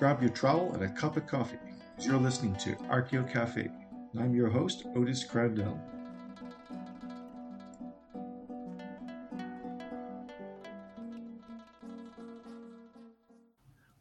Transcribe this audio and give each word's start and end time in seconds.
Grab 0.00 0.20
your 0.20 0.32
trowel 0.32 0.72
and 0.74 0.82
a 0.82 0.88
cup 0.88 1.16
of 1.16 1.24
coffee. 1.28 1.56
You're 2.00 2.18
listening 2.18 2.56
to 2.56 2.74
Archeo 2.90 3.30
Cafe. 3.32 3.70
I'm 4.18 4.34
your 4.34 4.48
host, 4.48 4.84
Otis 4.96 5.24
Crandell. 5.24 5.78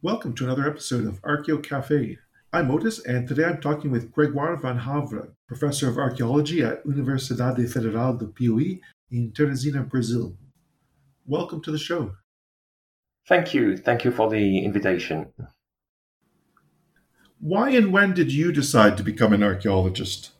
Welcome 0.01 0.33
to 0.33 0.45
another 0.45 0.67
episode 0.67 1.05
of 1.05 1.21
Archeo 1.21 1.61
Cafe. 1.63 2.17
I'm 2.51 2.71
Otis, 2.71 3.05
and 3.05 3.27
today 3.27 3.45
I'm 3.45 3.61
talking 3.61 3.91
with 3.91 4.11
Gregoire 4.11 4.55
Van 4.55 4.79
Havre, 4.79 5.29
professor 5.47 5.89
of 5.89 5.99
archaeology 5.99 6.63
at 6.63 6.83
Universidade 6.85 7.71
Federal 7.71 8.17
do 8.17 8.33
Piauí 8.33 8.79
in 9.11 9.31
Teresina, 9.31 9.87
Brazil. 9.87 10.35
Welcome 11.27 11.61
to 11.61 11.71
the 11.71 11.77
show. 11.77 12.15
Thank 13.27 13.53
you. 13.53 13.77
Thank 13.77 14.03
you 14.03 14.11
for 14.11 14.27
the 14.27 14.65
invitation. 14.65 15.31
Why 17.43 17.71
and 17.71 17.91
when 17.91 18.13
did 18.13 18.31
you 18.31 18.53
decide 18.53 18.95
to 18.95 19.03
become 19.03 19.33
an 19.33 19.43
archaeologist? 19.43 20.31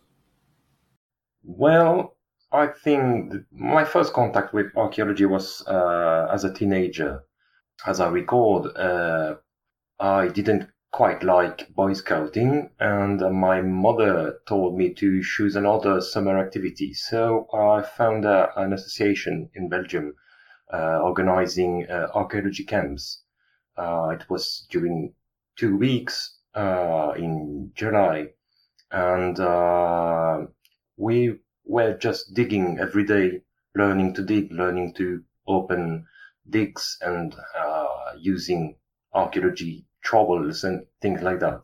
Well, 1.44 2.16
I 2.50 2.68
think 2.68 3.34
my 3.52 3.84
first 3.84 4.14
contact 4.14 4.54
with 4.54 4.68
archaeology 4.78 5.26
was 5.26 5.68
uh, 5.68 6.30
as 6.32 6.46
a 6.46 6.54
teenager. 6.54 7.26
As 7.86 8.00
I 8.00 8.08
recall, 8.08 8.72
uh, 8.78 9.36
I 10.00 10.30
didn't 10.30 10.70
quite 10.94 11.24
like 11.24 11.76
Boy 11.76 11.92
Scouting, 11.92 12.70
and 12.80 13.20
my 13.38 13.62
mother 13.62 14.40
told 14.48 14.78
me 14.78 14.94
to 14.94 15.22
choose 15.22 15.58
another 15.58 16.00
summer 16.00 16.40
activity. 16.40 16.94
So 16.94 17.48
I 17.54 17.82
found 17.82 18.26
uh, 18.26 18.48
an 18.56 18.72
association 18.72 19.50
in 19.56 19.68
Belgium 19.68 20.16
uh, 20.72 21.02
organizing 21.02 21.86
uh, 21.90 22.08
archaeology 22.14 22.64
camps. 22.64 23.24
It 23.78 24.30
was 24.30 24.66
during 24.70 25.16
two 25.58 25.76
weeks 25.76 26.33
uh, 26.56 27.14
in 27.18 27.72
July, 27.76 28.30
and 28.92 29.40
uh, 29.40 30.46
we 30.98 31.40
were 31.66 31.98
just 31.98 32.34
digging 32.34 32.78
every 32.80 33.06
day, 33.06 33.42
learning 33.76 34.14
to 34.16 34.23
dig, 34.23 34.52
learning 34.52 34.94
to 34.95 35.23
open 35.48 36.06
digs, 36.50 36.98
and 37.02 37.36
using 38.18 38.76
archaeology 39.14 39.86
trowels 40.04 40.64
and 40.64 40.86
things 41.02 41.22
like 41.22 41.40
that. 41.40 41.64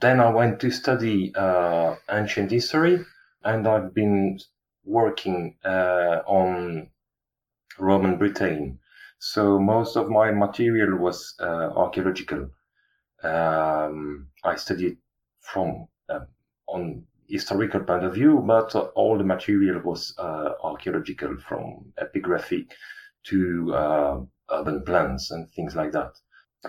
Then 0.00 0.20
I 0.20 0.30
went 0.30 0.60
to 0.60 0.70
study 0.70 1.32
uh, 1.34 1.96
ancient 2.10 2.50
history, 2.50 3.04
and 3.42 3.66
I've 3.66 3.92
been 3.94 4.38
working 4.84 5.56
uh, 5.64 6.22
on 6.26 6.90
Roman 7.78 8.16
Britain. 8.16 8.78
So 9.18 9.58
most 9.58 9.96
of 9.96 10.08
my 10.08 10.30
material 10.30 10.96
was 10.98 11.34
uh, 11.40 11.70
archaeological. 11.74 12.50
Um, 13.22 14.28
I 14.44 14.56
studied 14.56 14.98
from 15.40 15.88
uh, 16.08 16.20
on 16.66 17.04
historical 17.28 17.80
point 17.80 18.04
of 18.04 18.14
view, 18.14 18.42
but 18.46 18.74
all 18.94 19.18
the 19.18 19.24
material 19.24 19.80
was 19.82 20.14
uh, 20.18 20.50
archaeological, 20.62 21.36
from 21.36 21.92
epigraphy 22.00 22.66
to 23.24 23.74
uh, 23.74 24.20
urban 24.50 24.82
plans 24.84 25.30
and 25.30 25.50
things 25.50 25.74
like 25.76 25.92
that. 25.92 26.12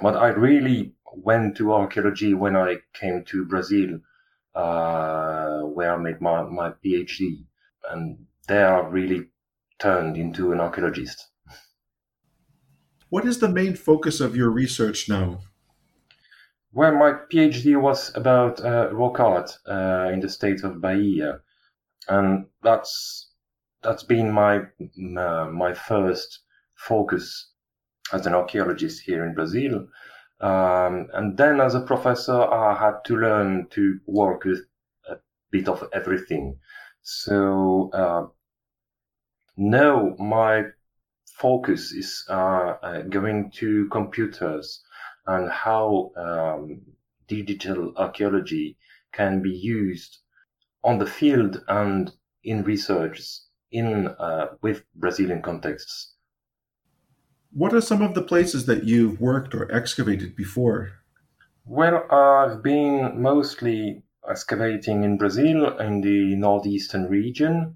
But 0.01 0.15
I 0.15 0.29
really 0.29 0.93
went 1.15 1.57
to 1.57 1.73
archaeology 1.73 2.33
when 2.33 2.55
I 2.55 2.77
came 2.93 3.23
to 3.25 3.45
Brazil, 3.45 3.99
uh, 4.53 5.61
where 5.61 5.93
I 5.93 5.97
made 5.97 6.21
my, 6.21 6.43
my 6.43 6.71
PhD. 6.83 7.45
And 7.89 8.25
there 8.47 8.75
I 8.75 8.87
really 8.87 9.29
turned 9.79 10.17
into 10.17 10.51
an 10.51 10.59
archaeologist. 10.59 11.27
What 13.09 13.25
is 13.25 13.39
the 13.39 13.49
main 13.49 13.75
focus 13.75 14.19
of 14.19 14.35
your 14.35 14.49
research 14.51 15.09
now? 15.09 15.39
Well, 16.71 16.93
my 16.93 17.13
PhD 17.31 17.81
was 17.81 18.15
about 18.15 18.63
uh, 18.63 18.89
rock 18.93 19.19
art 19.19 19.57
uh, 19.67 20.11
in 20.13 20.19
the 20.19 20.29
state 20.29 20.63
of 20.63 20.81
Bahia, 20.81 21.41
and 22.07 22.45
that's 22.61 23.31
that's 23.81 24.03
been 24.03 24.31
my 24.31 24.57
uh, 25.17 25.47
my 25.51 25.73
first 25.73 26.41
focus 26.75 27.51
as 28.13 28.27
an 28.27 28.35
archaeologist 28.35 29.01
here 29.01 29.25
in 29.25 29.33
Brazil. 29.33 29.87
Um, 30.41 31.07
and 31.13 31.35
then 31.37 31.59
as 31.59 31.73
a 31.73 31.81
professor, 31.81 32.39
I 32.39 32.75
had 32.77 33.03
to 33.05 33.17
learn 33.17 33.67
to 33.71 33.99
work 34.05 34.45
with 34.45 34.61
a 35.09 35.15
bit 35.51 35.67
of 35.67 35.83
everything. 35.91 36.59
So 37.01 37.89
uh, 37.93 38.27
now 39.57 40.15
my 40.19 40.65
focus 41.33 41.91
is 41.93 42.25
uh, 42.29 42.75
uh, 42.83 43.01
going 43.03 43.51
to 43.55 43.87
computers 43.89 44.83
and 45.29 45.49
how 45.51 46.11
um, 46.17 46.81
digital 47.27 47.93
archaeology 47.97 48.77
can 49.13 49.41
be 49.41 49.51
used 49.51 50.17
on 50.83 50.97
the 50.97 51.05
field 51.05 51.63
and 51.67 52.11
in 52.43 52.63
research 52.63 53.21
in 53.71 54.07
uh, 54.07 54.47
with 54.63 54.83
Brazilian 54.95 55.41
contexts. 55.41 56.15
What 57.51 57.73
are 57.73 57.81
some 57.81 58.01
of 58.01 58.15
the 58.15 58.23
places 58.23 58.65
that 58.65 58.85
you've 58.85 59.21
worked 59.21 59.53
or 59.53 59.71
excavated 59.71 60.35
before? 60.35 60.91
Well, 61.65 62.05
I've 62.11 62.63
been 62.63 63.21
mostly 63.21 64.03
excavating 64.27 65.03
in 65.03 65.17
Brazil 65.17 65.77
in 65.77 66.01
the 66.01 66.35
northeastern 66.35 67.05
region, 67.05 67.75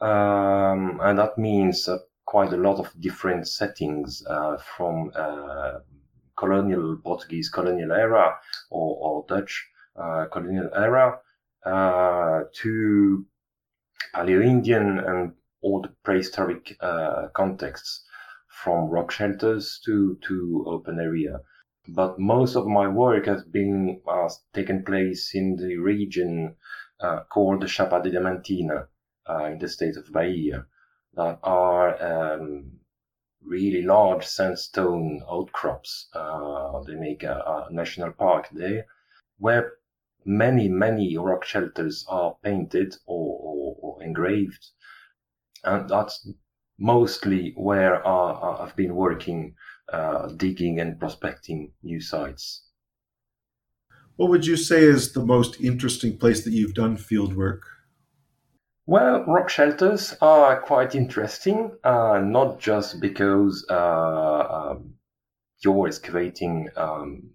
um, 0.00 1.00
and 1.02 1.18
that 1.18 1.36
means 1.36 1.86
uh, 1.86 1.98
quite 2.24 2.52
a 2.54 2.62
lot 2.68 2.78
of 2.78 2.98
different 3.00 3.46
settings 3.46 4.24
uh, 4.26 4.56
from 4.56 5.10
uh, 5.14 5.80
colonial 6.36 6.96
Portuguese 7.02 7.48
colonial 7.48 7.92
era 7.92 8.36
or, 8.70 8.96
or 9.00 9.24
Dutch 9.28 9.66
uh, 9.96 10.26
colonial 10.32 10.70
era 10.74 11.18
uh, 11.64 12.44
to 12.52 13.26
Paleo-Indian 14.14 14.98
and 14.98 15.32
all 15.62 15.82
the 15.82 15.92
prehistoric 16.04 16.76
uh, 16.80 17.28
contexts 17.34 18.04
from 18.48 18.90
rock 18.90 19.10
shelters 19.10 19.80
to, 19.84 20.18
to 20.22 20.64
open 20.66 21.00
area. 21.00 21.40
But 21.88 22.18
most 22.18 22.56
of 22.56 22.66
my 22.66 22.88
work 22.88 23.26
has 23.26 23.44
been 23.44 24.00
uh, 24.08 24.28
taken 24.52 24.84
place 24.84 25.34
in 25.34 25.56
the 25.56 25.76
region 25.76 26.56
uh, 27.00 27.20
called 27.24 27.60
the 27.60 27.66
Chapada 27.66 28.06
Diamantina 28.06 28.86
uh, 29.28 29.44
in 29.44 29.58
the 29.58 29.68
state 29.68 29.96
of 29.96 30.12
Bahia 30.12 30.66
that 31.14 31.38
are 31.42 32.34
um, 32.34 32.72
really 33.44 33.82
large 33.82 34.24
sandstone 34.24 35.22
outcrops. 35.30 36.08
Uh, 36.14 36.80
they 36.82 36.94
make 36.94 37.22
a, 37.22 37.66
a 37.68 37.72
national 37.72 38.12
park 38.12 38.48
there 38.52 38.86
where 39.38 39.74
many, 40.24 40.68
many 40.68 41.16
rock 41.16 41.44
shelters 41.44 42.04
are 42.08 42.36
painted 42.42 42.96
or, 43.06 43.38
or, 43.40 43.76
or 43.80 44.02
engraved. 44.02 44.66
And 45.64 45.88
that's 45.88 46.28
mostly 46.78 47.52
where 47.56 48.06
uh, 48.06 48.62
I've 48.62 48.76
been 48.76 48.94
working, 48.94 49.54
uh, 49.92 50.28
digging 50.36 50.80
and 50.80 50.98
prospecting 50.98 51.72
new 51.82 52.00
sites. 52.00 52.62
What 54.16 54.30
would 54.30 54.46
you 54.46 54.56
say 54.56 54.82
is 54.84 55.12
the 55.12 55.24
most 55.24 55.60
interesting 55.60 56.16
place 56.18 56.44
that 56.44 56.52
you've 56.52 56.74
done 56.74 56.96
field 56.96 57.36
work? 57.36 57.62
Well, 58.86 59.24
rock 59.24 59.48
shelters 59.48 60.14
are 60.20 60.60
quite 60.60 60.94
interesting, 60.94 61.78
uh, 61.82 62.20
not 62.22 62.60
just 62.60 63.00
because 63.00 63.64
uh, 63.70 64.40
um, 64.72 64.96
you're 65.60 65.86
excavating 65.86 66.68
um, 66.76 67.30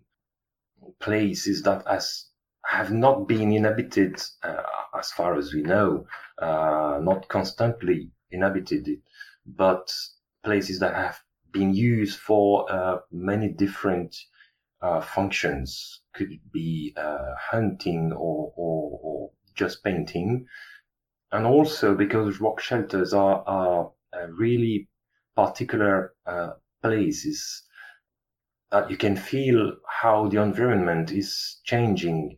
places 0.99 1.63
that 1.63 1.87
has, 1.87 2.27
have 2.65 2.91
not 2.91 3.27
been 3.27 3.51
inhabited, 3.51 4.21
uh, 4.43 4.61
as 4.95 5.09
far 5.11 5.39
as 5.39 5.51
we 5.51 5.63
know, 5.63 6.05
uh, 6.39 6.99
not 7.01 7.27
constantly 7.29 8.11
inhabited 8.29 8.87
but 9.47 9.91
places 10.43 10.77
that 10.77 10.93
have 10.93 11.19
been 11.51 11.73
used 11.73 12.19
for 12.19 12.71
uh, 12.71 12.99
many 13.11 13.49
different 13.49 14.15
uh, 14.83 15.01
functions. 15.01 16.01
Could 16.13 16.39
be 16.51 16.93
hunting 16.95 18.11
or, 18.11 18.53
or, 18.55 18.99
or, 19.01 19.31
just 19.55 19.83
painting 19.83 20.45
and 21.31 21.45
also 21.45 21.95
because 21.95 22.41
rock 22.41 22.59
shelters 22.59 23.13
are, 23.13 23.43
are 23.47 23.91
uh, 24.13 24.27
really 24.27 24.87
particular 25.35 26.13
uh, 26.25 26.51
places 26.81 27.63
that 28.71 28.89
you 28.89 28.97
can 28.97 29.15
feel 29.15 29.73
how 29.87 30.27
the 30.27 30.41
environment 30.41 31.11
is 31.11 31.59
changing 31.63 32.37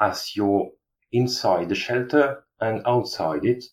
as 0.00 0.36
you're 0.36 0.70
inside 1.12 1.68
the 1.68 1.74
shelter 1.74 2.44
and 2.60 2.82
outside 2.86 3.44
it 3.44 3.64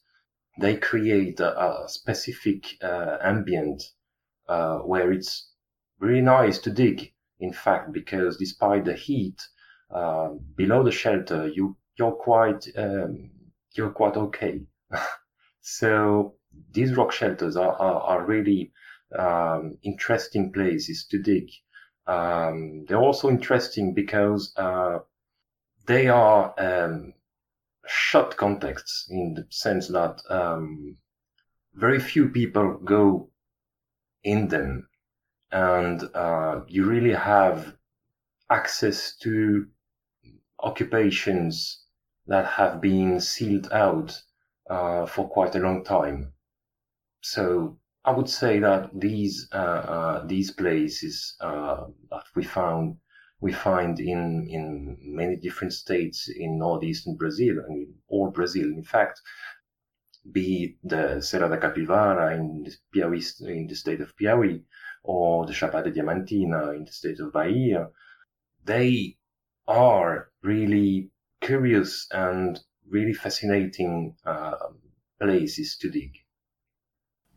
they 0.60 0.78
create 0.78 1.40
a, 1.40 1.84
a 1.84 1.90
specific 1.90 2.78
uh, 2.84 3.18
ambient 3.24 3.82
uh, 4.48 4.80
where 4.80 5.12
it's 5.12 5.52
really 6.00 6.22
nice 6.22 6.60
to 6.60 6.72
dig. 6.72 7.14
In 7.40 7.54
fact, 7.54 7.92
because 7.92 8.38
despite 8.38 8.86
the 8.86 8.94
heat 8.94 9.42
uh, 9.90 10.30
below 10.56 10.84
the 10.84 10.92
shelter, 10.92 11.48
you 11.48 11.78
you're 11.98 12.12
quite 12.12 12.68
um, 12.78 13.32
you're 13.74 13.92
quite 13.92 14.18
okay. 14.18 14.62
so 15.62 16.36
these 16.72 16.96
rock 16.96 17.12
shelters 17.12 17.56
are 17.56 17.74
are, 17.74 18.02
are 18.02 18.26
really 18.26 18.72
um, 19.18 19.78
interesting 19.84 20.52
places 20.52 21.06
to 21.10 21.18
dig, 21.22 21.50
Um, 22.08 22.86
they're 22.88 22.98
also 22.98 23.30
interesting 23.30 23.94
because 23.94 24.54
uh, 24.58 25.00
they 25.86 26.08
are 26.08 26.54
um, 26.58 27.14
short 27.88 28.38
contexts 28.38 29.08
in 29.10 29.34
the 29.36 29.46
sense 29.50 29.88
that 29.90 30.22
um, 30.30 30.98
very 31.74 32.00
few 32.00 32.30
people 32.30 32.78
go 32.84 33.30
in 34.24 34.48
them, 34.48 34.88
and 35.52 36.04
uh, 36.14 36.62
you 36.68 36.86
really 36.86 37.14
have 37.14 37.76
access 38.50 39.16
to 39.18 39.68
occupations 40.60 41.81
that 42.28 42.46
have 42.46 42.82
been 42.82 43.20
sealed 43.20 43.72
out 43.72 44.22
uh, 44.70 45.06
for 45.06 45.28
quite 45.30 45.56
a 45.56 45.60
long 45.60 45.84
time. 45.84 46.34
So 47.22 47.80
I 48.04 48.12
would 48.12 48.30
say 48.30 48.60
that 48.60 48.90
these 49.00 49.48
uh, 49.54 49.84
uh, 49.96 50.26
these 50.26 50.52
places 50.52 51.36
uh, 51.40 51.86
that 52.10 52.24
we 52.36 52.44
found 52.44 52.98
we 53.42 53.52
find 53.54 54.00
in 54.00 54.48
in 54.50 54.98
many 55.02 55.36
different 55.36 55.74
states 55.74 56.30
in 56.30 56.58
northeastern 56.58 57.16
Brazil 57.16 57.56
and 57.68 57.78
in 57.78 57.94
all 58.08 58.32
Brazil, 58.32 58.66
in 58.66 58.84
fact, 58.84 59.22
be 60.32 60.64
it 60.64 60.90
the 60.90 61.22
Serra 61.22 61.50
da 61.50 61.58
Capivara 61.58 62.36
in 62.36 62.66
Piauí, 62.94 63.22
in 63.42 63.68
the 63.68 63.76
state 63.76 64.02
of 64.02 64.16
Piauí, 64.16 64.64
or 65.04 65.46
the 65.46 65.54
Chapada 65.54 65.94
Diamantina 65.94 66.76
in 66.76 66.86
the 66.86 66.92
state 66.92 67.20
of 67.20 67.34
Bahia, 67.34 67.90
they 68.64 69.18
are 69.68 70.30
really 70.44 71.12
curious 71.52 72.08
and 72.12 72.62
really 72.90 73.12
fascinating 73.12 74.16
uh, 74.26 74.56
places 75.20 75.76
to 75.82 75.90
dig. 75.90 76.14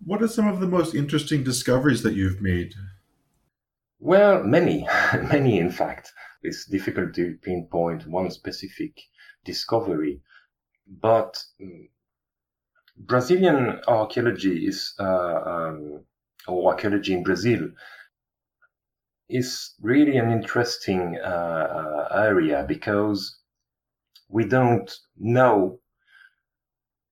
What 0.05 0.23
are 0.23 0.29
some 0.29 0.47
of 0.47 0.61
the 0.61 0.69
most 0.69 0.95
interesting 0.95 1.43
discoveries 1.43 2.05
that 2.05 2.15
you've 2.15 2.41
made? 2.41 2.75
Well, 3.99 4.45
many, 4.45 4.87
many, 5.33 5.59
in 5.59 5.73
fact. 5.73 6.13
It's 6.43 6.65
difficult 6.67 7.15
to 7.15 7.39
pinpoint 7.43 8.07
one 8.07 8.31
specific 8.31 9.01
discovery, 9.45 10.21
but 10.87 11.43
mm, 11.61 11.89
Brazilian 12.97 13.81
archaeology 13.89 14.67
is, 14.69 14.95
uh, 15.01 15.41
um, 15.53 16.05
or 16.47 16.71
archaeology 16.73 17.15
in 17.15 17.25
Brazil, 17.25 17.71
is 19.29 19.75
really 19.81 20.19
an 20.19 20.31
interesting 20.31 21.19
uh, 21.21 21.67
uh, 21.81 22.09
area 22.15 22.65
because 22.69 23.41
we 24.35 24.45
don't 24.45 24.91
know 25.17 25.79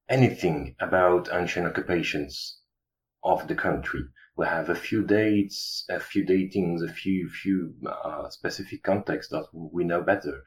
anything 0.09 0.75
about 0.81 1.29
ancient 1.33 1.65
occupations 1.65 2.59
of 3.23 3.47
the 3.47 3.55
country. 3.55 4.01
We 4.37 4.47
have 4.47 4.69
a 4.69 4.75
few 4.75 5.05
dates, 5.05 5.85
a 5.89 6.01
few 6.01 6.27
datings, 6.27 6.83
a 6.83 6.93
few 6.93 7.29
few 7.29 7.75
uh, 7.87 8.29
specific 8.29 8.83
contexts 8.83 9.31
that 9.31 9.47
we 9.53 9.85
know 9.85 10.03
better. 10.03 10.43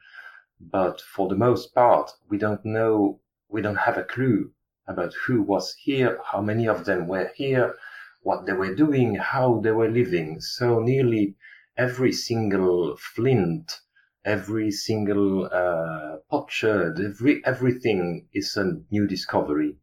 But 0.60 1.00
for 1.00 1.28
the 1.30 1.42
most 1.46 1.74
part, 1.74 2.10
we 2.28 2.36
don't 2.36 2.62
know, 2.62 3.20
we 3.48 3.62
don't 3.62 3.84
have 3.88 3.96
a 3.96 4.04
clue 4.04 4.52
about 4.86 5.14
who 5.14 5.40
was 5.40 5.74
here, 5.78 6.20
how 6.30 6.42
many 6.42 6.68
of 6.68 6.84
them 6.84 7.08
were 7.08 7.30
here, 7.34 7.74
what 8.20 8.44
they 8.44 8.52
were 8.52 8.74
doing, 8.74 9.14
how 9.14 9.60
they 9.60 9.72
were 9.72 9.88
living. 9.88 10.42
So 10.42 10.80
nearly 10.80 11.36
every 11.78 12.12
single 12.12 12.98
flint, 12.98 13.80
every 14.26 14.70
single 14.72 15.46
uh, 15.46 16.16
potsherd, 16.28 17.00
every 17.00 17.42
everything 17.46 18.28
is 18.34 18.56
a 18.56 18.74
new 18.90 19.06
discovery. 19.06 19.76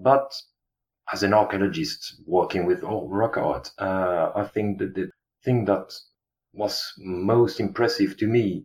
But 0.00 0.32
as 1.12 1.22
an 1.22 1.34
archaeologist 1.34 2.22
working 2.26 2.64
with 2.64 2.82
rock 2.82 3.36
art, 3.36 3.70
uh, 3.78 4.30
I 4.34 4.44
think 4.44 4.78
that 4.78 4.94
the 4.94 5.10
thing 5.44 5.64
that 5.64 5.92
was 6.52 6.92
most 6.98 7.60
impressive 7.60 8.16
to 8.18 8.26
me 8.26 8.64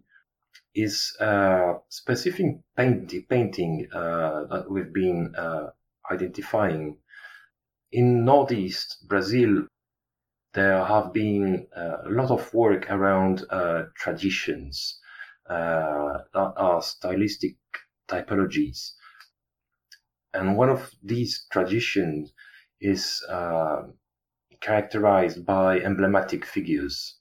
is 0.75 1.15
uh, 1.19 1.73
specific 1.89 2.45
paint, 2.77 3.13
painting 3.29 3.87
uh, 3.93 4.45
that 4.51 4.65
we've 4.69 4.93
been 4.93 5.33
uh, 5.35 5.69
identifying. 6.11 6.97
In 7.91 8.25
northeast 8.25 9.05
Brazil, 9.07 9.67
there 10.53 10.83
have 10.85 11.13
been 11.13 11.67
uh, 11.75 11.97
a 12.05 12.09
lot 12.09 12.31
of 12.31 12.53
work 12.53 12.89
around 12.91 13.45
uh, 13.49 13.83
traditions 13.95 14.99
that 15.47 16.53
are 16.57 16.81
stylistic 16.81 17.57
typologies. 18.07 18.93
And 20.33 20.57
one 20.57 20.69
of 20.69 20.91
these 21.03 21.45
traditions 21.51 22.33
is 22.81 23.23
uh, 23.29 23.83
characterized 24.61 25.45
by 25.45 25.79
emblematic 25.79 26.45
figures 26.45 27.17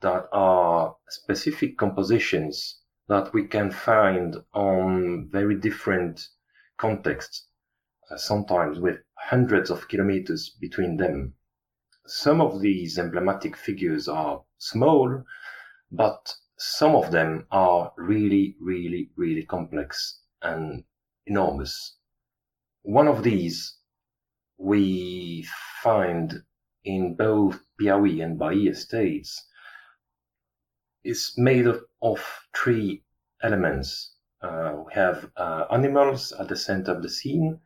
that 0.00 0.26
are 0.32 0.96
specific 1.08 1.78
compositions 1.78 2.80
that 3.08 3.32
we 3.32 3.46
can 3.46 3.70
find 3.70 4.36
on 4.52 5.28
very 5.30 5.56
different 5.56 6.28
contexts, 6.76 7.46
uh, 8.10 8.16
sometimes 8.16 8.78
with 8.78 8.96
hundreds 9.18 9.70
of 9.70 9.88
kilometers 9.88 10.50
between 10.60 10.96
them. 10.96 11.34
Some 12.06 12.40
of 12.40 12.60
these 12.60 12.98
emblematic 12.98 13.56
figures 13.56 14.06
are 14.06 14.42
small, 14.58 15.24
but 15.90 16.34
some 16.58 16.94
of 16.94 17.10
them 17.10 17.46
are 17.50 17.92
really, 17.96 18.56
really, 18.60 19.10
really 19.16 19.44
complex 19.44 20.20
and 20.42 20.84
enormous. 21.26 21.96
One 22.82 23.08
of 23.08 23.22
these 23.22 23.76
we 24.58 25.46
find 25.82 26.42
in 26.84 27.14
both 27.14 27.60
Piauí 27.80 28.22
and 28.22 28.38
Bahia 28.38 28.74
states 28.74 29.44
is 31.04 31.34
made 31.36 31.66
of, 31.66 31.82
of 32.00 32.20
three 32.56 33.02
elements. 33.42 34.14
Uh, 34.40 34.82
we 34.86 34.92
have 34.94 35.30
uh, 35.36 35.66
animals 35.70 36.32
at 36.38 36.48
the 36.48 36.56
center 36.56 36.92
of 36.92 37.02
the 37.02 37.10
scene. 37.10 37.60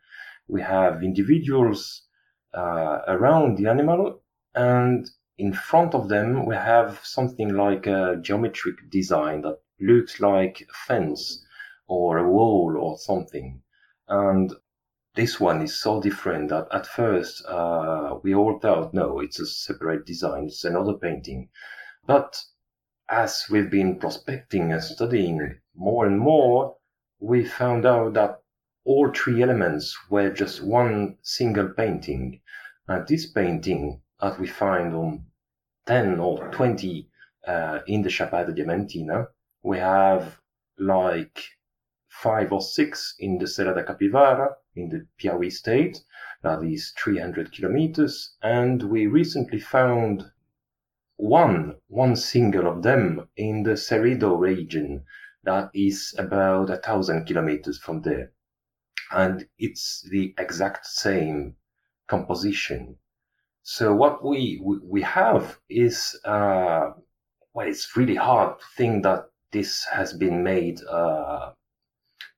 We 0.48 0.62
have 0.62 1.02
individuals 1.02 2.02
uh, 2.54 3.02
around 3.06 3.58
the 3.58 3.68
animal, 3.68 4.22
and 4.54 5.08
in 5.40 5.54
front 5.54 5.94
of 5.94 6.10
them 6.10 6.44
we 6.44 6.54
have 6.54 7.00
something 7.02 7.54
like 7.54 7.86
a 7.86 8.18
geometric 8.20 8.90
design 8.90 9.40
that 9.40 9.58
looks 9.80 10.20
like 10.20 10.60
a 10.60 10.74
fence 10.86 11.42
or 11.88 12.18
a 12.18 12.30
wall 12.30 12.76
or 12.78 12.98
something. 12.98 13.62
And 14.06 14.52
this 15.14 15.40
one 15.40 15.62
is 15.62 15.80
so 15.80 15.98
different 15.98 16.50
that 16.50 16.68
at 16.70 16.86
first 16.86 17.42
uh, 17.46 18.18
we 18.22 18.34
all 18.34 18.58
thought, 18.58 18.92
no, 18.92 19.20
it's 19.20 19.40
a 19.40 19.46
separate 19.46 20.04
design, 20.04 20.44
it's 20.44 20.64
another 20.64 20.92
painting. 20.92 21.48
But 22.06 22.44
as 23.08 23.46
we've 23.50 23.70
been 23.70 23.98
prospecting 23.98 24.72
and 24.72 24.84
studying 24.84 25.58
more 25.74 26.04
and 26.04 26.20
more, 26.20 26.76
we 27.18 27.46
found 27.46 27.86
out 27.86 28.12
that 28.12 28.42
all 28.84 29.10
three 29.10 29.42
elements 29.42 29.96
were 30.10 30.30
just 30.30 30.62
one 30.62 31.16
single 31.22 31.70
painting. 31.70 32.42
And 32.88 33.08
this 33.08 33.24
painting 33.24 34.02
that 34.20 34.38
we 34.38 34.46
find 34.46 34.94
on 34.94 35.29
10 35.86 36.20
or 36.20 36.48
20 36.50 37.08
uh, 37.46 37.80
in 37.86 38.02
the 38.02 38.08
Chapada 38.08 38.56
Diamantina, 38.56 39.26
we 39.62 39.78
have 39.78 40.40
like 40.78 41.42
five 42.08 42.52
or 42.52 42.60
six 42.60 43.14
in 43.18 43.38
the 43.38 43.46
Serra 43.46 43.74
da 43.74 43.82
Capivara 43.82 44.54
in 44.74 44.88
the 44.88 45.06
Piauí 45.18 45.50
state, 45.50 46.02
that 46.42 46.62
is 46.62 46.92
300 46.98 47.52
kilometers, 47.52 48.36
and 48.42 48.82
we 48.82 49.06
recently 49.06 49.60
found 49.60 50.30
one, 51.16 51.76
one 51.88 52.16
single 52.16 52.66
of 52.66 52.82
them 52.82 53.28
in 53.36 53.62
the 53.62 53.76
Cerrado 53.76 54.38
region 54.38 55.04
that 55.44 55.70
is 55.74 56.14
about 56.18 56.70
a 56.70 56.76
thousand 56.76 57.26
kilometers 57.26 57.78
from 57.78 58.02
there. 58.02 58.32
And 59.12 59.46
it's 59.58 60.06
the 60.10 60.34
exact 60.38 60.86
same 60.86 61.56
composition. 62.06 62.96
So 63.62 63.94
what 63.94 64.24
we, 64.24 64.60
we 64.82 65.02
have 65.02 65.58
is, 65.68 66.18
uh, 66.24 66.90
well, 67.54 67.68
it's 67.68 67.96
really 67.96 68.16
hard 68.16 68.58
to 68.58 68.64
think 68.76 69.02
that 69.04 69.26
this 69.52 69.84
has 69.92 70.12
been 70.12 70.42
made, 70.42 70.80
uh, 70.84 71.52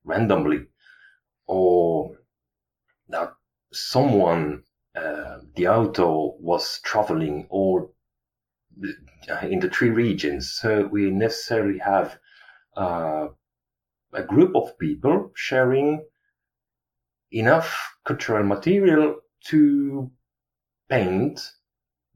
randomly 0.05 0.67
or 1.47 2.17
that 3.09 3.33
someone 3.73 4.63
uh, 4.95 5.39
the 5.57 5.69
auto 5.69 6.37
was 6.39 6.81
traveling 6.85 7.47
all 7.51 7.95
in 9.43 9.61
the 9.61 9.71
three 9.71 9.91
regions. 9.91 10.53
So 10.53 10.87
we 10.87 11.11
necessarily 11.11 11.79
have 11.79 12.19
uh, 12.77 13.29
a 14.13 14.23
group 14.23 14.55
of 14.55 14.79
people 14.79 15.31
sharing 15.35 16.05
enough 17.31 17.97
cultural 18.05 18.45
material 18.45 19.17
to 19.47 20.11
paint 20.89 21.41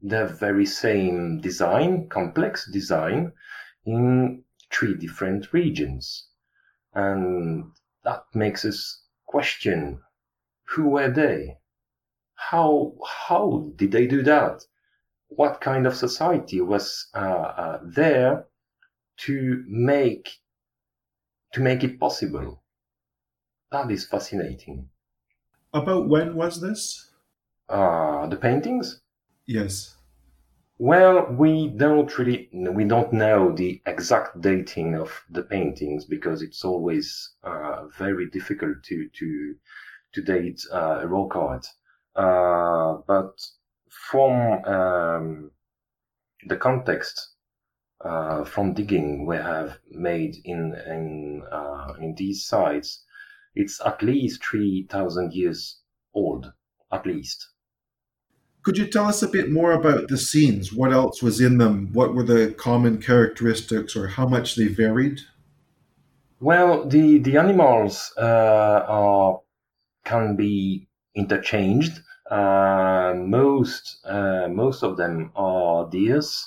the 0.01 0.27
very 0.27 0.65
same 0.65 1.39
design 1.41 2.07
complex 2.09 2.69
design 2.71 3.31
in 3.85 4.43
three 4.71 4.95
different 4.95 5.51
regions 5.53 6.27
and 6.93 7.71
that 8.03 8.23
makes 8.33 8.65
us 8.65 9.03
question 9.25 9.99
who 10.69 10.89
were 10.89 11.09
they? 11.09 11.57
How, 12.35 12.93
how 13.05 13.71
did 13.77 13.91
they 13.91 14.05
do 14.05 14.21
that? 14.23 14.63
what 15.29 15.61
kind 15.61 15.85
of 15.85 15.95
society 15.95 16.61
was 16.61 17.07
uh, 17.13 17.17
uh, 17.19 17.79
there 17.83 18.45
to 19.17 19.63
make 19.67 20.29
to 21.53 21.61
make 21.61 21.83
it 21.83 21.99
possible. 21.99 22.63
That 23.71 23.89
is 23.91 24.05
fascinating. 24.05 24.89
About 25.73 26.07
when 26.07 26.35
was 26.35 26.61
this? 26.61 27.06
Uh, 27.69 28.27
the 28.27 28.37
paintings? 28.37 29.01
Yes. 29.45 29.95
Well, 30.79 31.25
we 31.31 31.69
don't 31.69 32.17
really 32.19 32.49
we 32.53 32.83
don't 32.83 33.11
know 33.11 33.51
the 33.51 33.81
exact 33.85 34.41
dating 34.41 34.95
of 34.95 35.23
the 35.29 35.41
paintings 35.41 36.05
because 36.05 36.41
it's 36.43 36.63
always 36.63 37.33
uh, 37.43 37.87
very 37.87 38.29
difficult 38.29 38.83
to 38.83 39.09
to 39.09 39.55
to 40.13 40.21
date 40.21 40.61
uh, 40.71 40.99
a 41.01 41.07
rock 41.07 41.35
art. 41.35 41.65
Uh, 42.15 43.01
but 43.07 43.39
from 43.89 44.63
um, 44.65 45.51
the 46.47 46.57
context 46.57 47.35
uh, 48.01 48.43
from 48.43 48.73
digging 48.73 49.25
we 49.25 49.35
have 49.35 49.79
made 49.89 50.35
in 50.45 50.75
in 50.85 51.43
uh, 51.51 51.93
in 51.99 52.13
these 52.15 52.45
sites, 52.45 53.03
it's 53.55 53.81
at 53.83 54.03
least 54.03 54.45
three 54.45 54.85
thousand 54.89 55.33
years 55.33 55.81
old, 56.13 56.53
at 56.91 57.05
least. 57.05 57.49
Could 58.67 58.77
you 58.77 58.87
tell 58.87 59.05
us 59.05 59.23
a 59.23 59.29
bit 59.29 59.49
more 59.49 59.71
about 59.71 60.09
the 60.09 60.17
scenes? 60.17 60.73
What 60.73 60.91
else 60.91 61.23
was 61.23 61.39
in 61.39 61.57
them? 61.57 61.87
What 61.93 62.13
were 62.13 62.25
the 62.25 62.53
common 62.57 63.01
characteristics, 63.01 63.95
or 63.95 64.07
how 64.07 64.27
much 64.27 64.57
they 64.57 64.67
varied? 64.67 65.21
Well, 66.41 66.85
the 66.85 67.19
the 67.19 67.37
animals 67.37 68.11
uh, 68.17 68.83
are 68.85 69.39
can 70.03 70.35
be 70.35 70.89
interchanged. 71.15 72.01
Uh, 72.29 73.13
most 73.15 73.99
uh, 74.03 74.49
most 74.49 74.83
of 74.83 74.97
them 74.97 75.31
are 75.37 75.89
deers, 75.89 76.45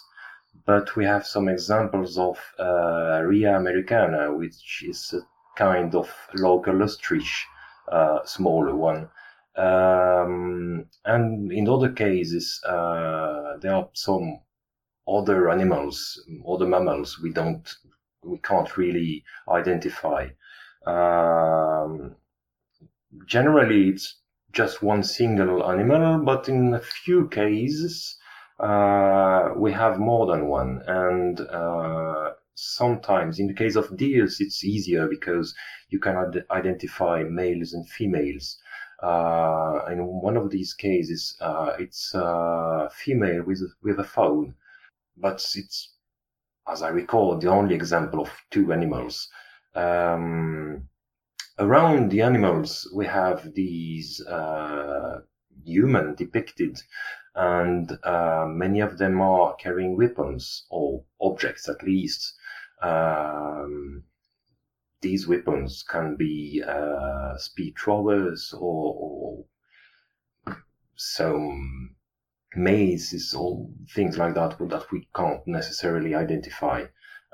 but 0.67 0.95
we 0.97 1.07
have 1.07 1.27
some 1.27 1.49
examples 1.49 2.19
of 2.19 2.37
uh, 2.59 3.23
Rhea 3.25 3.57
americana, 3.57 4.31
which 4.37 4.85
is 4.87 5.15
a 5.15 5.23
kind 5.57 5.95
of 5.95 6.11
local 6.35 6.83
ostrich, 6.83 7.47
uh, 7.91 8.19
smaller 8.27 8.77
one. 8.77 9.09
Um, 9.57 10.87
and 11.04 11.52
in 11.52 11.69
other 11.69 11.92
cases, 11.92 12.61
uh, 12.64 13.57
there 13.61 13.75
are 13.75 13.88
some 13.92 14.40
other 15.09 15.50
animals, 15.50 16.23
other 16.49 16.66
mammals 16.66 17.19
we 17.21 17.33
don't, 17.33 17.69
we 18.23 18.38
can't 18.38 18.76
really 18.76 19.25
identify. 19.49 20.28
Um, 20.87 22.16
generally, 23.26 23.88
it's 23.88 24.16
just 24.52 24.83
one 24.83 25.02
single 25.02 25.64
animal, 25.71 26.25
but 26.25 26.49
in 26.49 26.75
a 26.75 26.80
few 26.80 27.28
cases, 27.28 28.16
uh, 28.59 29.50
we 29.57 29.73
have 29.73 29.99
more 29.99 30.26
than 30.26 30.47
one. 30.47 30.83
And 30.87 31.40
uh, 31.40 32.33
sometimes, 32.54 33.38
in 33.38 33.47
the 33.47 33.54
case 33.54 33.76
of 33.76 33.97
deers, 33.97 34.40
it's 34.40 34.64
easier 34.64 35.09
because 35.09 35.54
you 35.88 35.99
can 35.99 36.16
ad- 36.16 36.45
identify 36.50 37.23
males 37.25 37.73
and 37.73 37.88
females. 37.88 38.59
Uh, 39.02 39.85
in 39.90 40.04
one 40.04 40.37
of 40.37 40.50
these 40.50 40.75
cases, 40.75 41.37
uh, 41.40 41.73
it's 41.78 42.12
a 42.14 42.90
female 42.92 43.42
with 43.45 43.62
with 43.83 43.99
a 43.99 44.04
phone, 44.04 44.54
but 45.16 45.37
it's, 45.54 45.95
as 46.69 46.83
I 46.83 46.88
recall, 46.88 47.38
the 47.38 47.49
only 47.49 47.75
example 47.75 48.21
of 48.21 48.30
two 48.50 48.73
animals. 48.73 49.28
Um, 49.75 50.88
around 51.59 52.11
the 52.11 52.21
animals, 52.23 52.90
we 52.95 53.07
have 53.07 53.54
these 53.54 54.21
uh, 54.26 55.21
human 55.64 56.14
depicted, 56.14 56.78
and 57.35 57.99
uh, 58.04 58.47
many 58.49 58.80
of 58.80 58.99
them 58.99 59.21
are 59.21 59.54
carrying 59.57 59.97
weapons 59.97 60.66
or 60.71 61.04
objects 61.21 61.69
at 61.69 61.83
least. 61.83 62.35
Um, 62.83 64.04
these 65.02 65.26
weapons 65.26 65.85
can 65.88 66.16
be 66.16 66.62
uh, 66.66 67.37
speed 67.37 67.75
throwers 67.78 68.54
or, 68.57 68.95
or 70.47 70.57
some 70.97 71.95
mazes 72.54 73.35
or 73.35 73.69
things 73.95 74.19
like 74.19 74.35
that 74.35 74.59
that 74.59 74.90
we 74.92 75.09
can't 75.14 75.47
necessarily 75.47 76.14
identify. 76.14 76.85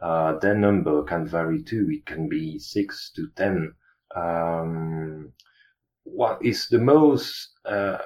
Uh, 0.01 0.39
their 0.39 0.55
number 0.55 1.03
can 1.05 1.27
vary 1.27 1.63
too. 1.63 1.89
It 1.91 2.05
can 2.07 2.29
be 2.29 2.59
six 2.59 3.11
to 3.17 3.29
ten 3.35 3.75
um, 4.15 5.33
what 6.05 6.43
is 6.45 6.69
the 6.69 6.79
most 6.79 7.51
uh, 7.65 7.99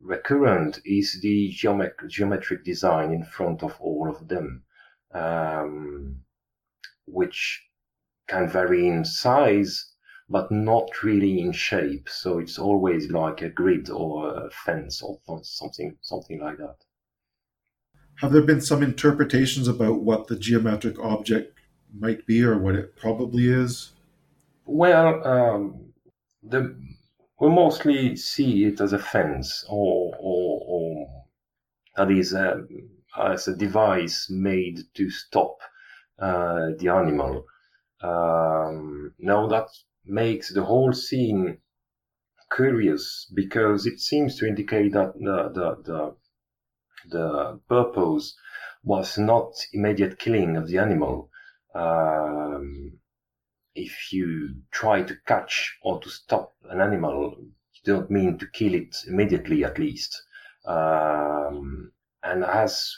recurrent 0.00 0.80
is 0.84 1.20
the 1.20 1.52
geomet- 1.52 2.08
geometric 2.08 2.64
design 2.64 3.12
in 3.12 3.24
front 3.24 3.62
of 3.62 3.74
all 3.80 4.08
of 4.08 4.28
them, 4.28 4.62
um, 5.14 6.20
which 7.06 7.66
can 8.28 8.48
vary 8.48 8.88
in 8.88 9.04
size, 9.04 9.92
but 10.28 10.50
not 10.50 11.02
really 11.02 11.40
in 11.40 11.52
shape. 11.52 12.08
So 12.08 12.38
it's 12.38 12.58
always 12.58 13.10
like 13.10 13.42
a 13.42 13.50
grid 13.50 13.90
or 13.90 14.46
a 14.46 14.50
fence 14.50 15.02
or 15.02 15.18
something, 15.42 15.96
something 16.00 16.40
like 16.40 16.58
that. 16.58 16.76
Have 18.16 18.32
there 18.32 18.42
been 18.42 18.60
some 18.60 18.82
interpretations 18.82 19.68
about 19.68 20.02
what 20.02 20.28
the 20.28 20.36
geometric 20.36 20.98
object 20.98 21.58
might 21.92 22.24
be 22.26 22.42
or 22.42 22.58
what 22.58 22.74
it 22.74 22.96
probably 22.96 23.48
is? 23.48 23.92
Well, 24.64 25.26
um, 25.26 25.92
the, 26.42 26.76
we 27.40 27.48
mostly 27.48 28.16
see 28.16 28.64
it 28.64 28.80
as 28.80 28.92
a 28.92 28.98
fence 28.98 29.64
or, 29.68 30.14
or, 30.20 30.60
or 30.66 31.24
that 31.96 32.10
is 32.10 32.32
a, 32.32 32.52
um, 32.52 32.68
as 33.18 33.48
a 33.48 33.56
device 33.56 34.30
made 34.30 34.80
to 34.94 35.10
stop 35.10 35.58
uh, 36.18 36.68
the 36.78 36.88
animal. 36.88 37.44
Um, 38.02 39.14
now 39.18 39.46
that 39.48 39.68
makes 40.04 40.52
the 40.52 40.64
whole 40.64 40.92
scene 40.92 41.58
curious 42.54 43.30
because 43.34 43.86
it 43.86 44.00
seems 44.00 44.36
to 44.38 44.46
indicate 44.46 44.92
that 44.92 45.14
the, 45.14 45.48
the, 45.54 45.82
the, 45.84 46.16
the 47.08 47.60
purpose 47.68 48.34
was 48.84 49.16
not 49.16 49.52
immediate 49.72 50.18
killing 50.18 50.56
of 50.56 50.68
the 50.68 50.78
animal. 50.78 51.30
Um, 51.74 52.98
if 53.74 54.12
you 54.12 54.56
try 54.70 55.02
to 55.02 55.16
catch 55.26 55.78
or 55.82 56.00
to 56.00 56.10
stop 56.10 56.52
an 56.68 56.80
animal, 56.80 57.36
you 57.38 57.80
don't 57.84 58.10
mean 58.10 58.38
to 58.38 58.46
kill 58.46 58.74
it 58.74 58.96
immediately, 59.06 59.64
at 59.64 59.78
least. 59.78 60.22
Um, 60.66 61.92
and 62.22 62.44
as 62.44 62.94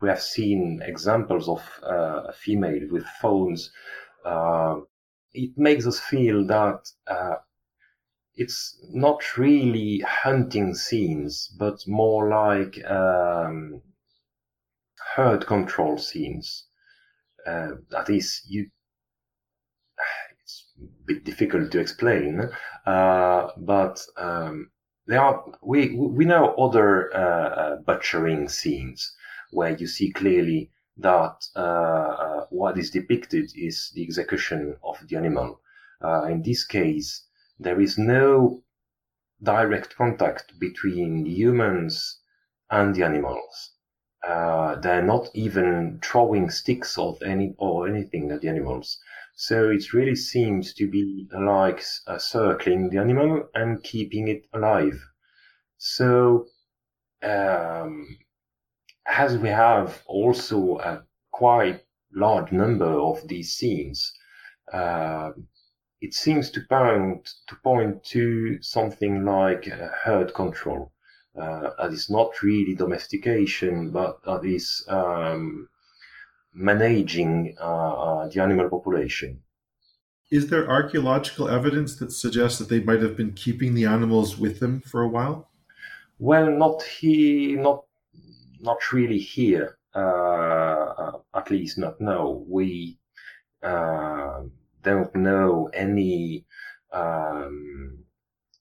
we 0.00 0.08
have 0.08 0.20
seen 0.20 0.80
examples 0.84 1.48
of 1.48 1.62
uh, 1.82 2.24
a 2.28 2.32
female 2.32 2.86
with 2.90 3.04
uh, 3.04 3.28
it 4.24 5.56
makes 5.56 5.86
us 5.86 6.00
feel 6.00 6.46
that 6.46 6.90
uh, 7.06 7.36
it's 8.34 8.78
not 8.90 9.36
really 9.36 10.00
hunting 10.00 10.74
scenes, 10.74 11.48
but 11.58 11.86
more 11.86 12.28
like 12.28 12.84
um, 12.88 13.82
herd 15.14 15.46
control 15.46 15.98
scenes. 15.98 16.66
Uh, 17.46 17.72
that 17.90 18.08
is, 18.10 18.42
you 18.46 18.70
It's 20.40 20.64
a 20.80 21.04
bit 21.06 21.24
difficult 21.24 21.72
to 21.72 21.80
explain, 21.80 22.48
uh, 22.86 23.48
but 23.56 24.00
um, 24.16 24.70
there 25.06 25.20
are 25.20 25.44
we 25.62 25.94
we 25.94 26.24
know 26.24 26.54
other 26.54 27.14
uh, 27.14 27.48
uh, 27.48 27.76
butchering 27.76 28.48
scenes 28.48 29.14
where 29.50 29.76
you 29.76 29.86
see 29.86 30.10
clearly 30.12 30.70
that 30.98 31.46
uh, 31.56 31.60
uh, 31.60 32.46
what 32.50 32.78
is 32.78 32.90
depicted 32.90 33.50
is 33.56 33.90
the 33.94 34.02
execution 34.02 34.76
of 34.82 34.98
the 35.08 35.16
animal. 35.16 35.60
Uh, 36.02 36.24
in 36.24 36.42
this 36.42 36.64
case, 36.64 37.24
there 37.58 37.80
is 37.80 37.98
no 37.98 38.62
direct 39.42 39.96
contact 39.96 40.58
between 40.58 41.24
humans 41.26 42.20
and 42.70 42.94
the 42.94 43.04
animals. 43.04 43.74
they're 44.82 45.02
not 45.14 45.30
even 45.34 45.98
throwing 46.02 46.50
sticks 46.50 46.98
of 46.98 47.22
any 47.22 47.54
or 47.58 47.88
anything 47.88 48.30
at 48.30 48.40
the 48.40 48.48
animals. 48.48 48.98
So 49.40 49.70
it 49.70 49.92
really 49.92 50.16
seems 50.16 50.74
to 50.74 50.90
be 50.90 51.28
like 51.32 51.84
uh, 52.08 52.18
circling 52.18 52.90
the 52.90 52.98
animal 52.98 53.48
and 53.54 53.80
keeping 53.84 54.26
it 54.26 54.42
alive. 54.52 55.00
So, 55.76 56.48
um, 57.22 58.18
as 59.08 59.36
we 59.38 59.48
have 59.48 60.02
also 60.06 60.78
a 60.78 61.02
quite 61.32 61.80
large 62.12 62.52
number 62.52 62.86
of 62.86 63.26
these 63.28 63.52
scenes, 63.54 64.12
uh, 64.72 65.30
it 66.00 66.14
seems 66.14 66.50
to 66.50 66.60
point 66.68 67.28
to 67.48 67.56
point 67.56 68.04
to 68.04 68.62
something 68.62 69.24
like 69.24 69.64
herd 69.64 70.34
control. 70.34 70.92
Uh, 71.40 71.70
that 71.78 71.92
is 71.92 72.10
not 72.10 72.42
really 72.42 72.74
domestication, 72.74 73.90
but 73.90 74.22
that 74.24 74.44
is 74.44 74.84
um, 74.88 75.68
managing 76.52 77.54
uh, 77.60 77.94
uh, 77.94 78.28
the 78.28 78.40
animal 78.42 78.68
population. 78.68 79.40
Is 80.30 80.50
there 80.50 80.68
archaeological 80.68 81.48
evidence 81.48 81.96
that 81.96 82.12
suggests 82.12 82.58
that 82.58 82.68
they 82.68 82.80
might 82.80 83.00
have 83.00 83.16
been 83.16 83.32
keeping 83.32 83.74
the 83.74 83.86
animals 83.86 84.36
with 84.36 84.60
them 84.60 84.80
for 84.80 85.02
a 85.02 85.08
while? 85.08 85.48
Well, 86.18 86.50
not 86.50 86.82
he, 86.82 87.54
not 87.54 87.84
not 88.60 88.92
really 88.92 89.18
here, 89.18 89.78
uh, 89.94 91.12
at 91.34 91.50
least 91.50 91.78
not 91.78 92.00
now. 92.00 92.44
We 92.46 92.98
uh, 93.62 94.42
don't 94.82 95.14
know 95.14 95.70
any 95.72 96.46
um, 96.92 98.04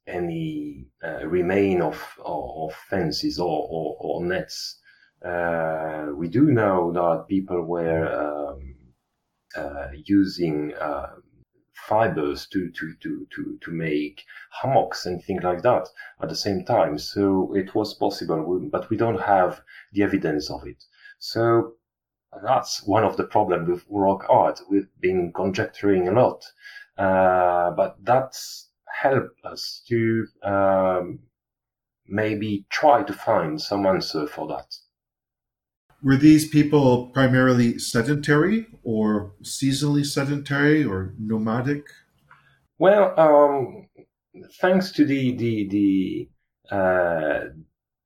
any 0.08 0.88
uh, 1.04 1.25
remain 1.27 1.82
of, 1.82 2.01
of, 2.24 2.74
fences 2.89 3.39
or, 3.39 3.68
or, 3.70 3.98
or 4.00 4.25
nets. 4.25 4.80
Uh, 5.24 6.08
we 6.16 6.30
do 6.30 6.51
know 6.51 6.92
that 6.94 7.27
people 7.27 7.62
were 7.63 8.08
um, 8.08 8.75
using 10.06 10.74
fibers 11.88 12.48
to, 12.48 12.69
to, 12.72 12.93
to, 13.01 13.27
to, 13.36 13.57
to 13.62 13.72
make 13.72 14.24
hammocks 14.62 15.05
and 15.05 15.24
things 15.24 15.43
like 15.43 15.62
that 15.62 15.88
at 16.22 16.29
the 16.29 16.36
same 16.36 16.65
time. 16.65 16.98
So 16.98 17.53
it 17.55 17.75
was 17.75 17.93
possible, 17.93 18.67
but 18.72 18.89
we 18.89 18.98
don't 18.98 19.22
have 19.22 19.62
the 19.93 20.03
evidence 20.03 20.50
of 20.50 20.65
it. 20.65 20.84
So 21.19 21.74
that's 22.43 22.86
one 22.86 23.03
of 23.03 23.17
the 23.17 23.24
problems 23.25 23.69
with 23.69 23.86
rock 23.89 24.25
art. 24.29 24.60
We've 24.69 24.89
been 25.00 25.31
conjecturing 25.34 26.07
a 26.07 26.12
lot, 26.12 26.43
uh, 26.98 27.72
but 27.72 27.98
that's 28.03 28.69
helped 29.01 29.43
us 29.46 29.84
to 29.88 30.27
um, 30.43 31.19
maybe 32.07 32.65
try 32.69 33.03
to 33.03 33.13
find 33.13 33.62
some 33.62 33.86
answer 33.86 34.27
for 34.27 34.48
that. 34.48 34.75
Were 36.04 36.16
these 36.18 36.48
people 36.48 37.08
primarily 37.08 37.80
sedentary 37.80 38.68
or 38.84 39.34
seasonally 39.42 40.06
sedentary 40.06 40.86
or 40.86 41.13
nomadic? 41.20 41.86
Well, 42.77 43.20
um, 43.20 43.88
thanks 44.62 44.92
to 44.92 45.06
the 45.06 45.36
the 45.36 45.68
the 45.70 46.75
uh, 46.75 47.39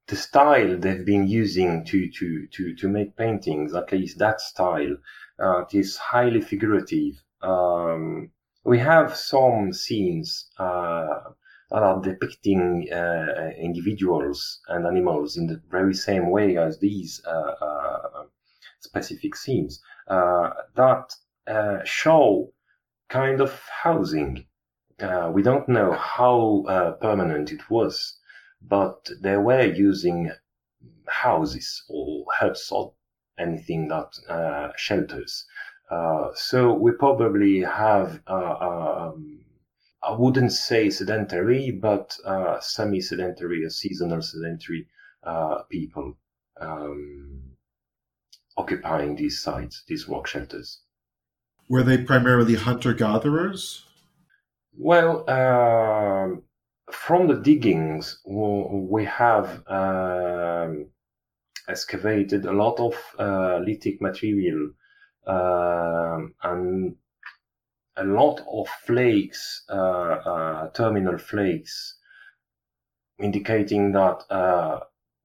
the 0.08 0.16
style 0.16 0.78
they've 0.78 1.06
been 1.06 1.28
using 1.28 1.84
to 1.86 2.10
to 2.12 2.48
to 2.48 2.76
to 2.76 2.88
make 2.88 3.18
paintings, 3.18 3.76
at 3.76 3.92
least 3.92 4.20
that 4.20 4.40
style, 4.40 4.96
uh, 5.40 5.66
is 5.72 5.98
highly 5.98 6.42
figurative. 6.42 7.22
Um, 7.42 8.32
we 8.64 8.80
have 8.80 9.16
some 9.18 9.74
scenes 9.74 10.50
uh, 10.58 11.32
that 11.72 11.84
are 11.84 12.02
depicting 12.02 12.86
uh, 12.92 13.50
individuals 13.58 14.60
and 14.68 14.86
animals 14.86 15.38
in 15.38 15.48
the 15.48 15.62
very 15.70 15.94
same 15.94 16.30
way 16.30 16.58
as 16.58 16.80
these 16.80 17.22
uh, 17.26 17.54
uh 17.66 18.24
specific 18.82 19.36
scenes 19.36 19.82
uh, 20.08 20.50
that 20.76 21.14
uh, 21.48 21.78
show 21.86 22.52
kind 23.10 23.40
of 23.40 23.54
housing. 23.84 24.46
we 25.34 25.42
don't 25.42 25.70
know 25.70 25.94
how 25.94 26.64
permanent 27.02 27.52
it 27.52 27.70
was, 27.70 28.20
but 28.62 29.10
they 29.22 29.38
were 29.38 29.66
using 29.66 30.32
houses 31.08 31.84
or 31.90 32.26
huts 32.40 32.72
or 32.72 32.94
anything 33.40 33.88
that 33.88 34.12
shelters. 34.78 35.46
so 36.36 36.74
we 36.74 36.92
probably 36.92 37.62
have 37.62 38.20
um, 38.28 39.41
I 40.04 40.14
wouldn't 40.14 40.52
say 40.52 40.90
sedentary, 40.90 41.72
but 41.72 42.18
uh, 42.26 42.60
semi-sedentary 42.60 43.64
or 43.64 43.70
seasonal 43.70 44.22
sedentary 44.22 44.88
uh, 45.24 45.64
people 45.70 46.18
um, 46.60 47.42
occupying 48.58 49.16
these 49.16 49.40
sites, 49.40 49.84
these 49.88 50.08
rock 50.08 50.28
shelters. 50.28 50.82
Were 51.70 51.84
they 51.84 52.00
primarily 52.00 52.56
hunter-gatherers? 52.56 53.86
Well, 54.76 55.24
uh, 55.28 56.38
from 56.92 57.28
the 57.28 57.40
diggings, 57.42 58.20
we 58.26 59.06
have 59.06 59.64
um, 59.68 60.88
excavated 61.68 62.46
a 62.46 62.52
lot 62.52 62.80
of 62.80 62.96
uh, 63.20 63.60
lithic 63.60 64.02
material 64.02 64.72
um, 65.28 66.34
and 66.44 66.96
a 67.98 68.04
lot 68.04 68.42
of 68.52 68.68
flakes, 68.86 69.64
uh, 69.70 69.74
uh, 69.74 70.70
terminal 70.72 71.18
flakes, 71.18 71.98
indicating 73.20 73.92
that 73.92 74.24
uh, 74.30 74.80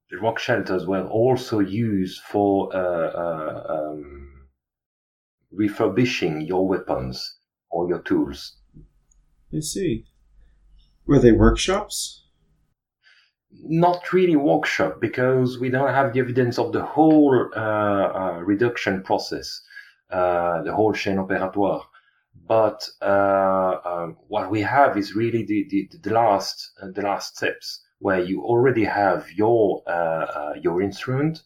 the 0.09 0.17
rock 0.17 0.39
shelters 0.39 0.85
were 0.85 1.05
also 1.07 1.59
used 1.59 2.21
for 2.21 2.75
um, 2.75 4.47
refurbishing 5.51 6.41
your 6.41 6.67
weapons 6.67 7.37
or 7.69 7.87
your 7.87 7.99
tools. 7.99 8.57
I 9.53 9.59
see. 9.59 10.05
Were 11.05 11.19
they 11.19 11.31
workshops? 11.31 12.25
Not 13.63 14.11
really 14.13 14.35
workshop 14.35 14.99
because 14.99 15.57
we 15.57 15.69
don't 15.69 15.93
have 15.93 16.13
the 16.13 16.19
evidence 16.19 16.59
of 16.59 16.73
the 16.73 16.83
whole 16.83 17.49
uh, 17.55 17.59
uh, 17.59 18.41
reduction 18.43 19.03
process, 19.03 19.61
uh, 20.11 20.61
the 20.63 20.73
whole 20.73 20.93
chain 20.93 21.17
opératoire. 21.17 21.83
But 22.45 22.87
uh, 23.01 23.77
um, 23.85 24.17
what 24.27 24.51
we 24.51 24.61
have 24.61 24.97
is 24.97 25.15
really 25.15 25.43
the, 25.45 25.65
the, 25.69 25.89
the 26.01 26.13
last 26.13 26.71
uh, 26.81 26.87
the 26.93 27.01
last 27.01 27.37
steps 27.37 27.83
where 27.99 28.21
you 28.21 28.43
already 28.43 28.85
have 28.85 29.31
your 29.31 29.81
uh, 29.87 30.53
your 30.61 30.81
instrument, 30.81 31.39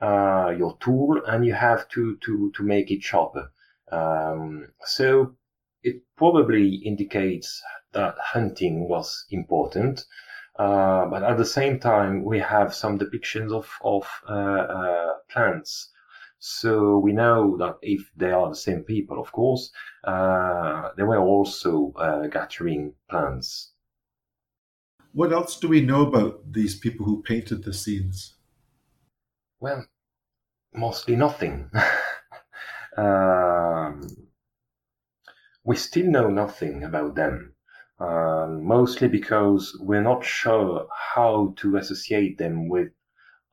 your 0.00 0.76
tool, 0.80 1.20
and 1.26 1.44
you 1.44 1.54
have 1.54 1.88
to 1.90 2.16
to 2.24 2.52
to 2.54 2.62
make 2.62 2.90
it 2.90 3.02
sharper. 3.02 3.50
Um, 3.90 4.68
so 4.84 5.36
it 5.82 6.02
probably 6.16 6.76
indicates 6.84 7.62
that 7.92 8.16
hunting 8.18 8.88
was 8.88 9.24
important. 9.30 10.04
Uh, 10.58 11.06
but 11.06 11.22
at 11.22 11.36
the 11.36 11.44
same 11.44 11.78
time, 11.78 12.24
we 12.24 12.38
have 12.38 12.74
some 12.74 12.98
depictions 12.98 13.52
of, 13.52 13.68
of 13.82 14.08
uh, 14.28 14.32
uh, 14.32 15.12
plants 15.28 15.92
so 16.48 16.98
we 16.98 17.12
know 17.12 17.56
that 17.56 17.74
if 17.82 18.08
they 18.16 18.30
are 18.30 18.48
the 18.48 18.54
same 18.54 18.84
people, 18.84 19.20
of 19.20 19.32
course, 19.32 19.72
uh, 20.04 20.90
they 20.96 21.02
were 21.02 21.18
also 21.18 21.92
uh, 21.96 22.28
gathering 22.28 22.94
plants. 23.10 23.72
What 25.12 25.32
else 25.32 25.58
do 25.58 25.66
we 25.66 25.80
know 25.80 26.06
about 26.06 26.52
these 26.52 26.78
people 26.78 27.04
who 27.04 27.24
painted 27.24 27.64
the 27.64 27.74
scenes? 27.74 28.36
Well, 29.58 29.86
mostly 30.72 31.16
nothing. 31.16 31.68
um, 32.96 34.06
we 35.64 35.74
still 35.74 36.06
know 36.06 36.28
nothing 36.28 36.84
about 36.84 37.16
them. 37.16 37.54
Um, 37.98 38.62
mostly 38.64 39.08
because 39.08 39.76
we're 39.80 40.00
not 40.12 40.24
sure 40.24 40.86
how 40.94 41.54
to 41.56 41.76
associate 41.76 42.38
them 42.38 42.68
with 42.68 42.92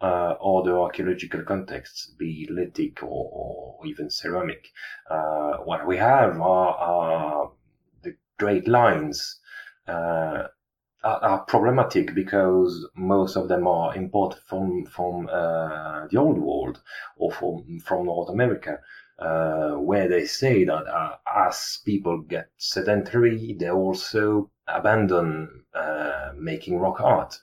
uh, 0.04 0.36
other 0.44 0.78
archaeological 0.78 1.44
contexts, 1.44 2.08
be 2.20 2.48
lithic 2.52 3.02
or, 3.02 3.30
or 3.32 3.88
even 3.88 4.10
ceramic. 4.10 4.68
Uh, 5.10 5.54
what 5.64 5.88
we 5.88 5.96
have 5.96 6.40
are, 6.42 6.76
are 6.76 7.52
the 8.04 8.14
great 8.38 8.68
lines 8.68 9.40
uh, 9.88 10.44
are, 11.04 11.20
are, 11.24 11.40
problematic 11.46 12.14
because 12.14 12.86
most 12.96 13.38
of 13.38 13.48
them 13.48 13.66
are 13.66 13.96
imported 13.96 14.40
from 14.46 14.86
from 14.86 15.28
uh, 15.32 16.06
the 16.08 16.18
old 16.18 16.38
world 16.38 16.82
or 17.18 17.32
from 17.32 17.80
from 17.80 18.06
North 18.06 18.30
America. 18.30 18.80
Uh, 19.20 19.76
where 19.76 20.10
they 20.10 20.26
say 20.26 20.66
that 20.66 20.86
uh, 20.88 21.16
as 21.34 21.80
people 21.86 22.20
get 22.22 22.50
sedentary, 22.58 23.56
they 23.58 23.70
also 23.70 24.50
abandon 24.68 25.64
making 26.36 26.80
rock 26.80 27.00
art 27.00 27.38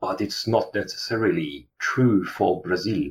but 0.00 0.20
it's 0.20 0.46
not 0.46 0.74
necessarily 0.74 1.68
true 1.78 2.24
for 2.24 2.62
Brazil. 2.62 3.10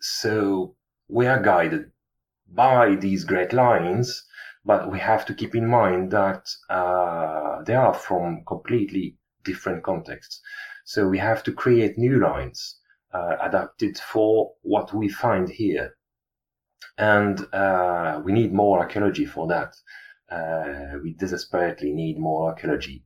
So 0.00 0.74
we 1.08 1.26
are 1.26 1.42
guided 1.42 1.92
by 2.48 2.96
these 2.96 3.24
great 3.24 3.52
lines, 3.52 4.24
but 4.64 4.90
we 4.90 4.98
have 4.98 5.24
to 5.26 5.34
keep 5.34 5.54
in 5.54 5.66
mind 5.66 6.10
that 6.10 6.48
uh, 6.68 7.62
they 7.62 7.74
are 7.74 7.94
from 7.94 8.44
completely 8.46 9.16
different 9.44 9.84
contexts. 9.84 10.40
So 10.84 11.08
we 11.08 11.18
have 11.18 11.42
to 11.44 11.52
create 11.52 11.98
new 11.98 12.20
lines 12.20 12.78
uh, 13.12 13.36
adapted 13.40 13.98
for 13.98 14.52
what 14.62 14.92
we 14.92 15.08
find 15.08 15.48
here. 15.48 15.96
And 16.98 17.46
uh, 17.52 18.20
we 18.24 18.32
need 18.32 18.52
more 18.52 18.80
archaeology 18.80 19.26
for 19.26 19.46
that. 19.48 19.74
Uh, 20.30 20.98
we 21.02 21.14
desperately 21.14 21.92
need 21.92 22.18
more 22.18 22.48
archaeology 22.48 23.04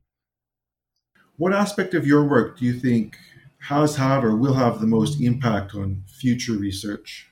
what 1.37 1.53
aspect 1.53 1.93
of 1.93 2.05
your 2.05 2.23
work 2.27 2.57
do 2.57 2.65
you 2.65 2.73
think 2.73 3.17
has 3.59 3.95
had 3.95 4.23
or 4.23 4.35
will 4.35 4.53
have 4.53 4.79
the 4.79 4.87
most 4.87 5.21
impact 5.21 5.75
on 5.75 6.03
future 6.07 6.53
research? 6.53 7.27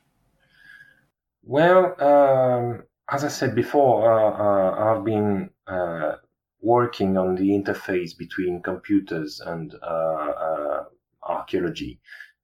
Well, 1.44 1.96
um, 2.02 2.84
as 3.12 3.24
I 3.24 3.28
said 3.30 3.56
before, 3.56 4.12
uh, 4.12 4.32
uh, 4.38 4.98
I've 4.98 5.04
been 5.04 5.50
uh, 5.66 6.16
working 6.62 7.18
on 7.18 7.36
the 7.36 7.50
interface 7.50 8.16
between 8.16 8.62
computers 8.62 9.40
and 9.40 9.74
uh, 9.82 9.86
uh, 9.86 10.84
archaeology, 11.24 12.00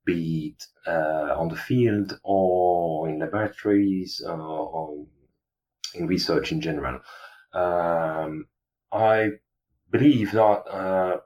be 0.06 0.56
it 0.56 0.64
uh, 0.88 1.36
on 1.38 1.50
the 1.50 1.56
field 1.56 2.20
or 2.24 3.08
in 3.10 3.20
laboratories 3.20 4.22
or 4.26 5.06
in 5.94 6.08
research 6.08 6.52
in 6.52 6.62
general. 6.62 7.00
Um, 7.54 8.46
I 8.92 9.32
believe 9.92 10.32
that 10.32 11.22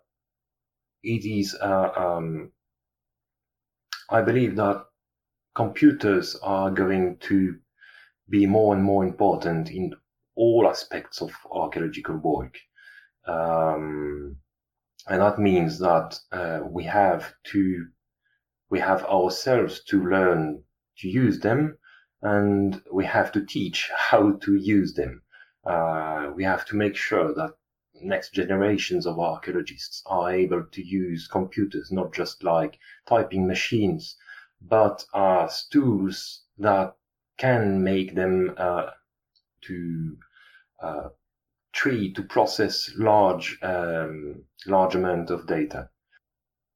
it 1.03 1.25
is 1.25 1.55
uh, 1.61 1.91
um, 1.95 2.51
I 4.09 4.21
believe 4.21 4.55
that 4.55 4.85
computers 5.55 6.35
are 6.41 6.71
going 6.71 7.17
to 7.21 7.57
be 8.29 8.45
more 8.45 8.73
and 8.75 8.83
more 8.83 9.03
important 9.03 9.69
in 9.69 9.93
all 10.35 10.67
aspects 10.69 11.21
of 11.21 11.31
archaeological 11.51 12.17
work. 12.17 12.55
Um, 13.27 14.37
and 15.07 15.21
that 15.21 15.39
means 15.39 15.79
that 15.79 16.17
uh, 16.31 16.59
we 16.63 16.83
have 16.83 17.33
to 17.45 17.87
we 18.69 18.79
have 18.79 19.03
ourselves 19.05 19.83
to 19.85 20.03
learn 20.03 20.63
to 20.99 21.07
use 21.07 21.39
them 21.39 21.77
and 22.21 22.81
we 22.91 23.05
have 23.05 23.31
to 23.31 23.45
teach 23.45 23.89
how 23.95 24.33
to 24.33 24.55
use 24.55 24.93
them 24.93 25.21
uh, 25.65 26.29
we 26.35 26.43
have 26.43 26.65
to 26.65 26.75
make 26.75 26.95
sure 26.95 27.33
that 27.33 27.53
next 28.01 28.33
generations 28.33 29.05
of 29.05 29.19
archaeologists 29.19 30.03
are 30.05 30.31
able 30.31 30.63
to 30.71 30.83
use 30.83 31.27
computers 31.27 31.91
not 31.91 32.13
just 32.13 32.43
like 32.43 32.79
typing 33.07 33.47
machines 33.47 34.15
but 34.61 35.05
as 35.13 35.65
tools 35.65 36.43
that 36.57 36.95
can 37.37 37.81
make 37.83 38.15
them 38.15 38.53
uh, 38.57 38.87
to 39.61 40.17
uh, 40.81 41.09
to 41.73 42.23
process 42.29 42.91
large 42.97 43.57
um, 43.61 44.43
large 44.67 44.95
amount 44.95 45.29
of 45.29 45.47
data. 45.47 45.89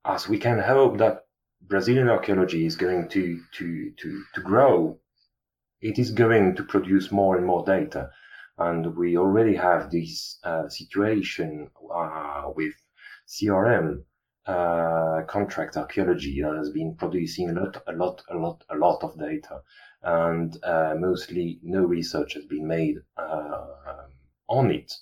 As 0.06 0.30
we 0.30 0.38
can 0.38 0.60
hope 0.60 0.98
that 0.98 1.26
Brazilian 1.62 2.10
archaeology 2.10 2.66
is 2.66 2.76
going 2.76 3.10
to 3.10 3.42
to 3.58 3.92
to 3.98 4.24
to 4.34 4.42
grow, 4.42 5.00
it 5.82 6.00
is 6.00 6.12
going 6.12 6.56
to 6.56 6.64
produce 6.64 7.12
more 7.12 7.36
and 7.36 7.46
more 7.46 7.66
data, 7.66 8.12
and 8.58 8.96
we 8.96 9.18
already 9.18 9.56
have 9.56 9.90
this 9.90 10.40
uh, 10.44 10.68
situation 10.70 11.70
uh, 11.94 12.50
with 12.56 12.74
CRM 13.28 14.04
uh, 14.46 15.22
contract 15.28 15.78
archaeology 15.78 16.42
that 16.42 16.56
has 16.56 16.70
been 16.70 16.96
producing 16.96 17.50
a 17.50 17.54
lot, 17.54 17.82
a 17.88 17.94
lot, 17.94 18.22
a 18.30 18.36
lot, 18.36 18.64
a 18.70 18.76
lot 18.76 19.04
of 19.04 19.18
data, 19.18 19.62
and 20.04 20.58
uh, 20.64 20.94
mostly 20.98 21.60
no 21.64 21.84
research 21.86 22.34
has 22.34 22.46
been 22.46 22.68
made 22.68 22.98
uh, 23.18 23.66
on 24.50 24.70
it. 24.70 24.94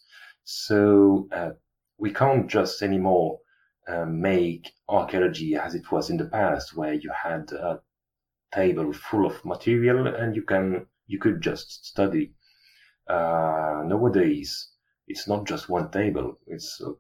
So 0.44 1.28
uh, 1.32 1.52
we 1.98 2.14
can't 2.14 2.48
just 2.48 2.82
anymore 2.82 3.40
make 4.08 4.72
archaeology 4.88 5.56
as 5.58 5.76
it 5.76 5.92
was 5.92 6.10
in 6.10 6.16
the 6.16 6.26
past, 6.26 6.78
where 6.78 6.94
you 6.94 7.12
had 7.12 7.52
a 7.52 7.82
table 8.54 8.94
full 8.94 9.26
of 9.26 9.44
material 9.44 10.08
and 10.08 10.36
you 10.36 10.44
can 10.44 10.86
you 11.08 11.20
could 11.20 11.42
just 11.42 11.86
study. 11.86 12.34
Uh, 13.08 13.84
nowadays, 13.86 14.70
it's 15.08 15.28
not 15.28 15.46
just 15.46 15.70
one 15.70 15.92
table; 15.92 16.38
it's 16.48 16.82
uh, 16.82 16.92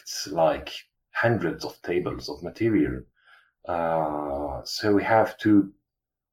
it's 0.00 0.28
like 0.28 0.70
hundreds 1.12 1.64
of 1.64 1.80
tables 1.82 2.28
of 2.28 2.42
material. 2.42 3.02
Uh, 3.66 4.60
so 4.64 4.94
we 4.94 5.02
have 5.02 5.36
to 5.38 5.72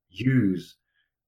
use 0.10 0.76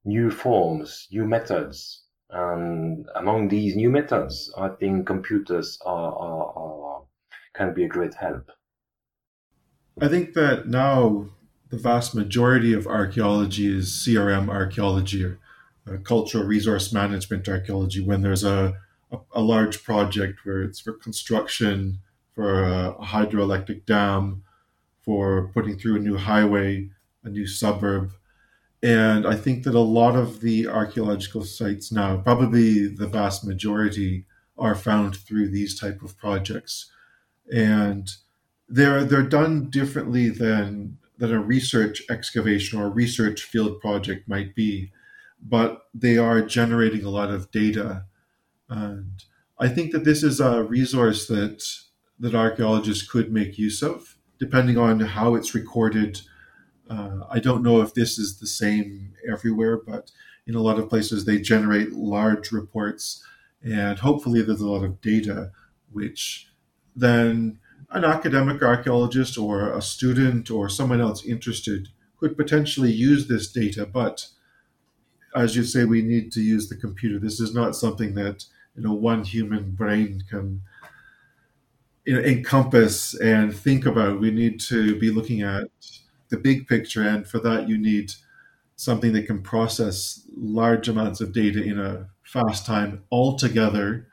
new 0.06 0.30
forms, 0.30 1.08
new 1.12 1.26
methods 1.26 2.04
and 2.34 3.08
among 3.16 3.48
these 3.48 3.76
new 3.76 3.92
methods, 3.92 4.52
I 4.58 4.70
think 4.70 5.06
computers 5.06 5.78
are, 5.86 6.14
are, 6.14 6.54
are, 6.56 7.02
can 7.54 7.76
be 7.76 7.84
a 7.84 7.88
great 7.88 8.16
help. 8.16 8.50
I 10.02 10.08
think 10.08 10.34
that 10.34 10.68
now 10.68 11.28
the 11.70 11.78
vast 11.78 12.16
majority 12.16 12.74
of 12.74 12.88
archaeology 12.88 13.68
is 13.78 13.92
CRM 13.92 14.50
archaeology 14.50 15.36
uh, 15.88 15.98
cultural 15.98 16.46
resource 16.46 16.94
management 16.94 17.48
archaeology 17.48 18.02
when 18.02 18.22
there's 18.22 18.44
a, 18.44 18.76
a, 19.12 19.18
a, 19.34 19.42
large 19.42 19.84
project 19.84 20.40
where 20.44 20.62
it's 20.62 20.80
for 20.80 20.94
construction, 20.94 22.00
for 22.34 22.64
a, 22.64 22.92
a 22.92 23.06
hydroelectric 23.06 23.86
dam, 23.86 24.44
for 25.04 25.52
putting 25.54 25.78
through 25.78 25.98
a 25.98 26.00
new 26.00 26.18
highway, 26.18 26.90
a 27.24 27.30
new 27.30 27.46
suburb. 27.46 28.12
And 28.82 29.26
I 29.26 29.36
think 29.36 29.64
that 29.64 29.76
a 29.76 29.80
lot 29.80 30.16
of 30.16 30.42
the 30.42 30.68
archaeological 30.68 31.44
sites 31.44 31.92
now, 31.92 32.18
probably 32.18 32.88
the 32.88 33.08
vast 33.08 33.46
majority, 33.46 34.26
are 34.58 34.76
found 34.76 35.16
through 35.16 35.50
these 35.50 35.80
type 35.80 36.02
of 36.02 36.18
projects. 36.18 36.92
And 37.52 38.10
they're 38.70 39.04
they're 39.04 39.22
done 39.22 39.70
differently 39.70 40.30
than 40.30 40.98
than 41.18 41.32
a 41.32 41.40
research 41.40 42.02
excavation 42.10 42.80
or 42.80 42.90
research 42.90 43.44
field 43.44 43.80
project 43.80 44.28
might 44.28 44.56
be, 44.56 44.92
but 45.44 45.84
they 45.94 46.18
are 46.18 46.42
generating 46.42 47.04
a 47.04 47.10
lot 47.10 47.30
of 47.30 47.52
data. 47.52 48.06
And 48.70 49.24
I 49.60 49.68
think 49.70 49.92
that 49.92 50.06
this 50.06 50.24
is 50.24 50.40
a 50.40 50.64
resource 50.64 51.28
that 51.28 51.64
that 52.20 52.36
archaeologists 52.36 53.08
could 53.10 53.34
make 53.34 53.58
use 53.58 53.82
of, 53.84 54.18
depending 54.40 54.78
on 54.78 55.00
how 55.00 55.36
it's 55.36 55.56
recorded 55.56 56.22
uh, 56.90 57.20
I 57.30 57.40
don't 57.40 57.64
know 57.64 57.82
if 57.82 57.94
this 57.94 58.20
is 58.20 58.40
the 58.40 58.48
same 58.48 59.14
everywhere, 59.30 59.78
but 59.78 60.12
in 60.46 60.56
a 60.56 60.62
lot 60.62 60.80
of 60.80 60.90
places 60.90 61.26
they 61.26 61.40
generate 61.40 61.94
large 61.94 62.52
reports, 62.52 63.24
and 63.64 64.00
hopefully 64.00 64.42
there's 64.42 64.62
a 64.62 64.70
lot 64.70 64.84
of 64.84 65.02
data, 65.02 65.52
which 65.92 66.50
then 66.96 67.60
an 67.90 68.04
academic 68.04 68.62
archaeologist 68.62 69.38
or 69.38 69.72
a 69.72 69.82
student 69.82 70.52
or 70.52 70.68
someone 70.68 71.00
else 71.00 71.26
interested 71.26 71.90
could 72.18 72.36
potentially 72.36 72.92
use 72.92 73.28
this 73.28 73.52
data. 73.52 73.86
But 73.86 74.28
as 75.36 75.56
you 75.56 75.64
say, 75.64 75.86
we 75.86 76.02
need 76.02 76.32
to 76.34 76.42
use 76.42 76.70
the 76.70 76.76
computer. 76.76 77.20
This 77.20 77.40
is 77.40 77.54
not 77.54 77.76
something 77.76 78.16
that 78.16 78.46
you 78.76 78.84
know 78.84 78.94
one 78.94 79.24
human 79.24 79.72
brain 79.72 80.24
can 80.30 80.62
you 82.06 82.16
know, 82.16 82.22
encompass 82.22 83.14
and 83.20 83.56
think 83.56 83.86
about. 83.86 84.20
We 84.20 84.32
need 84.32 84.60
to 84.62 85.00
be 85.00 85.10
looking 85.10 85.42
at 85.42 85.68
the 86.30 86.38
big 86.38 86.68
picture. 86.68 87.04
And 87.04 87.28
for 87.28 87.40
that, 87.40 87.70
you 87.70 87.78
need 87.78 88.12
something 88.76 89.14
that 89.14 89.28
can 89.28 89.42
process 89.42 90.22
large 90.36 90.90
amounts 90.90 91.22
of 91.22 91.32
data 91.32 91.64
in 91.64 91.80
a 91.80 92.08
fast 92.24 92.66
time 92.66 93.04
altogether. 93.12 94.08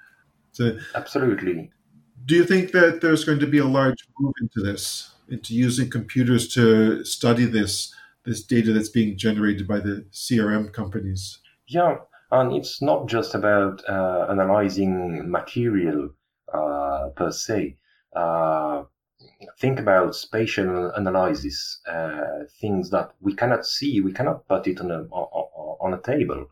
So, 0.52 0.78
Absolutely. 0.94 1.70
Do 2.26 2.36
you 2.36 2.44
think 2.44 2.72
that 2.72 3.00
there's 3.00 3.24
going 3.24 3.38
to 3.40 3.46
be 3.46 3.58
a 3.58 3.64
large 3.64 4.06
move 4.18 4.34
into 4.40 4.60
this, 4.60 5.14
into 5.28 5.54
using 5.54 5.90
computers 5.90 6.52
to 6.54 7.04
study 7.04 7.46
this 7.46 7.94
this 8.30 8.44
data 8.44 8.72
that's 8.72 8.88
being 8.88 9.18
generated 9.18 9.66
by 9.66 9.80
the 9.80 10.06
CRM 10.12 10.72
companies? 10.72 11.40
Yeah, 11.66 11.96
and 12.30 12.52
it's 12.54 12.80
not 12.80 13.08
just 13.08 13.34
about 13.34 13.82
uh, 13.88 14.26
analyzing 14.30 15.28
material 15.28 16.10
uh, 16.54 17.08
per 17.16 17.32
se. 17.32 17.76
Uh, 18.14 18.84
think 19.58 19.80
about 19.80 20.14
spatial 20.14 20.92
analysis, 20.94 21.80
uh, 21.88 22.44
things 22.60 22.90
that 22.90 23.10
we 23.20 23.34
cannot 23.34 23.66
see, 23.66 24.00
we 24.00 24.12
cannot 24.12 24.46
put 24.46 24.68
it 24.68 24.80
on 24.80 24.92
a 24.92 25.02
on 25.84 25.92
a 25.92 26.00
table, 26.02 26.46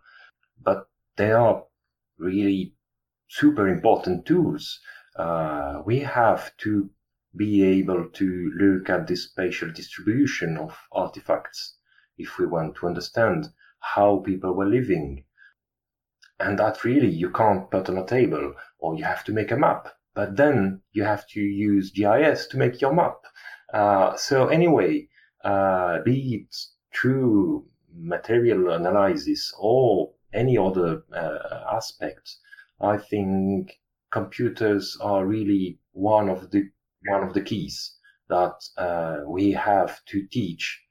but 0.60 0.88
they 1.16 1.30
are 1.30 1.62
really 2.18 2.74
super 3.28 3.68
important 3.68 4.26
tools. 4.26 4.80
Uh, 5.16 5.82
we 5.86 6.00
have 6.00 6.56
to 6.56 6.90
be 7.38 7.62
able 7.62 8.10
to 8.10 8.52
look 8.56 8.90
at 8.90 9.06
the 9.06 9.16
spatial 9.16 9.70
distribution 9.70 10.58
of 10.58 10.76
artifacts 10.92 11.78
if 12.18 12.38
we 12.38 12.46
want 12.46 12.74
to 12.76 12.86
understand 12.86 13.48
how 13.80 14.18
people 14.18 14.52
were 14.52 14.66
living. 14.66 15.24
And 16.38 16.58
that 16.58 16.84
really 16.84 17.08
you 17.08 17.30
can't 17.30 17.70
put 17.70 17.88
on 17.88 17.96
a 17.96 18.06
table, 18.06 18.54
or 18.78 18.96
you 18.96 19.04
have 19.04 19.24
to 19.24 19.32
make 19.32 19.50
a 19.50 19.56
map 19.56 19.88
but 20.18 20.34
then 20.34 20.80
you 20.90 21.04
have 21.04 21.24
to 21.28 21.40
use 21.40 21.92
GIS 21.92 22.48
to 22.48 22.56
make 22.56 22.80
your 22.80 22.92
map. 22.92 23.18
Uh, 23.72 24.16
so 24.16 24.48
anyway, 24.48 25.06
uh, 25.44 26.00
be 26.02 26.34
it 26.34 26.56
through 26.92 27.64
material 27.94 28.72
analysis 28.72 29.54
or 29.60 30.10
any 30.32 30.58
other 30.58 31.04
uh, 31.14 31.62
aspect, 31.72 32.34
I 32.80 32.96
think 32.96 33.78
computers 34.10 34.98
are 35.00 35.24
really 35.24 35.78
one 35.92 36.28
of 36.28 36.50
the 36.50 36.68
one 37.08 37.22
of 37.24 37.34
the 37.34 37.40
keys 37.40 37.94
that 38.28 38.54
uh, 38.76 39.18
we 39.26 39.52
have 39.52 40.04
to 40.06 40.26
teach 40.26 40.82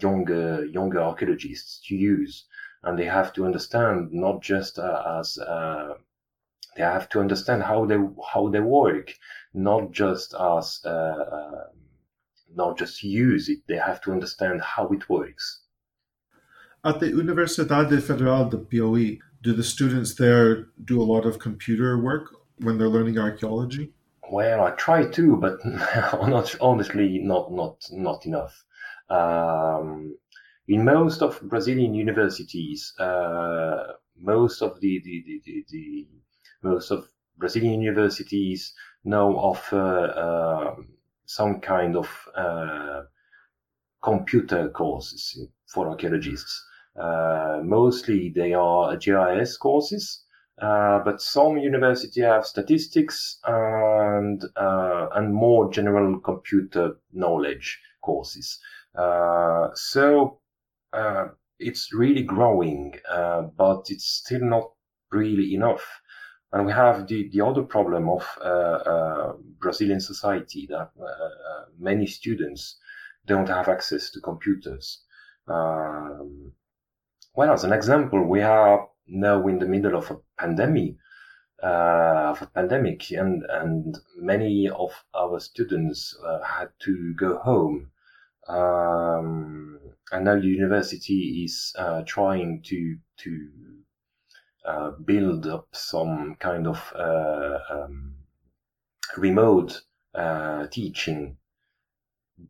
younger 0.00 0.64
younger 0.66 1.00
archaeologists 1.00 1.80
to 1.86 1.94
use, 1.94 2.46
and 2.82 2.98
they 2.98 3.04
have 3.04 3.32
to 3.32 3.44
understand 3.44 4.12
not 4.12 4.42
just 4.42 4.78
uh, 4.78 5.18
as 5.20 5.38
uh, 5.38 5.94
they 6.76 6.82
have 6.82 7.08
to 7.10 7.20
understand 7.20 7.62
how 7.62 7.84
they 7.84 7.98
how 8.32 8.48
they 8.48 8.60
work, 8.60 9.14
not 9.52 9.92
just 9.92 10.34
as 10.34 10.80
uh, 10.84 10.88
uh, 10.88 11.64
not 12.54 12.78
just 12.78 13.02
use 13.02 13.48
it. 13.48 13.60
They 13.66 13.76
have 13.76 14.00
to 14.02 14.12
understand 14.12 14.62
how 14.62 14.88
it 14.88 15.08
works. 15.08 15.60
At 16.84 17.00
the 17.00 17.06
Universidade 17.06 18.02
Federal 18.02 18.50
de 18.50 18.58
Piauí, 18.58 19.18
do 19.42 19.52
the 19.54 19.62
students 19.62 20.14
there 20.14 20.66
do 20.84 21.00
a 21.00 21.04
lot 21.12 21.24
of 21.24 21.38
computer 21.38 21.98
work 21.98 22.34
when 22.58 22.76
they're 22.76 22.88
learning 22.88 23.18
archaeology? 23.18 23.94
Well, 24.34 24.64
I 24.64 24.72
try 24.72 25.06
to, 25.06 25.36
but 25.36 25.64
not, 25.64 26.56
honestly, 26.60 27.20
not 27.20 27.52
not 27.52 27.76
not 27.92 28.26
enough. 28.26 28.64
Um, 29.08 30.18
in 30.66 30.84
most 30.84 31.22
of 31.22 31.40
Brazilian 31.42 31.94
universities, 31.94 32.92
uh, 32.98 33.92
most 34.18 34.60
of 34.60 34.80
the 34.80 35.00
the, 35.04 35.40
the, 35.44 35.64
the, 35.70 36.08
most 36.64 36.90
of 36.90 37.08
Brazilian 37.38 37.80
universities 37.80 38.74
now 39.04 39.28
offer 39.30 39.86
uh, 40.26 40.82
some 41.26 41.60
kind 41.60 41.94
of 41.94 42.08
uh, 42.34 43.02
computer 44.02 44.68
courses 44.70 45.46
for 45.68 45.88
archaeologists. 45.88 46.60
Uh, 46.96 47.60
mostly 47.62 48.30
they 48.30 48.52
are 48.52 48.96
GIS 48.96 49.56
courses, 49.58 50.23
uh, 50.60 51.00
but 51.04 51.20
some 51.20 51.58
university 51.58 52.20
have 52.20 52.46
statistics 52.46 53.40
and 53.44 54.44
uh, 54.56 55.08
and 55.14 55.34
more 55.34 55.70
general 55.70 56.20
computer 56.20 56.96
knowledge 57.12 57.80
courses. 58.02 58.60
Uh, 58.96 59.68
so 59.74 60.38
uh, 60.92 61.26
it's 61.58 61.92
really 61.92 62.22
growing, 62.22 62.94
uh, 63.10 63.42
but 63.56 63.86
it's 63.88 64.06
still 64.06 64.44
not 64.44 64.70
really 65.10 65.54
enough. 65.54 66.00
And 66.52 66.66
we 66.66 66.72
have 66.72 67.08
the, 67.08 67.28
the 67.32 67.44
other 67.44 67.64
problem 67.64 68.08
of 68.08 69.42
Brazilian 69.58 69.98
society 69.98 70.68
that 70.70 70.90
many 71.80 72.06
students 72.06 72.78
don't 73.26 73.48
have 73.48 73.68
access 73.68 74.10
to 74.12 74.20
computers. 74.20 75.02
Um, 75.48 76.52
well, 77.34 77.52
as 77.52 77.64
an 77.64 77.72
example, 77.72 78.24
we 78.24 78.42
are 78.42 78.88
now 79.06 79.46
in 79.48 79.58
the 79.58 79.66
middle 79.66 79.96
of 79.96 80.10
a 80.10 80.16
pandemic, 80.38 80.96
uh, 81.62 82.32
of 82.32 82.42
a 82.42 82.46
pandemic, 82.46 83.10
and 83.10 83.44
and 83.48 83.98
many 84.16 84.68
of 84.68 85.04
our 85.14 85.40
students 85.40 86.16
uh, 86.24 86.42
had 86.42 86.68
to 86.80 87.14
go 87.14 87.38
home. 87.38 87.90
Um, 88.48 89.80
and 90.12 90.24
now 90.26 90.34
the 90.34 90.46
university 90.46 91.44
is 91.44 91.74
uh, 91.78 92.02
trying 92.06 92.62
to 92.64 92.98
to 93.18 93.48
uh, 94.64 94.90
build 95.04 95.46
up 95.46 95.68
some 95.72 96.36
kind 96.36 96.66
of 96.66 96.92
uh, 96.94 97.58
um, 97.70 98.14
remote 99.16 99.82
uh, 100.14 100.66
teaching 100.68 101.36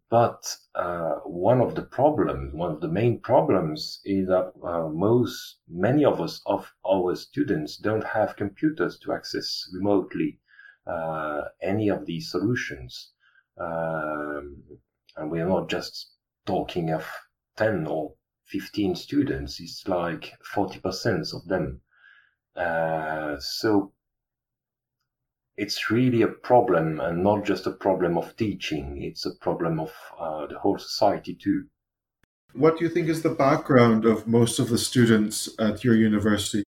but 0.09 0.43
uh, 0.75 1.17
one 1.25 1.61
of 1.61 1.75
the 1.75 1.83
problems, 1.83 2.55
one 2.55 2.73
of 2.73 2.81
the 2.81 2.89
main 2.89 3.21
problems, 3.21 4.01
is 4.05 4.29
that 4.29 4.53
uh, 4.63 4.89
most, 4.89 5.59
many 5.69 6.05
of 6.05 6.21
us, 6.21 6.41
of 6.47 6.73
our 6.87 7.15
students, 7.15 7.77
don't 7.77 8.05
have 8.05 8.37
computers 8.37 8.99
to 9.01 9.13
access 9.13 9.69
remotely 9.73 10.41
uh, 10.87 11.43
any 11.63 11.89
of 11.89 12.07
these 12.07 12.31
solutions. 12.31 13.13
Um, 13.59 14.63
and 15.17 15.31
we 15.31 15.41
are 15.41 15.49
not 15.49 15.69
just 15.69 16.13
talking 16.47 16.91
of 16.91 17.07
10 17.57 17.87
or 17.87 18.15
15 18.47 18.97
students, 18.97 19.61
it's 19.61 19.87
like 19.89 20.33
40% 20.55 21.35
of 21.35 21.47
them. 21.47 21.81
Uh, 22.57 23.37
so 23.39 23.93
it's 25.57 25.91
really 25.91 26.23
a 26.23 26.29
problem 26.29 27.01
and 27.01 27.23
not 27.23 27.45
just 27.45 27.67
a 27.67 27.71
problem 27.71 28.19
of 28.19 28.37
teaching. 28.37 29.03
It's 29.03 29.25
a 29.25 29.35
problem 29.35 29.81
of 29.81 29.93
uh, 30.19 30.47
the 30.47 30.59
whole 30.59 30.79
society 30.79 31.35
too. 31.35 31.67
What 32.55 32.79
do 32.79 32.85
you 32.85 32.91
think 32.91 33.09
is 33.09 33.23
the 33.23 33.31
background 33.31 34.05
of 34.05 34.27
most 34.27 34.59
of 34.59 34.69
the 34.69 34.79
students 34.79 35.49
at 35.59 35.85
your 35.85 35.95
university? 35.95 36.65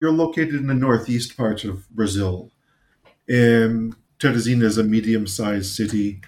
You're 0.00 0.12
located 0.12 0.54
in 0.54 0.66
the 0.66 0.74
northeast 0.74 1.36
part 1.36 1.64
of 1.64 1.88
Brazil. 1.90 2.50
Um, 3.30 3.96
Teresina 4.18 4.64
is 4.64 4.78
a 4.78 4.84
medium 4.84 5.26
sized 5.26 5.74
city. 5.74 6.20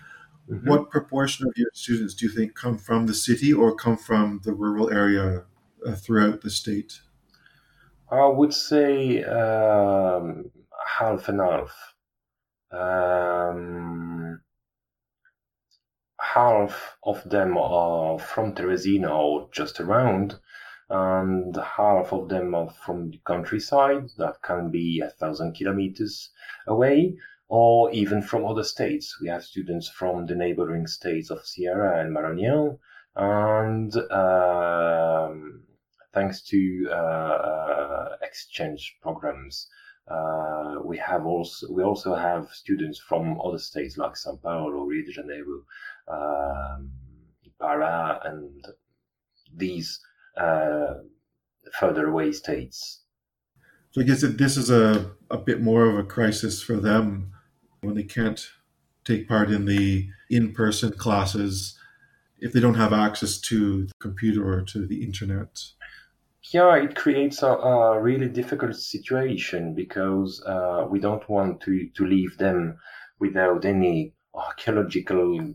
Mm-hmm. 0.49 0.69
What 0.69 0.91
proportion 0.91 1.47
of 1.47 1.53
your 1.57 1.71
students 1.75 2.15
do 2.15 2.27
you 2.27 2.33
think 2.33 2.55
come 2.55 2.79
from 2.79 3.07
the 3.07 3.15
city 3.15 3.53
or 3.53 3.75
come 3.75 3.97
from 3.97 4.41
the 4.45 4.53
rural 4.53 4.91
area 4.91 5.45
uh, 5.87 5.95
throughout 5.95 6.41
the 6.41 6.51
state? 6.51 7.01
I 8.11 8.27
would 8.27 8.53
say 8.53 9.23
um, 9.25 10.51
half 10.87 11.29
and 11.29 11.41
half. 11.41 11.73
Um, 12.73 14.41
half 16.21 16.97
of 17.03 17.29
them 17.29 17.59
are 17.59 18.19
from 18.19 18.55
Teresina 18.55 19.11
or 19.11 19.49
just 19.53 19.81
around, 19.81 20.39
and 20.89 21.57
half 21.57 22.13
of 22.13 22.29
them 22.29 22.55
are 22.55 22.71
from 22.71 23.11
the 23.11 23.21
countryside 23.25 24.11
that 24.19 24.43
can 24.43 24.71
be 24.71 25.01
a 25.01 25.11
thousand 25.11 25.55
kilometers 25.55 26.31
away, 26.67 27.17
or 27.49 27.91
even 27.91 28.23
from 28.23 28.45
other 28.45 28.65
states. 28.65 29.19
We 29.21 29.29
have 29.29 29.45
students 29.45 29.89
from 29.89 30.27
the 30.27 30.37
neighboring 30.37 30.87
states 30.87 31.31
of 31.31 31.41
Ceará 31.41 32.01
and 32.01 32.15
Maranhão, 32.15 32.79
and 33.17 33.97
um, 34.13 35.65
thanks 36.13 36.43
to 36.43 36.89
uh, 36.91 36.95
uh 36.95 38.17
exchange 38.23 38.99
programs 39.03 39.69
uh, 40.11 40.81
we 40.85 40.99
have 40.99 41.25
also 41.25 41.71
we 41.71 41.83
also 41.83 42.15
have 42.15 42.51
students 42.51 42.99
from 42.99 43.41
other 43.41 43.59
states 43.59 43.97
like 43.97 44.15
São 44.15 44.41
Paulo, 44.43 44.85
Rio 44.85 45.05
de 45.05 45.13
Janeiro, 45.13 45.65
um, 46.09 46.91
Pará, 47.61 48.19
and 48.27 48.67
these 49.55 50.01
uh, 50.37 50.95
further 51.79 52.09
away 52.09 52.33
states. 52.33 53.03
So 53.93 54.01
I 54.01 54.05
guess 54.05 54.21
that 54.23 54.39
this 54.39 54.57
is 54.57 54.71
a, 54.71 55.13
a 55.31 55.39
bit 55.39 55.61
more 55.61 55.85
of 55.85 55.97
a 55.97 56.05
crisis 56.05 56.63
for 56.63 56.77
them 56.77 57.33
when 57.81 57.95
they 57.95 58.05
can't 58.05 58.41
take 59.05 59.29
part 59.29 59.51
in 59.51 59.65
the 59.65 60.09
in-person 60.29 60.93
classes 60.93 61.79
if 62.39 62.53
they 62.53 62.61
don't 62.61 62.75
have 62.75 62.93
access 62.93 63.39
to 63.39 63.87
the 63.87 63.93
computer 64.01 64.47
or 64.47 64.63
to 64.63 64.87
the 64.87 65.03
internet 65.03 65.61
yeah, 66.53 66.77
it 66.77 66.95
creates 66.95 67.43
a, 67.43 67.49
a 67.49 68.01
really 68.01 68.29
difficult 68.29 68.75
situation 68.77 69.75
because 69.75 70.43
uh, 70.47 70.87
we 70.89 70.99
don't 70.99 71.29
want 71.29 71.61
to, 71.63 71.89
to 71.95 72.07
leave 72.07 72.39
them 72.39 72.79
without 73.19 73.65
any 73.65 74.15
archaeological, 74.35 75.55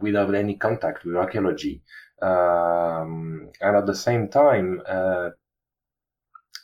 without 0.00 0.34
any 0.34 0.56
contact 0.56 1.04
with 1.04 1.16
archaeology. 1.16 1.82
Um, 2.22 3.50
and 3.60 3.76
at 3.76 3.86
the 3.86 3.94
same 3.94 4.28
time, 4.28 4.80
uh, 4.86 5.30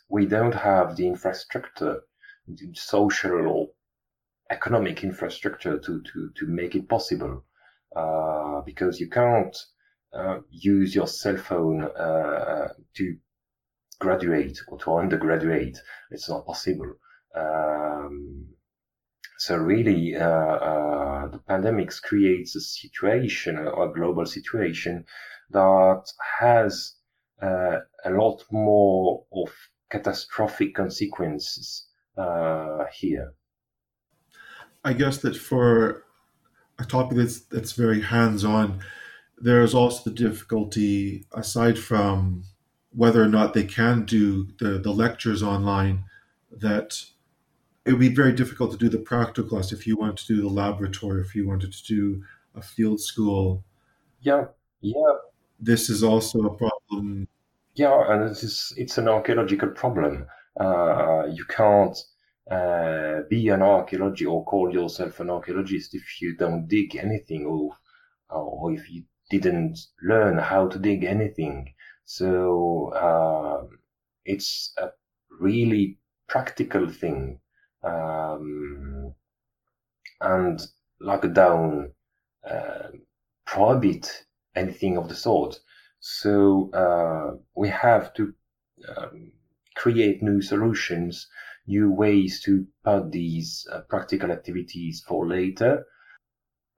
we 0.09 0.27
don't 0.27 0.55
have 0.55 0.96
the 0.96 1.07
infrastructure, 1.07 2.01
the 2.49 2.73
social 2.75 3.46
or 3.46 3.68
economic 4.51 5.05
infrastructure 5.05 5.79
to, 5.79 6.03
to, 6.03 6.31
to 6.37 6.46
make 6.46 6.75
it 6.75 6.88
possible. 6.88 7.44
Uh, 7.94 8.61
because 8.61 9.01
you 9.01 9.09
can't 9.09 9.57
uh, 10.12 10.38
use 10.49 10.94
your 10.94 11.09
cell 11.09 11.37
phone 11.37 11.83
uh, 11.83 12.68
to 12.94 13.16
graduate 14.01 14.59
or 14.69 14.79
to 14.79 14.97
undergraduate. 14.97 15.79
It's 16.11 16.29
not 16.29 16.47
possible. 16.47 16.95
Um, 17.35 18.47
so 19.39 19.57
really, 19.57 20.17
uh, 20.17 20.27
uh, 20.27 21.29
the 21.29 21.39
pandemics 21.39 22.03
creates 22.03 22.57
a 22.57 22.61
situation, 22.61 23.57
a 23.59 23.89
global 23.95 24.27
situation 24.27 25.05
that 25.51 26.03
has 26.39 26.95
uh, 27.43 27.79
a 28.05 28.11
lot 28.11 28.43
more 28.51 29.25
of 29.33 29.51
catastrophic 29.91 30.75
consequences 30.75 31.87
uh, 32.17 32.85
here. 32.93 33.33
I 34.85 34.93
guess 34.93 35.19
that 35.19 35.37
for 35.37 36.05
a 36.79 36.85
topic 36.85 37.17
that's 37.17 37.41
that's 37.41 37.73
very 37.73 38.01
hands-on, 38.01 38.81
there's 39.39 39.75
also 39.75 40.11
the 40.11 40.17
difficulty 40.17 41.27
aside 41.33 41.79
from 41.79 42.45
whether 42.92 43.22
or 43.22 43.29
not 43.29 43.55
they 43.55 43.64
can 43.64 44.05
do 44.05 44.48
the, 44.59 44.79
the 44.79 44.92
lectures 44.92 45.42
online, 45.42 46.05
that 46.50 47.05
it 47.85 47.92
would 47.92 48.00
be 48.00 48.14
very 48.14 48.33
difficult 48.33 48.72
to 48.72 48.76
do 48.76 48.88
the 48.88 48.98
practical 48.98 49.48
class 49.48 49.72
if 49.72 49.87
you 49.87 49.96
wanted 49.96 50.18
to 50.18 50.35
do 50.35 50.42
the 50.42 50.48
laboratory, 50.48 51.20
if 51.20 51.35
you 51.35 51.46
wanted 51.46 51.72
to 51.72 51.85
do 51.85 52.22
a 52.55 52.62
field 52.62 53.00
school. 53.00 53.64
Yeah, 54.20 54.46
yeah. 54.81 55.14
This 55.59 55.88
is 55.88 56.03
also 56.03 56.40
a 56.40 56.55
problem. 56.55 57.29
Yeah, 57.74 58.12
and 58.12 58.31
it 58.31 58.42
is, 58.42 58.72
it's 58.76 58.98
an 58.98 59.09
archaeological 59.09 59.70
problem. 59.70 60.26
Uh, 60.59 61.26
you 61.33 61.44
can't 61.44 61.96
uh, 62.50 63.20
be 63.31 63.48
an 63.48 63.62
archaeologist 63.62 64.29
or 64.29 64.44
call 64.44 64.72
yourself 64.72 65.20
an 65.20 65.31
archaeologist 65.31 65.94
if 65.94 66.20
you 66.20 66.37
don't 66.37 66.66
dig 66.66 66.96
anything 66.96 67.46
or, 67.46 67.76
or 68.29 68.72
if 68.72 68.90
you 68.90 69.05
didn't 69.31 69.79
learn 70.03 70.37
how 70.37 70.66
to 70.66 70.79
dig 70.79 71.05
anything. 71.05 71.72
So 72.12 72.88
uh, 72.88 73.66
it's 74.25 74.73
a 74.79 74.88
really 75.40 75.99
practical 76.29 76.88
thing. 76.88 77.38
Um, 77.85 79.14
and 80.20 80.61
lockdown 81.01 81.92
uh, 82.44 82.88
prohibit 83.46 84.25
anything 84.57 84.99
of 84.99 85.09
the 85.09 85.14
sort. 85.14 85.61
So 86.01 86.70
uh, 86.73 87.37
we 87.55 87.68
have 87.68 88.12
to 88.14 88.35
um, 88.96 89.31
create 89.77 90.20
new 90.20 90.42
solutions, 90.42 91.29
new 91.68 91.92
ways 91.92 92.42
to 92.42 92.66
put 92.85 93.12
these 93.12 93.68
uh, 93.73 93.83
practical 93.88 94.33
activities 94.33 95.05
for 95.07 95.29
later 95.29 95.87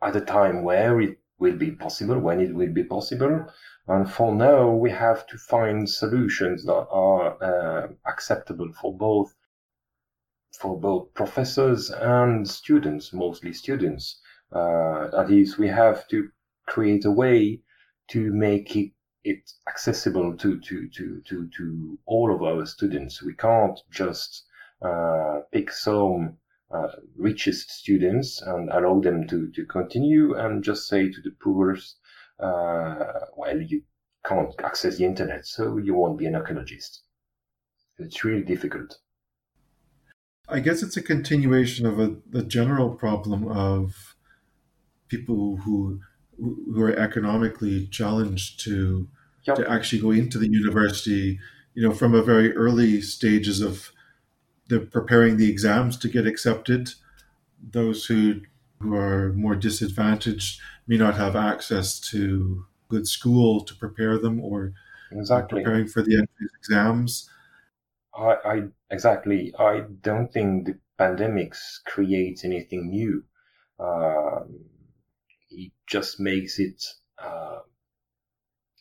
at 0.02 0.14
a 0.14 0.20
time 0.20 0.62
where 0.62 1.00
it 1.00 1.16
will 1.38 1.56
be 1.56 1.70
possible, 1.70 2.18
when 2.18 2.40
it 2.40 2.54
will 2.54 2.72
be 2.72 2.84
possible, 2.84 3.46
and 3.88 4.10
for 4.10 4.34
now, 4.34 4.70
we 4.70 4.90
have 4.90 5.26
to 5.26 5.38
find 5.38 5.88
solutions 5.88 6.64
that 6.64 6.86
are 6.90 7.42
uh, 7.42 7.88
acceptable 8.06 8.72
for 8.72 8.96
both 8.96 9.34
for 10.58 10.78
both 10.78 11.12
professors 11.14 11.90
and 11.90 12.48
students, 12.48 13.12
mostly 13.12 13.52
students. 13.52 14.20
Uh, 14.52 15.08
that 15.08 15.30
is, 15.30 15.58
we 15.58 15.66
have 15.66 16.06
to 16.08 16.28
create 16.66 17.04
a 17.04 17.10
way 17.10 17.60
to 18.08 18.32
make 18.32 18.76
it, 18.76 18.92
it 19.24 19.50
accessible 19.66 20.36
to, 20.36 20.60
to, 20.60 20.88
to, 20.88 21.22
to, 21.26 21.48
to 21.56 21.98
all 22.06 22.34
of 22.34 22.42
our 22.42 22.66
students. 22.66 23.22
We 23.22 23.34
can't 23.34 23.80
just 23.90 24.44
uh, 24.82 25.40
pick 25.52 25.70
some 25.70 26.36
uh, 26.70 26.88
richest 27.16 27.70
students 27.70 28.42
and 28.42 28.68
allow 28.70 29.00
them 29.00 29.26
to, 29.28 29.50
to 29.52 29.64
continue 29.66 30.34
and 30.34 30.62
just 30.62 30.86
say 30.86 31.10
to 31.10 31.20
the 31.22 31.34
poorest, 31.42 31.96
uh, 32.42 33.20
well, 33.36 33.60
you 33.60 33.82
can't 34.26 34.54
access 34.62 34.98
the 34.98 35.04
internet, 35.04 35.46
so 35.46 35.78
you 35.78 35.94
won't 35.94 36.18
be 36.18 36.26
an 36.26 36.34
archaeologist. 36.34 37.02
It's 37.98 38.24
really 38.24 38.42
difficult. 38.42 38.98
I 40.48 40.60
guess 40.60 40.82
it's 40.82 40.96
a 40.96 41.02
continuation 41.02 41.86
of 41.86 42.00
a, 42.00 42.16
the 42.28 42.42
general 42.42 42.90
problem 42.90 43.48
of 43.48 44.16
people 45.08 45.58
who 45.58 46.00
who 46.38 46.82
are 46.82 46.96
economically 46.96 47.86
challenged 47.86 48.58
to 48.64 49.08
yep. 49.44 49.56
to 49.56 49.70
actually 49.70 50.00
go 50.00 50.10
into 50.10 50.38
the 50.38 50.50
university. 50.50 51.38
You 51.74 51.88
know, 51.88 51.94
from 51.94 52.14
a 52.14 52.22
very 52.22 52.54
early 52.54 53.00
stages 53.00 53.60
of 53.60 53.92
the 54.68 54.80
preparing 54.80 55.36
the 55.36 55.50
exams 55.50 55.96
to 55.98 56.08
get 56.08 56.26
accepted. 56.26 56.90
Those 57.62 58.06
who 58.06 58.40
who 58.82 58.94
are 58.94 59.32
more 59.32 59.54
disadvantaged 59.54 60.60
may 60.86 60.96
not 60.96 61.14
have 61.16 61.36
access 61.36 62.00
to 62.00 62.66
good 62.88 63.06
school 63.06 63.64
to 63.64 63.74
prepare 63.74 64.18
them 64.18 64.40
or 64.40 64.72
exactly 65.10 65.62
preparing 65.62 65.86
for 65.86 66.02
the 66.02 66.14
entrance 66.14 66.52
exams. 66.58 67.30
I, 68.14 68.36
I 68.44 68.62
exactly. 68.90 69.54
I 69.58 69.84
don't 70.02 70.32
think 70.32 70.66
the 70.66 70.78
pandemics 70.98 71.82
creates 71.86 72.44
anything 72.44 72.90
new. 72.90 73.24
Um, 73.78 74.66
it 75.50 75.72
just 75.86 76.20
makes 76.20 76.58
it 76.58 76.84
uh, 77.18 77.60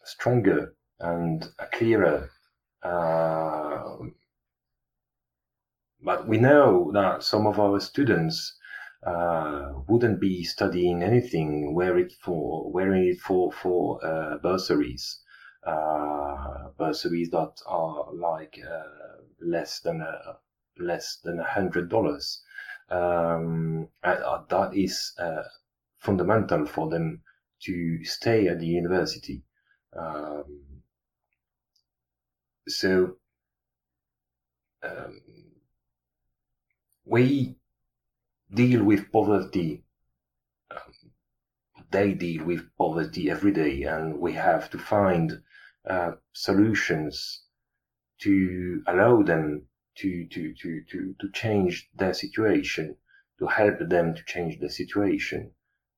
stronger 0.03 0.75
and 0.99 1.47
clearer. 1.73 2.29
Uh, 2.83 3.97
but 6.03 6.27
we 6.27 6.37
know 6.37 6.91
that 6.93 7.23
some 7.23 7.45
of 7.45 7.59
our 7.59 7.79
students 7.79 8.57
uh, 9.03 9.73
wouldn't 9.87 10.19
be 10.19 10.43
studying 10.43 11.01
anything 11.03 11.73
were 11.73 11.97
it 11.97 12.13
for 12.13 12.71
wearing 12.71 13.07
it 13.07 13.19
for 13.19 13.51
for 13.51 14.03
uh, 14.05 14.37
bursaries, 14.37 15.21
uh, 15.65 16.69
bursaries 16.77 17.29
that 17.31 17.61
are 17.65 18.13
like 18.13 18.59
uh, 18.67 19.21
less 19.39 19.79
than 19.81 20.01
a 20.01 20.37
less 20.77 21.17
than 21.23 21.39
a 21.39 21.43
hundred 21.43 21.89
dollars. 21.89 22.43
Um, 22.89 23.89
uh, 24.03 24.43
that 24.49 24.75
is 24.75 25.13
uh, 25.17 25.43
fundamental 25.99 26.65
for 26.65 26.89
them 26.89 27.23
to 27.63 28.03
stay 28.03 28.47
at 28.47 28.59
the 28.59 28.67
university. 28.67 29.43
Um, 29.95 30.83
so 32.67 33.17
um, 34.83 35.21
we 37.05 37.55
deal 38.53 38.83
with 38.83 39.11
poverty. 39.11 39.83
Um, 40.69 41.11
they 41.89 42.13
deal 42.13 42.45
with 42.45 42.69
poverty 42.77 43.29
every 43.29 43.51
day, 43.51 43.83
and 43.83 44.19
we 44.19 44.33
have 44.33 44.69
to 44.71 44.77
find 44.77 45.41
uh, 45.89 46.11
solutions 46.33 47.43
to 48.19 48.83
allow 48.87 49.21
them 49.23 49.63
to, 49.95 50.27
to, 50.27 50.53
to, 50.61 50.81
to, 50.89 51.15
to 51.19 51.31
change 51.33 51.89
their 51.95 52.13
situation, 52.13 52.95
to 53.39 53.47
help 53.47 53.79
them 53.79 54.15
to 54.15 54.23
change 54.25 54.59
their 54.59 54.69
situation 54.69 55.51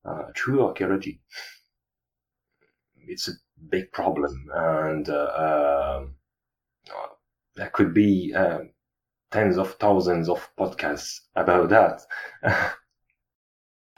uh, 0.05 0.23
through 0.35 0.65
archaeology. 0.65 1.21
It's 3.05 3.27
a 3.27 3.33
big 3.69 3.91
problem, 3.91 4.47
and 4.53 5.09
uh, 5.09 5.97
um, 5.99 6.15
uh, 6.89 7.07
there 7.55 7.69
could 7.69 7.93
be 7.93 8.33
uh, 8.33 8.59
tens 9.33 9.57
of 9.57 9.73
thousands 9.75 10.29
of 10.29 10.47
podcasts 10.57 11.21
about 11.35 11.69
that. 11.69 12.05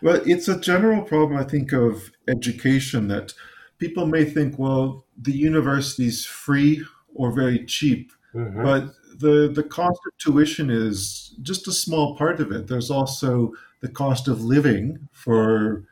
well, 0.01 0.21
it's 0.25 0.47
a 0.47 0.59
general 0.59 1.01
problem, 1.03 1.37
I 1.37 1.43
think, 1.43 1.73
of 1.73 2.09
education 2.29 3.09
that 3.09 3.33
people 3.77 4.07
may 4.07 4.23
think, 4.23 4.57
well, 4.57 5.05
the 5.21 5.33
university 5.33 6.07
is 6.07 6.25
free 6.25 6.83
or 7.13 7.33
very 7.33 7.65
cheap, 7.65 8.13
mm-hmm. 8.33 8.63
but 8.63 8.93
the, 9.19 9.51
the 9.53 9.63
cost 9.63 9.99
of 10.07 10.17
tuition 10.17 10.69
is 10.69 11.35
just 11.41 11.67
a 11.67 11.73
small 11.73 12.15
part 12.15 12.39
of 12.39 12.53
it. 12.53 12.67
There's 12.67 12.89
also 12.89 13.51
the 13.81 13.89
cost 13.89 14.29
of 14.29 14.41
living 14.41 15.09
for 15.11 15.83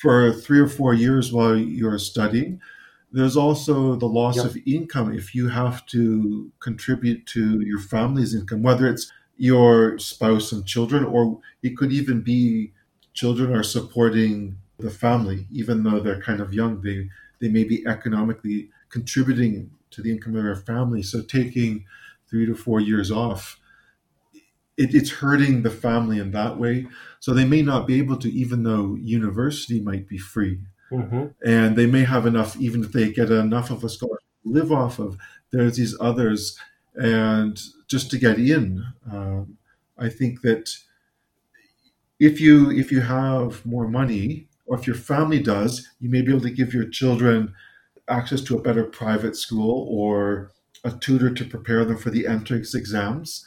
for 0.00 0.32
three 0.32 0.60
or 0.60 0.68
four 0.68 0.94
years 0.94 1.32
while 1.32 1.56
you're 1.56 1.98
studying. 1.98 2.60
There's 3.10 3.36
also 3.36 3.96
the 3.96 4.06
loss 4.06 4.36
yep. 4.36 4.46
of 4.46 4.58
income 4.66 5.14
if 5.14 5.34
you 5.34 5.48
have 5.48 5.86
to 5.86 6.52
contribute 6.60 7.26
to 7.28 7.60
your 7.60 7.80
family's 7.80 8.34
income, 8.34 8.62
whether 8.62 8.86
it's 8.86 9.10
your 9.38 9.98
spouse 9.98 10.52
and 10.52 10.66
children, 10.66 11.04
or 11.04 11.40
it 11.62 11.76
could 11.76 11.92
even 11.92 12.20
be 12.20 12.72
children 13.14 13.54
are 13.54 13.62
supporting 13.62 14.58
the 14.78 14.90
family, 14.90 15.46
even 15.50 15.82
though 15.82 16.00
they're 16.00 16.20
kind 16.20 16.40
of 16.40 16.52
young. 16.52 16.82
They 16.82 17.08
they 17.40 17.48
may 17.48 17.64
be 17.64 17.86
economically 17.86 18.70
contributing 18.90 19.70
to 19.90 20.02
the 20.02 20.10
income 20.10 20.36
of 20.36 20.44
their 20.44 20.56
family. 20.56 21.02
So 21.02 21.22
taking 21.22 21.84
three 22.28 22.46
to 22.46 22.54
four 22.54 22.80
years 22.80 23.10
off, 23.10 23.58
it, 24.76 24.94
it's 24.94 25.10
hurting 25.10 25.62
the 25.62 25.70
family 25.70 26.18
in 26.18 26.32
that 26.32 26.58
way. 26.58 26.86
So 27.20 27.32
they 27.32 27.44
may 27.44 27.62
not 27.62 27.86
be 27.86 27.98
able 27.98 28.16
to, 28.18 28.30
even 28.30 28.64
though 28.64 28.96
university 29.00 29.80
might 29.80 30.08
be 30.08 30.18
free 30.18 30.60
Mm-hmm. 30.90 31.26
And 31.44 31.76
they 31.76 31.86
may 31.86 32.04
have 32.04 32.26
enough, 32.26 32.56
even 32.56 32.82
if 32.82 32.92
they 32.92 33.12
get 33.12 33.30
enough 33.30 33.70
of 33.70 33.84
a 33.84 33.88
scholarship 33.88 34.24
to 34.42 34.50
live 34.50 34.72
off 34.72 34.98
of. 34.98 35.18
There's 35.50 35.76
these 35.76 35.96
others, 36.00 36.58
and 36.94 37.60
just 37.86 38.10
to 38.10 38.18
get 38.18 38.38
in, 38.38 38.84
um, 39.10 39.58
I 39.98 40.08
think 40.08 40.42
that 40.42 40.76
if 42.18 42.40
you 42.40 42.70
if 42.70 42.90
you 42.92 43.00
have 43.00 43.64
more 43.64 43.88
money, 43.88 44.48
or 44.66 44.78
if 44.78 44.86
your 44.86 44.96
family 44.96 45.40
does, 45.40 45.88
you 46.00 46.10
may 46.10 46.22
be 46.22 46.30
able 46.30 46.42
to 46.42 46.50
give 46.50 46.74
your 46.74 46.88
children 46.88 47.54
access 48.08 48.40
to 48.42 48.56
a 48.56 48.62
better 48.62 48.84
private 48.84 49.36
school 49.36 49.86
or 49.90 50.52
a 50.84 50.90
tutor 50.90 51.30
to 51.30 51.44
prepare 51.44 51.84
them 51.84 51.96
for 51.96 52.10
the 52.10 52.26
entrance 52.26 52.74
exams. 52.74 53.46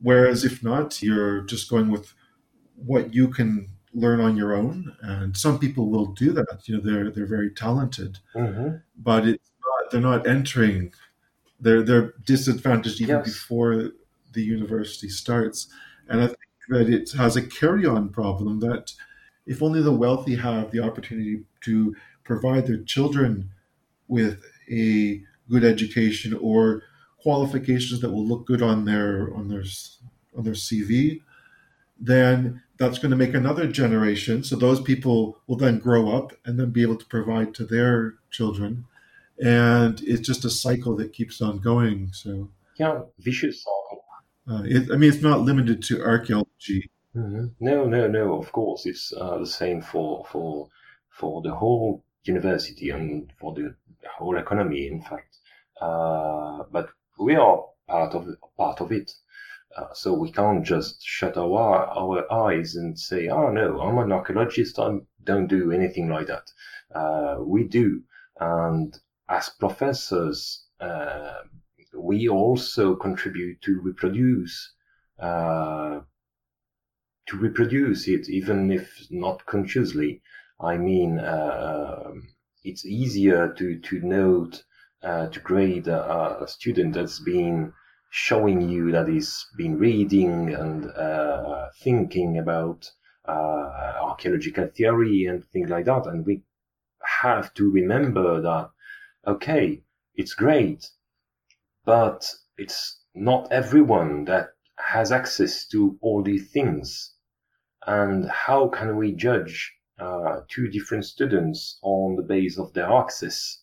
Whereas 0.00 0.44
if 0.44 0.62
not, 0.62 1.02
you're 1.02 1.42
just 1.42 1.70
going 1.70 1.90
with 1.90 2.12
what 2.74 3.14
you 3.14 3.28
can 3.28 3.68
learn 3.96 4.20
on 4.20 4.36
your 4.36 4.54
own, 4.54 4.94
and 5.00 5.36
some 5.36 5.58
people 5.58 5.88
will 5.88 6.06
do 6.06 6.32
that. 6.32 6.60
You 6.66 6.76
know, 6.76 6.82
they're 6.82 7.10
they're 7.10 7.26
very 7.26 7.50
talented, 7.50 8.18
mm-hmm. 8.34 8.76
but 8.96 9.26
it's 9.26 9.50
not, 9.64 9.90
they're 9.90 10.00
not 10.00 10.26
entering. 10.26 10.92
They're 11.58 11.82
they're 11.82 12.12
disadvantaged 12.24 13.00
even 13.00 13.16
yes. 13.16 13.24
before 13.24 13.90
the 14.32 14.42
university 14.42 15.08
starts, 15.08 15.68
and 16.08 16.20
I 16.20 16.26
think 16.26 16.38
that 16.68 16.90
it 16.90 17.12
has 17.12 17.36
a 17.36 17.42
carry-on 17.42 18.10
problem 18.10 18.60
that 18.60 18.92
if 19.46 19.62
only 19.62 19.80
the 19.80 19.92
wealthy 19.92 20.36
have 20.36 20.70
the 20.70 20.80
opportunity 20.80 21.44
to 21.62 21.96
provide 22.24 22.66
their 22.66 22.82
children 22.82 23.50
with 24.08 24.44
a 24.70 25.22
good 25.48 25.64
education 25.64 26.34
or 26.34 26.82
qualifications 27.22 28.00
that 28.00 28.10
will 28.10 28.26
look 28.26 28.46
good 28.46 28.60
on 28.60 28.84
their 28.84 29.34
on 29.34 29.48
their 29.48 29.64
on 30.36 30.44
their 30.44 30.54
CV, 30.54 31.22
then 31.98 32.62
that's 32.78 32.98
going 32.98 33.10
to 33.10 33.16
make 33.16 33.34
another 33.34 33.66
generation. 33.66 34.42
So 34.44 34.56
those 34.56 34.80
people 34.80 35.38
will 35.46 35.56
then 35.56 35.78
grow 35.78 36.10
up 36.10 36.32
and 36.44 36.58
then 36.58 36.70
be 36.70 36.82
able 36.82 36.96
to 36.96 37.06
provide 37.06 37.54
to 37.54 37.64
their 37.64 38.14
children. 38.30 38.84
And 39.38 40.00
it's 40.02 40.26
just 40.26 40.44
a 40.44 40.50
cycle 40.50 40.96
that 40.96 41.12
keeps 41.12 41.40
on 41.40 41.58
going. 41.58 42.10
So 42.12 42.50
yeah, 42.78 43.00
vicious 43.18 43.62
cycle. 43.62 44.04
Uh, 44.48 44.62
it, 44.64 44.90
I 44.92 44.96
mean, 44.96 45.12
it's 45.12 45.22
not 45.22 45.40
limited 45.40 45.82
to 45.84 46.02
archaeology. 46.02 46.90
Mm-hmm. 47.16 47.46
No, 47.60 47.86
no, 47.86 48.06
no. 48.06 48.38
Of 48.38 48.52
course, 48.52 48.86
it's 48.86 49.12
uh, 49.18 49.38
the 49.38 49.46
same 49.46 49.80
for 49.80 50.24
for 50.30 50.68
for 51.10 51.42
the 51.42 51.54
whole 51.54 52.04
university 52.24 52.90
and 52.90 53.32
for 53.40 53.54
the 53.54 53.74
whole 54.16 54.36
economy. 54.36 54.86
In 54.86 55.00
fact, 55.00 55.38
uh, 55.80 56.64
but 56.70 56.90
we 57.18 57.34
are 57.34 57.64
part 57.88 58.14
of 58.14 58.28
part 58.56 58.80
of 58.80 58.92
it. 58.92 59.12
Uh, 59.76 59.92
so 59.92 60.14
we 60.14 60.32
can't 60.32 60.64
just 60.64 61.04
shut 61.04 61.36
our 61.36 61.86
our 62.02 62.32
eyes 62.32 62.76
and 62.76 62.98
say, 62.98 63.28
"Oh 63.28 63.50
no, 63.50 63.80
I'm 63.80 63.98
an 63.98 64.12
archaeologist. 64.12 64.78
I 64.78 64.98
don't 65.22 65.48
do 65.48 65.70
anything 65.70 66.08
like 66.08 66.28
that." 66.28 66.50
Uh, 66.94 67.36
we 67.40 67.64
do, 67.64 68.02
and 68.40 68.98
as 69.28 69.50
professors, 69.50 70.64
uh, 70.80 71.42
we 71.94 72.28
also 72.28 72.94
contribute 72.96 73.60
to 73.62 73.80
reproduce 73.82 74.72
uh, 75.18 76.00
to 77.26 77.36
reproduce 77.36 78.08
it, 78.08 78.28
even 78.28 78.70
if 78.70 79.06
not 79.10 79.44
consciously. 79.46 80.22
I 80.60 80.78
mean, 80.78 81.18
uh, 81.18 82.12
it's 82.64 82.86
easier 82.86 83.52
to 83.54 83.78
to 83.78 84.00
note 84.00 84.64
uh, 85.02 85.26
to 85.28 85.40
grade 85.40 85.88
a, 85.88 86.42
a 86.42 86.48
student 86.48 86.94
that's 86.94 87.18
been 87.20 87.72
showing 88.16 88.66
you 88.66 88.90
that 88.90 89.06
he's 89.06 89.46
been 89.58 89.76
reading 89.76 90.54
and 90.54 90.90
uh, 90.92 91.68
thinking 91.82 92.38
about 92.38 92.90
uh, 93.28 93.92
archaeological 94.00 94.66
theory 94.74 95.26
and 95.26 95.44
things 95.44 95.68
like 95.68 95.84
that. 95.84 96.06
And 96.06 96.24
we 96.24 96.40
have 97.20 97.52
to 97.54 97.70
remember 97.70 98.40
that, 98.40 98.70
okay, 99.26 99.82
it's 100.14 100.32
great, 100.32 100.88
but 101.84 102.26
it's 102.56 103.02
not 103.14 103.52
everyone 103.52 104.24
that 104.24 104.46
has 104.78 105.12
access 105.12 105.66
to 105.66 105.98
all 106.00 106.22
these 106.22 106.50
things. 106.50 107.12
And 107.86 108.30
how 108.30 108.68
can 108.68 108.96
we 108.96 109.12
judge 109.12 109.74
uh, 109.98 110.40
two 110.48 110.68
different 110.68 111.04
students 111.04 111.78
on 111.82 112.16
the 112.16 112.22
basis 112.22 112.58
of 112.58 112.72
their 112.72 112.90
access 112.90 113.62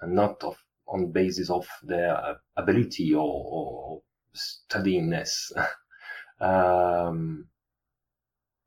and 0.00 0.16
not 0.16 0.42
of, 0.42 0.56
on 0.88 1.12
basis 1.12 1.50
of 1.50 1.68
their 1.82 2.36
ability 2.56 3.14
or, 3.14 3.22
or 3.22 4.02
studyingness? 4.34 5.52
um, 6.40 7.46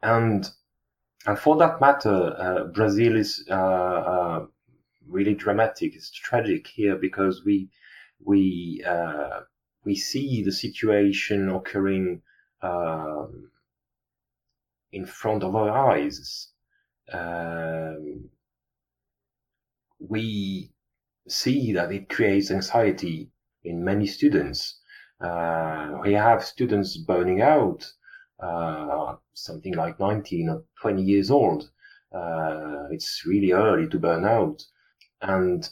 and 0.01 0.49
and 1.25 1.37
for 1.37 1.55
that 1.57 1.79
matter, 1.79 2.35
uh, 2.37 2.63
Brazil 2.65 3.15
is 3.15 3.45
uh, 3.49 3.53
uh, 3.53 4.45
really 5.07 5.35
dramatic. 5.35 5.95
It's 5.95 6.09
tragic 6.11 6.67
here 6.67 6.95
because 6.95 7.43
we 7.45 7.69
we 8.23 8.83
uh, 8.85 9.41
we 9.83 9.95
see 9.95 10.43
the 10.43 10.51
situation 10.51 11.49
occurring 11.49 12.21
um, 12.61 13.51
in 14.91 15.05
front 15.05 15.43
of 15.43 15.55
our 15.55 15.91
eyes. 15.91 16.49
Um, 17.11 18.29
we 19.99 20.70
see 21.31 21.73
that 21.73 21.91
it 21.91 22.09
creates 22.09 22.51
anxiety 22.51 23.31
in 23.63 23.83
many 23.83 24.05
students. 24.05 24.79
Uh, 25.19 25.99
we 26.03 26.13
have 26.13 26.43
students 26.43 26.97
burning 26.97 27.41
out, 27.41 27.85
uh, 28.39 29.15
something 29.33 29.73
like 29.73 29.99
19 29.99 30.49
or 30.49 30.65
20 30.81 31.01
years 31.01 31.31
old. 31.31 31.69
Uh, 32.13 32.87
it's 32.91 33.25
really 33.25 33.51
early 33.51 33.87
to 33.87 33.99
burn 33.99 34.25
out. 34.25 34.63
And 35.21 35.67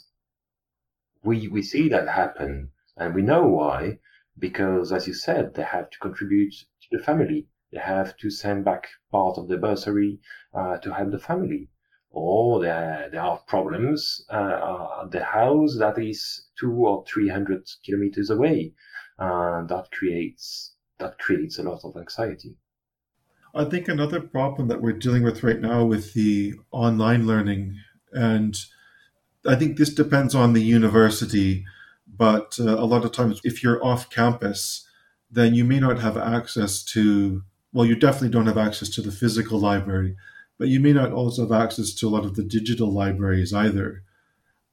we, 1.24 1.48
we 1.48 1.62
see 1.62 1.90
that 1.90 2.08
happen 2.08 2.72
and 2.96 3.16
we 3.16 3.22
know 3.22 3.48
why, 3.48 4.00
because 4.38 4.92
as 4.92 5.08
you 5.08 5.14
said, 5.14 5.54
they 5.56 5.64
have 5.64 5.90
to 5.90 6.00
contribute 6.00 6.54
to 6.54 6.98
the 6.98 7.04
family. 7.04 7.48
They 7.72 7.80
have 7.80 8.16
to 8.18 8.30
send 8.30 8.66
back 8.66 8.88
part 9.12 9.38
of 9.38 9.48
the 9.48 9.58
bursary 9.58 10.20
uh, 10.54 10.78
to 10.78 10.94
help 10.94 11.12
the 11.12 11.20
family. 11.20 11.70
Or 12.12 12.60
there, 12.60 13.10
there 13.12 13.22
are 13.22 13.38
problems 13.48 14.26
uh, 14.30 15.04
at 15.04 15.12
the 15.12 15.24
house 15.24 15.78
that 15.78 15.98
is 16.00 16.48
two 16.60 16.74
or 16.74 17.04
three 17.06 17.30
hundred 17.30 17.70
kilometers 17.86 18.30
away. 18.30 18.74
And 19.18 19.70
that 19.70 19.92
creates 19.92 20.74
that 20.98 21.20
creates 21.20 21.60
a 21.60 21.64
lot 21.64 21.82
of 21.84 21.96
anxiety. 21.96 22.56
I 23.54 23.66
think 23.66 23.88
another 23.88 24.22
problem 24.22 24.68
that 24.68 24.82
we're 24.82 24.94
dealing 24.94 25.24
with 25.24 25.44
right 25.44 25.60
now 25.60 25.84
with 25.84 26.14
the 26.14 26.54
online 26.72 27.26
learning, 27.26 27.76
and 28.12 28.56
I 29.46 29.56
think 29.56 29.78
this 29.78 29.94
depends 29.94 30.36
on 30.36 30.54
the 30.54 30.62
university, 30.62 31.66
but 32.08 32.58
uh, 32.60 32.78
a 32.78 32.86
lot 32.86 33.06
of 33.06 33.12
times 33.12 33.42
if 33.44 33.64
you're 33.64 33.84
off 33.84 34.10
campus, 34.10 34.88
then 35.32 35.56
you 35.56 35.64
may 35.64 35.80
not 35.80 36.00
have 36.00 36.18
access 36.18 36.84
to, 36.84 37.44
well, 37.72 37.86
you 37.86 37.96
definitely 37.96 38.30
don't 38.30 38.48
have 38.48 38.58
access 38.58 38.90
to 38.90 39.02
the 39.02 39.12
physical 39.12 39.60
library, 39.60 40.16
but 40.60 40.68
you 40.68 40.80
may 40.80 40.94
not 40.94 41.12
also 41.12 41.42
have 41.44 41.52
access 41.52 41.94
to 41.94 42.08
a 42.08 42.12
lot 42.12 42.26
of 42.26 42.36
the 42.36 42.44
digital 42.44 42.92
libraries 42.92 43.54
either. 43.54 44.04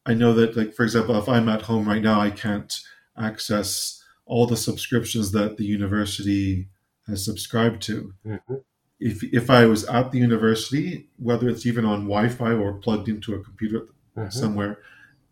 I 0.05 0.15
know 0.15 0.35
that, 0.35 0.57
like, 0.57 0.75
for 0.75 0.83
example, 0.83 1.17
if 1.17 1.29
I'm 1.29 1.49
at 1.49 1.63
home 1.63 1.89
right 1.89 2.03
now, 2.03 2.21
I 2.21 2.31
can't 2.31 2.79
access 3.17 4.03
all 4.27 4.47
the 4.47 4.57
subscriptions 4.57 5.33
that 5.33 5.57
the 5.57 5.65
university 5.65 6.69
has 7.07 7.25
subscribed 7.25 7.81
to. 7.83 8.13
Mm-hmm. 8.27 8.55
If, 8.99 9.23
if 9.23 9.49
I 9.49 9.67
was 9.67 9.85
at 9.85 10.11
the 10.11 10.19
university, 10.19 11.09
whether 11.19 11.49
it's 11.49 11.67
even 11.67 11.85
on 11.85 12.09
Wi 12.09 12.29
Fi 12.29 12.53
or 12.53 12.75
plugged 12.75 13.09
into 13.09 13.35
a 13.35 13.43
computer 13.43 13.87
mm-hmm. 14.17 14.31
somewhere, 14.31 14.79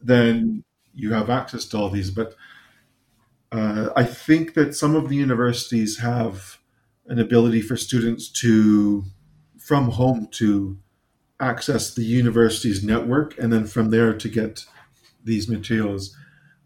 then 0.01 0.65
you 0.95 1.13
have 1.13 1.31
access 1.31 1.65
to 1.67 1.79
all 1.79 1.91
these. 1.91 2.11
But 2.11 2.35
uh, 3.51 3.91
I 3.97 4.05
think 4.05 4.55
that 4.55 4.75
some 4.75 4.95
of 4.95 5.09
the 5.09 5.17
universities 5.17 5.99
have 5.99 6.59
an 7.07 7.19
ability 7.19 7.61
for 7.61 7.77
students 7.77 8.29
to, 8.29 9.05
from 9.65 9.93
home, 9.93 10.29
to 10.31 10.77
access 11.41 11.95
the 11.95 12.05
university's 12.05 12.85
network 12.85 13.37
and 13.39 13.51
then 13.51 13.67
from 13.67 13.89
there 13.89 14.13
to 14.13 14.29
get 14.29 14.67
these 15.25 15.49
materials. 15.49 16.15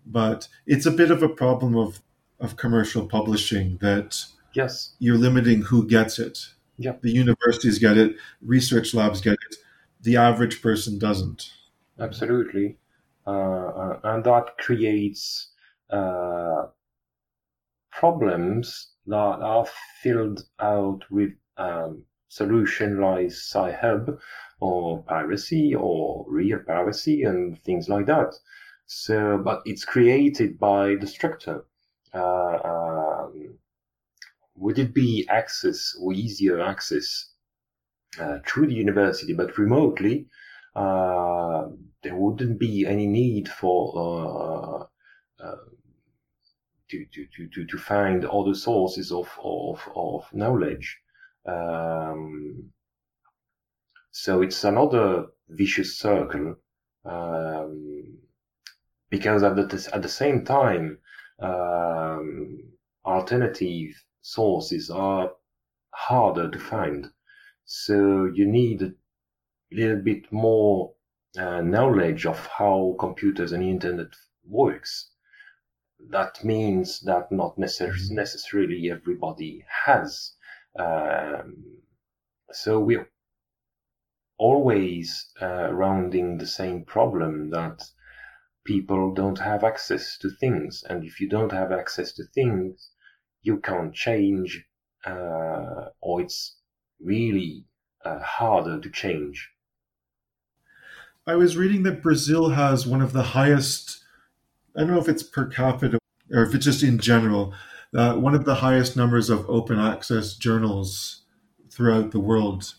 But 0.05 0.49
it's 0.67 0.85
a 0.85 0.91
bit 0.91 1.13
of 1.13 1.23
a 1.23 1.29
problem 1.29 1.77
of, 1.77 2.01
of 2.41 2.57
commercial 2.57 3.07
publishing 3.07 3.79
that 3.81 4.25
yes 4.53 4.95
you're 4.99 5.17
limiting 5.17 5.63
who 5.63 5.87
gets 5.87 6.19
it. 6.19 6.39
Yeah. 6.77 6.97
The 7.01 7.13
universities 7.13 7.79
get 7.79 7.97
it, 7.97 8.17
research 8.43 8.95
labs 8.95 9.21
get 9.21 9.35
it, 9.35 9.57
the 10.01 10.17
average 10.17 10.61
person 10.61 10.99
doesn't. 10.99 11.53
Absolutely. 12.01 12.79
Uh, 13.25 13.31
uh 13.31 14.01
and 14.03 14.25
that 14.25 14.59
creates 14.59 15.51
uh, 15.91 16.67
problems 17.93 18.89
that 19.07 19.39
are 19.53 19.67
filled 20.03 20.45
out 20.59 21.05
with 21.11 21.33
um, 21.57 22.05
solution 22.29 23.01
like 23.01 23.26
Sci-Hub 23.26 24.18
or 24.61 25.03
piracy 25.05 25.74
or 25.74 26.24
real 26.29 26.59
piracy 26.61 27.22
and 27.22 27.62
things 27.62 27.89
like 27.89 28.07
that. 28.07 28.35
So, 28.87 29.39
but 29.39 29.62
it's 29.64 29.85
created 29.85 30.59
by 30.59 30.97
the 30.97 31.07
structure. 31.07 31.64
Uh, 32.14 32.59
um, 32.64 33.59
would 34.57 34.79
it 34.79 34.95
be 34.95 35.26
access 35.29 35.95
or 36.01 36.12
easier 36.12 36.61
access 36.61 37.33
uh, 38.18 38.39
through 38.47 38.68
the 38.68 38.74
university, 38.74 39.35
but 39.35 39.59
remotely? 39.59 40.26
Uh, 40.74 41.68
there 42.03 42.16
wouldn't 42.16 42.59
be 42.59 42.87
any 42.87 43.07
need 43.07 43.49
for 43.49 44.89
uh, 45.41 45.45
uh, 45.45 45.57
to, 46.89 47.05
to, 47.12 47.26
to, 47.55 47.66
to 47.66 47.79
find 47.79 48.24
other 48.24 48.55
sources 48.55 49.12
of, 49.12 49.29
of, 49.43 49.81
of 49.95 50.26
knowledge. 50.33 50.99
Um, 51.47 52.72
so 54.11 54.43
it's 54.43 54.64
another 54.64 55.26
vicious 55.49 55.99
circle 55.99 56.57
um, 57.05 58.18
because 59.11 59.43
at 59.43 59.57
the, 59.57 59.91
at 59.93 60.03
the 60.03 60.09
same 60.09 60.45
time, 60.45 60.99
um, 61.41 62.72
alternative 63.05 64.05
sources 64.20 64.91
are 64.91 65.32
harder 65.91 66.51
to 66.51 66.59
find. 66.59 67.07
So 67.64 68.26
you 68.34 68.47
need 68.47 68.82
a 68.82 68.93
little 69.70 70.03
bit 70.03 70.30
more 70.32 70.95
uh, 71.39 71.61
knowledge 71.61 72.26
of 72.26 72.47
how 72.47 72.97
computers 72.99 73.53
and 73.53 73.62
internet 73.62 74.09
works. 74.45 75.11
That 76.11 76.45
means 76.45 77.01
that 77.01 77.30
not 77.30 77.57
necess- 77.57 78.07
mm-hmm. 78.07 78.14
necessarily 78.14 78.91
everybody 78.91 79.64
has. 79.84 80.34
Um, 80.79 81.64
so 82.53 82.81
we're 82.81 83.11
always 84.39 85.31
uh, 85.43 85.72
rounding 85.72 86.39
the 86.39 86.47
same 86.47 86.85
problem 86.85 87.51
that 87.51 87.83
people 88.64 89.12
don't 89.12 89.39
have 89.39 89.64
access 89.64 90.16
to 90.18 90.31
things. 90.31 90.85
And 90.89 91.05
if 91.05 91.20
you 91.20 91.29
don't 91.29 91.53
have 91.53 91.72
access 91.72 92.12
to 92.12 92.24
things, 92.35 92.91
you 93.43 93.59
can't 93.59 93.95
change, 93.95 94.64
uh, 95.05 95.87
or 96.01 96.20
it's 96.20 96.57
really 97.01 97.64
uh, 98.05 98.20
harder 98.20 98.81
to 98.81 98.91
change. 98.91 99.51
I 101.26 101.35
was 101.35 101.57
reading 101.57 101.83
that 101.83 102.03
Brazil 102.03 102.51
has 102.51 102.87
one 102.87 103.03
of 103.03 103.12
the 103.12 103.22
highest, 103.22 104.03
I 104.76 104.81
don't 104.81 104.91
know 104.91 105.01
if 105.01 105.09
it's 105.09 105.22
per 105.22 105.47
capita 105.47 105.99
or 106.31 106.43
if 106.43 106.55
it's 106.55 106.64
just 106.64 106.83
in 106.83 106.99
general, 106.99 107.55
uh, 107.95 108.14
one 108.14 108.34
of 108.34 108.45
the 108.45 108.57
highest 108.57 108.97
numbers 108.97 109.30
of 109.30 109.49
open 109.49 109.78
access 109.78 110.34
journals 110.34 111.22
throughout 111.70 112.11
the 112.11 112.20
world. 112.20 112.74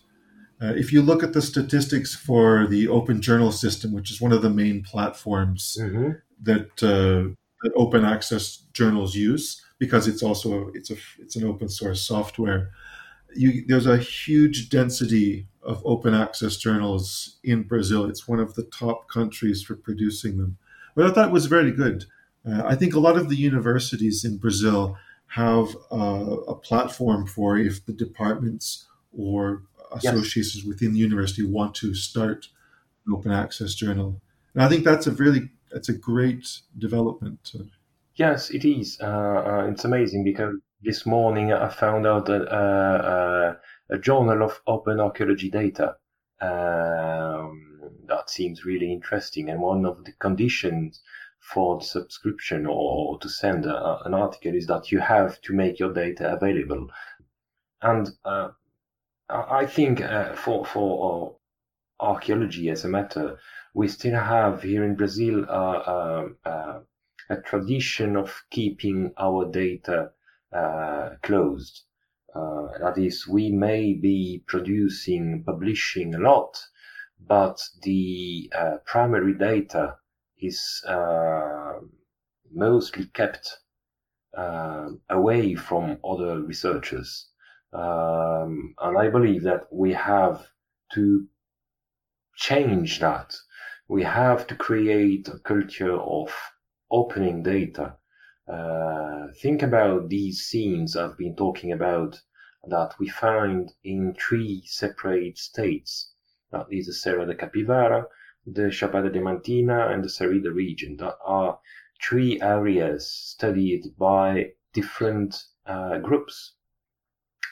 Uh, 0.62 0.74
if 0.76 0.92
you 0.92 1.00
look 1.00 1.22
at 1.22 1.32
the 1.32 1.42
statistics 1.42 2.14
for 2.14 2.66
the 2.66 2.86
open 2.86 3.22
journal 3.22 3.50
system, 3.50 3.92
which 3.92 4.10
is 4.10 4.20
one 4.20 4.32
of 4.32 4.42
the 4.42 4.50
main 4.50 4.82
platforms 4.82 5.78
mm-hmm. 5.80 6.10
that, 6.42 6.82
uh, 6.82 7.34
that 7.62 7.72
open 7.76 8.04
access 8.04 8.58
journals 8.72 9.14
use, 9.14 9.64
because 9.78 10.06
it's 10.06 10.22
also 10.22 10.70
it's 10.74 10.90
a 10.90 10.96
it's 11.18 11.34
an 11.34 11.44
open 11.44 11.68
source 11.68 12.02
software. 12.02 12.70
You, 13.34 13.64
there's 13.66 13.86
a 13.86 13.96
huge 13.96 14.68
density 14.68 15.48
of 15.62 15.82
open 15.84 16.14
access 16.14 16.56
journals 16.56 17.38
in 17.42 17.62
Brazil. 17.62 18.04
It's 18.04 18.28
one 18.28 18.40
of 18.40 18.54
the 18.54 18.64
top 18.64 19.08
countries 19.08 19.62
for 19.62 19.74
producing 19.74 20.36
them. 20.36 20.58
But 20.94 21.06
I 21.06 21.10
thought 21.12 21.28
it 21.28 21.32
was 21.32 21.46
very 21.46 21.72
good. 21.72 22.04
Uh, 22.46 22.62
I 22.64 22.74
think 22.74 22.94
a 22.94 23.00
lot 23.00 23.16
of 23.16 23.28
the 23.28 23.36
universities 23.36 24.24
in 24.24 24.38
Brazil 24.38 24.96
have 25.28 25.76
uh, 25.92 26.36
a 26.48 26.54
platform 26.54 27.26
for 27.26 27.58
if 27.58 27.84
the 27.84 27.92
departments 27.92 28.86
or 29.16 29.62
associations 29.92 30.64
yes. 30.64 30.66
within 30.66 30.92
the 30.92 30.98
university 30.98 31.44
want 31.44 31.74
to 31.76 31.94
start 31.94 32.48
an 33.06 33.12
open 33.12 33.32
access 33.32 33.74
journal. 33.74 34.20
And 34.54 34.62
I 34.62 34.68
think 34.68 34.84
that's 34.84 35.06
a 35.06 35.12
really 35.12 35.50
that's 35.70 35.88
a 35.88 35.92
great 35.92 36.60
development. 36.76 37.52
Yes, 38.16 38.50
it 38.50 38.64
is. 38.64 38.98
Uh, 39.00 39.06
uh, 39.06 39.68
it's 39.70 39.84
amazing 39.84 40.24
because 40.24 40.56
this 40.82 41.06
morning 41.06 41.52
I 41.52 41.68
found 41.68 42.06
out 42.06 42.26
that 42.26 42.48
uh, 42.48 43.06
uh 43.14 43.54
a 43.92 43.98
journal 43.98 44.42
of 44.44 44.60
open 44.66 45.00
archaeology 45.00 45.50
data 45.50 45.96
um, 46.40 47.70
that 48.06 48.30
seems 48.30 48.64
really 48.64 48.92
interesting. 48.92 49.50
And 49.50 49.60
one 49.60 49.84
of 49.84 50.04
the 50.04 50.12
conditions 50.12 51.00
for 51.40 51.78
the 51.78 51.84
subscription 51.84 52.66
or 52.66 53.18
to 53.18 53.28
send 53.28 53.66
a, 53.66 53.98
an 54.04 54.14
article 54.14 54.54
is 54.54 54.66
that 54.66 54.92
you 54.92 55.00
have 55.00 55.40
to 55.40 55.52
make 55.52 55.78
your 55.78 55.92
data 55.92 56.32
available. 56.32 56.88
And 57.82 58.10
uh, 58.24 58.50
I 59.30 59.66
think 59.66 60.00
uh, 60.00 60.34
for 60.34 60.64
for 60.64 61.38
uh, 62.00 62.04
archaeology 62.04 62.68
as 62.68 62.84
a 62.84 62.88
matter, 62.88 63.38
we 63.74 63.88
still 63.88 64.18
have 64.18 64.62
here 64.62 64.84
in 64.84 64.96
Brazil 64.96 65.44
uh, 65.48 66.28
uh, 66.44 66.80
a 67.28 67.36
tradition 67.36 68.16
of 68.16 68.42
keeping 68.50 69.12
our 69.16 69.50
data 69.50 70.10
uh, 70.52 71.10
closed. 71.22 71.84
that 72.34 72.94
is, 72.96 73.28
we 73.28 73.50
may 73.50 73.94
be 73.94 74.42
producing, 74.46 75.44
publishing 75.44 76.14
a 76.14 76.18
lot, 76.18 76.60
but 77.20 77.62
the 77.82 78.50
primary 78.84 79.34
data 79.34 79.96
is 80.42 80.82
mostly 82.52 83.06
kept 83.06 83.58
uh, 84.36 84.90
away 85.08 85.54
from 85.54 85.98
other 86.04 86.40
researchers. 86.42 87.28
Um, 87.72 88.74
and 88.80 88.98
I 88.98 89.08
believe 89.08 89.42
that 89.44 89.66
we 89.72 89.92
have 89.92 90.46
to 90.94 91.26
change 92.36 93.00
that. 93.00 93.34
We 93.88 94.02
have 94.04 94.46
to 94.48 94.54
create 94.54 95.28
a 95.28 95.38
culture 95.38 95.96
of 95.96 96.32
opening 96.90 97.42
data. 97.42 97.96
Uh, 98.48 99.28
think 99.40 99.62
about 99.62 100.08
these 100.08 100.40
scenes 100.40 100.96
I've 100.96 101.18
been 101.18 101.36
talking 101.36 101.72
about 101.72 102.20
that 102.68 102.94
we 102.98 103.08
find 103.08 103.72
in 103.84 104.14
three 104.14 104.62
separate 104.66 105.38
states. 105.38 106.12
That 106.52 106.66
is 106.70 106.86
the 106.86 106.92
Serra 106.92 107.26
da 107.26 107.34
Capivara, 107.34 108.04
the 108.46 108.70
Chapada 108.70 109.14
Diamantina, 109.14 109.92
and 109.92 110.02
the 110.02 110.08
Seridó 110.08 110.54
region. 110.54 110.96
That 110.96 111.16
are 111.24 111.58
three 112.02 112.40
areas 112.40 113.10
studied 113.12 113.96
by 113.98 114.52
different 114.72 115.44
uh, 115.66 115.98
groups. 115.98 116.54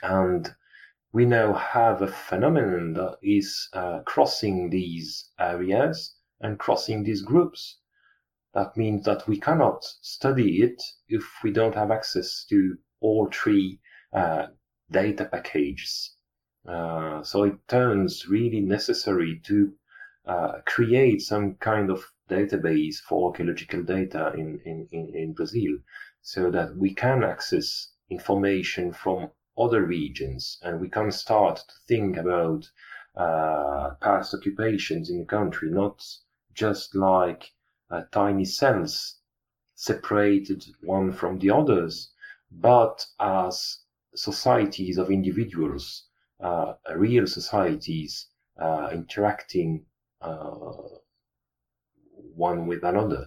And 0.03 0.49
we 1.12 1.24
now 1.24 1.53
have 1.53 2.03
a 2.03 2.07
phenomenon 2.07 2.93
that 2.95 3.18
is 3.22 3.68
uh, 3.72 4.01
crossing 4.01 4.70
these 4.70 5.30
areas 5.39 6.14
and 6.41 6.59
crossing 6.59 7.03
these 7.03 7.22
groups. 7.22 7.78
That 8.55 8.76
means 8.76 9.05
that 9.05 9.28
we 9.28 9.39
cannot 9.39 9.84
study 9.84 10.62
it 10.62 10.82
if 11.09 11.24
we 11.43 11.51
don't 11.51 11.74
have 11.74 11.91
access 11.91 12.45
to 12.49 12.78
all 13.01 13.28
three 13.30 13.80
uh, 14.12 14.47
data 14.91 15.26
packages. 15.26 16.14
Uh, 16.66 17.22
so 17.22 17.45
it 17.45 17.57
turns 17.68 18.28
really 18.28 18.61
necessary 18.61 19.41
to 19.45 19.72
uh, 20.29 20.61
create 20.66 21.22
some 21.22 21.55
kind 21.55 21.91
of 21.91 22.05
database 22.29 22.97
for 22.97 23.31
archaeological 23.31 23.83
data 23.83 24.31
in, 24.35 24.61
in, 24.66 24.87
in, 24.93 25.11
in 25.14 25.33
Brazil 25.33 25.79
so 26.20 26.51
that 26.51 26.76
we 26.76 26.93
can 26.93 27.24
access 27.24 27.93
information 28.11 28.93
from 28.93 29.31
other 29.57 29.83
regions 29.83 30.59
and 30.62 30.81
we 30.81 30.89
can 30.91 31.11
start 31.11 31.57
to 31.57 31.74
think 31.87 32.18
about 32.18 32.70
uh, 33.16 33.95
past 34.03 34.35
occupations 34.35 35.09
in 35.09 35.18
the 35.18 35.24
country, 35.24 35.70
not 35.70 36.05
just 36.53 36.95
like 36.95 37.51
uh, 37.91 38.03
tiny 38.12 38.45
cells 38.45 39.16
separated 39.74 40.62
one 40.83 41.11
from 41.11 41.39
the 41.39 41.51
others, 41.51 42.12
but 42.53 43.07
as 43.18 43.79
societies 44.14 44.99
of 44.99 45.11
individuals, 45.11 46.05
uh, 46.41 46.74
real 46.97 47.26
societies 47.26 48.26
uh, 48.61 48.91
interacting 48.93 49.87
Uh, 50.21 50.73
one 52.35 52.66
with 52.66 52.83
another. 52.85 53.27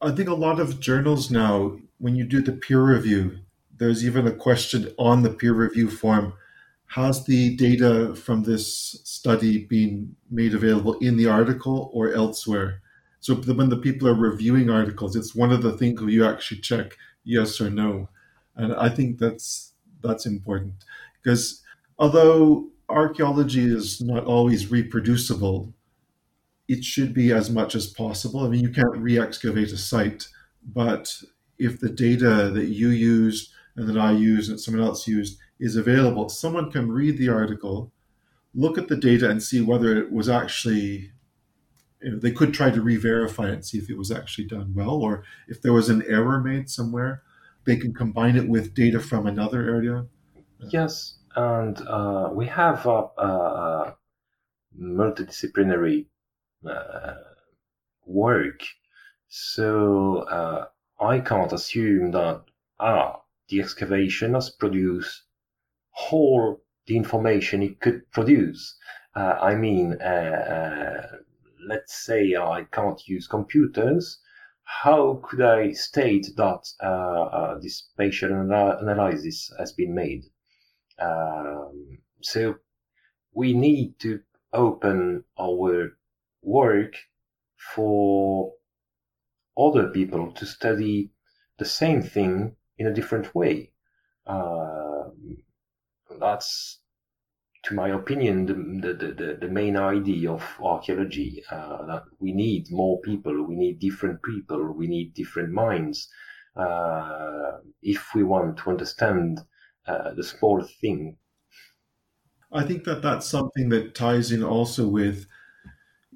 I 0.00 0.10
think 0.10 0.28
a 0.28 0.34
lot 0.34 0.60
of 0.60 0.80
journals 0.80 1.30
now, 1.30 1.78
when 1.98 2.16
you 2.16 2.24
do 2.24 2.42
the 2.42 2.52
peer 2.52 2.82
review, 2.82 3.38
there's 3.76 4.04
even 4.04 4.26
a 4.26 4.32
question 4.32 4.92
on 4.98 5.22
the 5.22 5.30
peer 5.30 5.52
review 5.52 5.90
form 5.90 6.34
has 6.88 7.24
the 7.24 7.56
data 7.56 8.14
from 8.14 8.42
this 8.44 9.00
study 9.04 9.64
been 9.64 10.14
made 10.30 10.54
available 10.54 10.94
in 10.98 11.16
the 11.16 11.26
article 11.26 11.90
or 11.92 12.12
elsewhere? 12.12 12.82
So 13.20 13.34
when 13.34 13.70
the 13.70 13.76
people 13.78 14.06
are 14.06 14.14
reviewing 14.14 14.70
articles 14.70 15.16
it's 15.16 15.34
one 15.34 15.50
of 15.50 15.62
the 15.62 15.76
things 15.76 16.00
you 16.02 16.24
actually 16.24 16.60
check 16.60 16.96
yes 17.24 17.60
or 17.60 17.70
no. 17.70 18.08
And 18.54 18.74
i 18.74 18.88
think 18.88 19.18
that's 19.18 19.72
that's 20.02 20.26
important. 20.26 20.74
Because 21.22 21.62
although 21.98 22.68
archaeology 22.94 23.64
is 23.64 24.00
not 24.00 24.24
always 24.24 24.70
reproducible 24.70 25.72
it 26.66 26.82
should 26.82 27.12
be 27.12 27.32
as 27.32 27.50
much 27.50 27.74
as 27.74 27.86
possible 27.86 28.40
i 28.44 28.48
mean 28.48 28.60
you 28.60 28.70
can't 28.70 28.96
re-excavate 28.96 29.72
a 29.72 29.76
site 29.76 30.28
but 30.62 31.22
if 31.58 31.80
the 31.80 31.90
data 31.90 32.50
that 32.50 32.66
you 32.66 32.88
used 32.88 33.50
and 33.76 33.88
that 33.88 33.98
I 33.98 34.12
used 34.12 34.50
and 34.50 34.60
someone 34.60 34.86
else 34.86 35.06
used 35.06 35.38
is 35.58 35.76
available. 35.76 36.28
Someone 36.28 36.70
can 36.70 36.90
read 36.90 37.18
the 37.18 37.28
article, 37.28 37.92
look 38.54 38.78
at 38.78 38.88
the 38.88 38.96
data, 38.96 39.28
and 39.28 39.42
see 39.42 39.60
whether 39.60 39.96
it 39.96 40.12
was 40.12 40.28
actually. 40.28 41.10
You 42.00 42.12
know, 42.12 42.18
they 42.18 42.32
could 42.32 42.52
try 42.52 42.70
to 42.70 42.82
re-verify 42.82 43.48
it 43.48 43.54
and 43.54 43.64
see 43.64 43.78
if 43.78 43.88
it 43.88 43.96
was 43.96 44.10
actually 44.10 44.44
done 44.44 44.74
well, 44.74 44.96
or 44.96 45.24
if 45.48 45.62
there 45.62 45.72
was 45.72 45.88
an 45.88 46.02
error 46.06 46.38
made 46.38 46.68
somewhere. 46.68 47.22
They 47.64 47.76
can 47.76 47.94
combine 47.94 48.36
it 48.36 48.46
with 48.46 48.74
data 48.74 49.00
from 49.00 49.26
another 49.26 49.62
area. 49.62 50.04
Yes, 50.68 51.14
and 51.36 51.80
uh, 51.86 52.30
we 52.32 52.46
have 52.46 52.86
a, 52.86 53.08
a 53.18 53.96
multidisciplinary 54.80 56.06
uh, 56.68 57.14
work, 58.06 58.60
so 59.28 60.18
uh, 60.30 60.66
I 61.00 61.20
can't 61.20 61.52
assume 61.52 62.12
that 62.12 62.42
ah 62.78 63.20
the 63.48 63.60
excavation 63.60 64.34
has 64.34 64.50
produced 64.50 65.22
all 66.10 66.62
the 66.86 66.96
information 66.96 67.62
it 67.62 67.80
could 67.80 68.10
produce. 68.10 68.76
Uh, 69.14 69.38
I 69.40 69.54
mean, 69.54 69.96
uh, 70.00 70.04
uh, 70.04 71.16
let's 71.66 72.04
say 72.04 72.34
I 72.36 72.66
can't 72.72 73.00
use 73.06 73.26
computers. 73.26 74.20
How 74.64 75.20
could 75.22 75.42
I 75.42 75.72
state 75.72 76.28
that 76.36 76.66
uh, 76.82 76.86
uh, 76.86 77.58
this 77.60 77.78
spatial 77.78 78.32
analysis 78.32 79.52
has 79.58 79.72
been 79.72 79.94
made? 79.94 80.24
Um, 80.98 81.98
so 82.20 82.56
we 83.32 83.52
need 83.52 83.98
to 84.00 84.20
open 84.52 85.24
our 85.38 85.96
work 86.42 86.96
for 87.74 88.52
other 89.58 89.88
people 89.88 90.32
to 90.32 90.46
study 90.46 91.10
the 91.58 91.64
same 91.64 92.02
thing 92.02 92.56
in 92.78 92.86
a 92.86 92.94
different 92.94 93.34
way. 93.34 93.72
Uh, 94.26 95.04
that's, 96.20 96.80
to 97.64 97.74
my 97.74 97.88
opinion, 97.88 98.46
the, 98.46 98.54
the, 98.54 99.14
the, 99.14 99.38
the, 99.40 99.48
main 99.48 99.76
idea 99.76 100.32
of 100.32 100.44
archaeology. 100.62 101.42
Uh, 101.50 101.86
that 101.86 102.04
we 102.20 102.32
need 102.32 102.66
more 102.70 103.00
people, 103.00 103.46
we 103.46 103.56
need 103.56 103.78
different 103.78 104.22
people, 104.22 104.72
we 104.72 104.86
need 104.86 105.14
different 105.14 105.50
minds. 105.50 106.08
Uh, 106.56 107.58
if 107.82 108.14
we 108.14 108.22
want 108.22 108.56
to 108.58 108.70
understand 108.70 109.40
uh, 109.86 110.12
the 110.14 110.24
small 110.24 110.62
thing. 110.80 111.16
I 112.52 112.62
think 112.62 112.84
that 112.84 113.02
that's 113.02 113.26
something 113.26 113.68
that 113.70 113.94
ties 113.94 114.30
in 114.30 114.42
also 114.42 114.86
with 114.86 115.26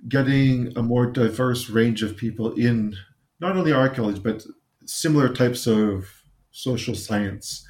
getting 0.08 0.76
a 0.76 0.82
more 0.82 1.06
diverse 1.06 1.68
range 1.68 2.02
of 2.02 2.16
people 2.16 2.52
in 2.52 2.96
not 3.40 3.56
only 3.56 3.72
archaeology 3.72 4.20
but 4.20 4.44
similar 4.86 5.32
types 5.32 5.66
of 5.66 6.06
social 6.50 6.94
science 6.94 7.66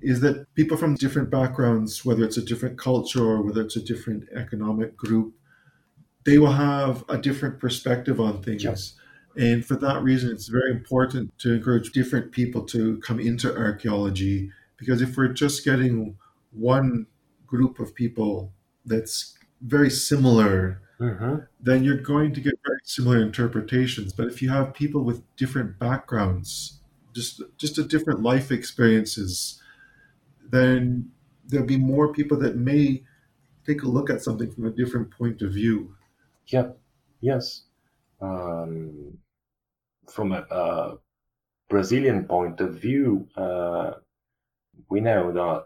is 0.00 0.20
that 0.20 0.52
people 0.54 0.76
from 0.76 0.94
different 0.94 1.30
backgrounds, 1.30 2.04
whether 2.04 2.24
it's 2.24 2.36
a 2.36 2.44
different 2.44 2.78
culture 2.78 3.24
or 3.24 3.42
whether 3.42 3.62
it's 3.62 3.76
a 3.76 3.82
different 3.82 4.24
economic 4.34 4.96
group, 4.96 5.34
they 6.24 6.38
will 6.38 6.52
have 6.52 7.04
a 7.08 7.18
different 7.18 7.58
perspective 7.60 8.20
on 8.20 8.42
things. 8.42 8.64
Yep. 8.64 8.78
And 9.36 9.64
for 9.64 9.76
that 9.76 10.02
reason, 10.02 10.30
it's 10.30 10.48
very 10.48 10.70
important 10.70 11.36
to 11.38 11.54
encourage 11.54 11.92
different 11.92 12.32
people 12.32 12.62
to 12.66 12.98
come 12.98 13.18
into 13.18 13.56
archaeology 13.56 14.50
because 14.82 15.00
if 15.00 15.16
we're 15.16 15.28
just 15.28 15.64
getting 15.64 16.16
one 16.50 17.06
group 17.46 17.78
of 17.78 17.94
people 17.94 18.52
that's 18.84 19.38
very 19.60 19.88
similar, 19.88 20.82
mm-hmm. 20.98 21.36
then 21.60 21.84
you're 21.84 22.00
going 22.00 22.34
to 22.34 22.40
get 22.40 22.54
very 22.66 22.80
similar 22.82 23.22
interpretations. 23.22 24.12
But 24.12 24.26
if 24.26 24.42
you 24.42 24.50
have 24.50 24.74
people 24.74 25.04
with 25.04 25.22
different 25.36 25.78
backgrounds, 25.78 26.80
just 27.14 27.40
just 27.58 27.78
a 27.78 27.84
different 27.84 28.22
life 28.22 28.50
experiences, 28.50 29.62
then 30.50 31.12
there'll 31.46 31.64
be 31.64 31.78
more 31.78 32.12
people 32.12 32.38
that 32.40 32.56
may 32.56 33.04
take 33.64 33.84
a 33.84 33.88
look 33.88 34.10
at 34.10 34.20
something 34.20 34.50
from 34.50 34.66
a 34.66 34.70
different 34.70 35.12
point 35.12 35.42
of 35.42 35.52
view. 35.52 35.94
Yeah. 36.46 36.70
Yes. 37.20 37.62
Um, 38.20 39.18
from 40.10 40.32
a, 40.32 40.44
a, 40.50 40.98
Brazilian 41.68 42.24
point 42.24 42.60
of 42.60 42.74
view, 42.74 43.26
uh, 43.34 43.92
we 44.88 45.00
know 45.00 45.32
that 45.32 45.64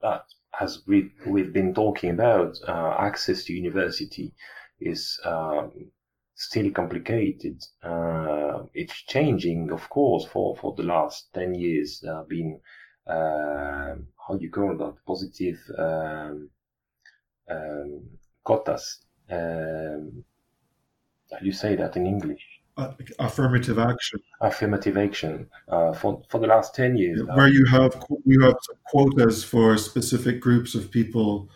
that 0.00 0.24
as 0.60 0.82
we 0.86 1.10
we've 1.26 1.52
been 1.52 1.74
talking 1.74 2.10
about 2.10 2.58
uh, 2.66 2.96
access 2.98 3.44
to 3.44 3.52
university 3.52 4.32
is 4.80 5.20
um, 5.24 5.90
still 6.34 6.70
complicated. 6.72 7.62
Uh, 7.82 8.64
it's 8.74 9.02
changing, 9.02 9.70
of 9.70 9.88
course, 9.88 10.24
for, 10.24 10.56
for 10.56 10.74
the 10.74 10.82
last 10.82 11.32
10 11.34 11.54
years. 11.54 12.00
There 12.02 12.16
have 12.16 12.28
been, 12.28 12.60
uh, 13.06 13.94
how 14.26 14.36
do 14.36 14.40
you 14.40 14.50
call 14.50 14.76
that, 14.76 14.94
positive 15.06 15.58
um, 15.78 16.50
um, 17.48 18.02
quotas. 18.44 19.04
Um, 19.30 20.24
you 21.40 21.52
say 21.52 21.76
that 21.76 21.96
in 21.96 22.06
English? 22.06 22.61
Uh, 22.78 22.92
affirmative 23.18 23.78
action. 23.78 24.18
Affirmative 24.40 24.96
action 24.96 25.46
uh, 25.68 25.92
for 25.92 26.22
for 26.30 26.40
the 26.40 26.46
last 26.46 26.74
ten 26.74 26.96
years. 26.96 27.20
Where 27.34 27.48
you 27.48 27.66
have 27.66 28.02
you 28.24 28.40
have 28.40 28.56
quotas 28.86 29.44
for 29.44 29.76
specific 29.76 30.40
groups 30.40 30.74
of 30.74 30.90
people 30.90 31.50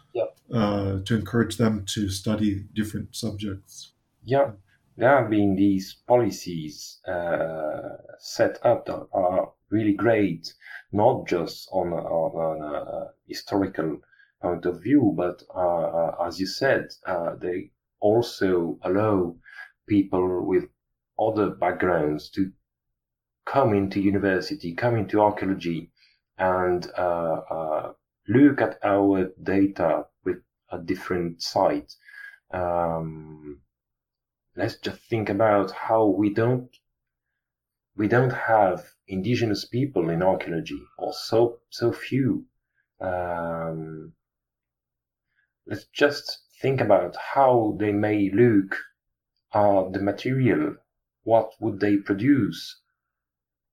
uh, 0.53 0.99
to 1.07 1.15
encourage 1.15 1.57
them 1.57 1.87
to 1.87 2.11
study 2.11 2.67
different 2.75 3.17
subjects. 3.17 3.93
Yeah, 4.25 4.51
there 4.99 5.23
have 5.23 5.31
been 5.31 5.57
these 5.57 5.97
policies 6.07 7.01
uh, 7.09 7.97
set 8.19 8.59
up 8.63 8.85
that 8.85 9.09
are 9.15 9.53
really 9.71 9.95
great, 9.95 10.53
not 10.93 11.27
just 11.27 11.67
on 11.73 11.93
a, 11.93 11.97
on 11.97 12.61
a 12.63 13.07
historical 13.27 14.01
point 14.43 14.67
of 14.67 14.83
view, 14.83 15.15
but 15.17 15.43
uh, 15.55 15.59
uh, 15.59 16.27
as 16.27 16.39
you 16.39 16.47
said, 16.47 16.89
they 17.41 17.71
also 18.01 18.79
allow 18.83 19.35
people 19.89 20.45
with 20.47 20.69
other 21.19 21.51
backgrounds 21.51 22.31
to 22.31 22.53
come 23.47 23.73
into 23.75 24.01
university, 24.01 24.75
come 24.75 24.97
into 24.97 25.21
archaeology, 25.21 25.91
and 26.39 26.91
uh, 26.99 27.41
uh, 27.51 27.93
look 28.29 28.61
at 28.61 28.79
our 28.83 29.31
data 29.43 30.05
with 30.25 30.39
a 30.71 30.79
different 30.79 31.43
sight. 31.43 31.95
Um, 32.53 33.61
let's 34.57 34.77
just 34.77 35.01
think 35.09 35.29
about 35.29 35.71
how 35.71 36.07
we 36.07 36.35
don't 36.35 36.69
we 37.97 38.09
don't 38.09 38.33
have 38.33 38.85
indigenous 39.09 39.65
people 39.65 40.11
in 40.11 40.23
archaeology, 40.23 40.83
or 40.99 41.13
so 41.15 41.61
so 41.71 41.93
few. 41.93 42.45
Um, 43.01 44.13
let's 45.67 45.87
just 45.87 46.45
think 46.61 46.81
about 46.81 47.17
how 47.17 47.77
they 47.79 47.93
may 47.93 48.31
look 48.31 48.77
at 49.55 49.93
the 49.93 50.01
material 50.01 50.77
what 51.27 51.51
would 51.59 51.81
they 51.81 51.97
produce 51.97 52.81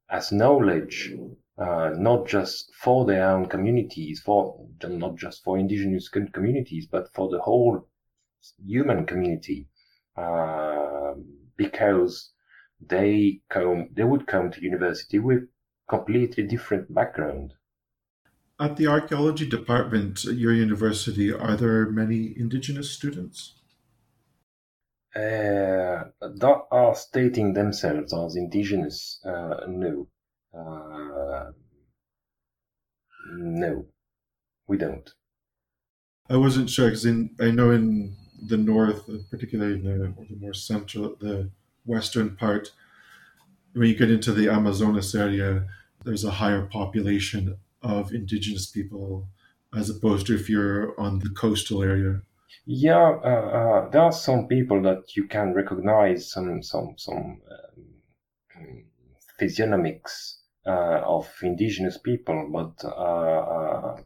as 0.09 0.31
knowledge, 0.31 1.13
uh, 1.59 1.91
not 1.95 2.27
just 2.27 2.73
for 2.73 3.05
their 3.05 3.29
own 3.29 3.45
communities, 3.45 4.19
for 4.19 4.67
not 4.83 5.15
just 5.15 5.43
for 5.43 5.59
indigenous 5.59 6.09
communities, 6.09 6.87
but 6.87 7.13
for 7.13 7.29
the 7.29 7.39
whole 7.39 7.87
human 8.65 9.05
community, 9.05 9.67
uh, 10.17 11.13
because 11.55 12.31
they 12.81 13.39
come, 13.49 13.87
they 13.93 14.03
would 14.03 14.25
come 14.25 14.49
to 14.51 14.63
university 14.63 15.19
with 15.19 15.43
completely 15.87 16.43
different 16.47 16.91
background. 16.91 17.53
At 18.59 18.77
the 18.77 18.87
archaeology 18.87 19.47
department 19.47 20.25
at 20.25 20.37
your 20.37 20.53
university, 20.53 21.31
are 21.31 21.55
there 21.55 21.85
many 21.85 22.33
indigenous 22.35 22.89
students? 22.89 23.53
Uh, 25.15 26.05
that 26.21 26.61
are 26.71 26.95
stating 26.95 27.53
themselves 27.53 28.13
as 28.13 28.35
indigenous, 28.35 29.19
uh, 29.25 29.65
no. 29.67 30.07
Uh, 30.53 31.51
no, 33.35 33.85
we 34.67 34.77
don't. 34.77 35.09
I 36.29 36.37
wasn't 36.37 36.69
sure 36.69 36.87
because 36.87 37.05
I 37.05 37.51
know 37.51 37.71
in 37.71 38.15
the 38.47 38.57
north, 38.57 39.09
particularly 39.29 39.75
in 39.75 39.83
the, 39.83 40.13
the 40.29 40.35
more 40.39 40.53
central, 40.53 41.15
the 41.19 41.49
western 41.85 42.35
part, 42.35 42.71
when 43.73 43.87
you 43.87 43.95
get 43.95 44.11
into 44.11 44.31
the 44.31 44.49
Amazonas 44.49 45.15
area, 45.15 45.67
there's 46.03 46.23
a 46.23 46.31
higher 46.31 46.63
population 46.65 47.57
of 47.81 48.13
indigenous 48.13 48.67
people 48.67 49.27
as 49.75 49.89
opposed 49.89 50.27
to 50.27 50.35
if 50.35 50.49
you're 50.49 50.99
on 50.99 51.19
the 51.19 51.29
coastal 51.29 51.81
area. 51.83 52.21
Yeah, 52.65 53.19
uh, 53.23 53.27
uh, 53.27 53.89
there 53.89 54.01
are 54.01 54.11
some 54.11 54.47
people 54.47 54.81
that 54.83 55.15
you 55.15 55.27
can 55.27 55.53
recognize 55.53 56.31
some 56.31 56.63
some 56.63 56.95
some 56.97 57.41
um, 58.55 58.85
physiognomics 59.37 60.39
uh, 60.65 61.01
of 61.05 61.29
indigenous 61.41 61.97
people, 61.97 62.49
but 62.51 62.85
uh, 62.87 63.39
uh, 63.57 64.01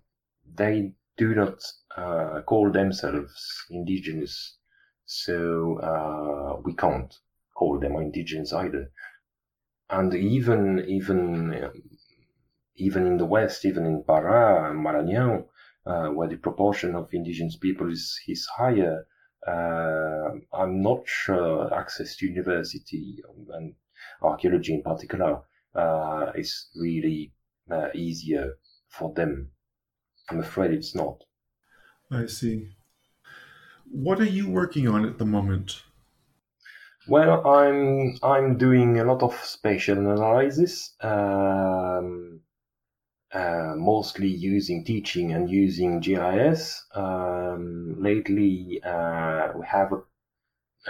they 0.56 0.94
do 1.18 1.36
not 1.36 1.64
uh, 1.96 2.42
call 2.42 2.72
themselves 2.72 3.66
indigenous, 3.70 4.58
so 5.06 6.62
we 6.66 6.74
can't 6.74 7.14
call 7.56 7.80
them 7.80 7.96
indigenous 7.96 8.54
either. 8.54 8.92
And 9.90 10.14
even 10.14 10.80
even 10.88 11.64
um, 11.64 11.84
even 12.76 13.06
in 13.06 13.18
the 13.18 13.26
West, 13.26 13.66
even 13.66 13.86
in 13.86 14.04
Pará, 14.04 14.70
and 14.70 14.84
Maranhão, 14.84 15.46
uh, 15.88 16.10
where 16.10 16.28
the 16.28 16.38
proportion 16.38 16.96
of 16.96 17.10
indigenous 17.14 17.56
people 17.56 17.90
is, 17.92 18.20
is 18.28 18.46
higher, 18.58 19.06
uh, 19.48 20.30
I'm 20.54 20.82
not 20.82 21.08
sure 21.08 21.74
access 21.74 22.18
to 22.18 22.28
university 22.28 23.24
and 23.54 23.74
archaeology 24.22 24.74
in 24.74 24.84
particular 24.84 25.42
uh, 25.76 26.32
is 26.36 26.68
really 26.76 27.34
uh, 27.72 27.88
easier 27.94 28.54
for 28.90 29.14
them. 29.14 29.52
I'm 30.30 30.40
afraid 30.40 30.72
it's 30.72 30.96
not. 30.96 31.24
I 32.12 32.26
see. 32.26 32.70
What 33.90 34.20
are 34.20 34.26
you 34.26 34.50
working 34.50 34.88
on 34.88 35.06
at 35.06 35.18
the 35.18 35.26
moment? 35.26 35.84
Well, 37.08 37.48
I'm 37.48 38.18
I'm 38.22 38.58
doing 38.58 39.00
a 39.00 39.06
lot 39.06 39.24
of 39.24 39.34
spatial 39.34 39.98
analysis. 39.98 40.96
Um, 41.00 42.42
uh, 43.34 43.74
mostly 43.76 44.28
using 44.28 44.84
teaching 44.86 45.34
and 45.34 45.50
using 45.50 46.00
GIS. 46.00 46.86
Um, 46.96 48.02
lately, 48.02 48.82
uh, 48.84 49.50
we 49.56 49.66
have 49.66 49.92
a, 49.92 50.02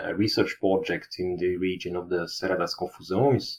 a, 0.01 0.15
research 0.15 0.57
project 0.59 1.15
in 1.19 1.37
the 1.37 1.57
region 1.57 1.95
of 1.95 2.09
the 2.09 2.27
Serra 2.27 2.57
das 2.59 2.75
Confusões, 2.75 3.57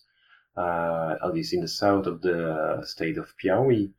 uh, 0.56 1.16
at 1.24 1.34
least 1.34 1.54
in 1.54 1.60
the 1.60 1.68
south 1.68 2.06
of 2.06 2.20
the 2.22 2.82
state 2.84 3.18
of 3.18 3.34
Piauí. 3.42 3.92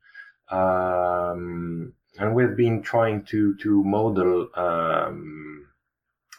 Um, 0.49 1.93
and 2.17 2.33
we've 2.33 2.55
been 2.55 2.81
trying 2.81 3.23
to, 3.25 3.55
to 3.57 3.83
model 3.83 4.49
um, 4.55 5.67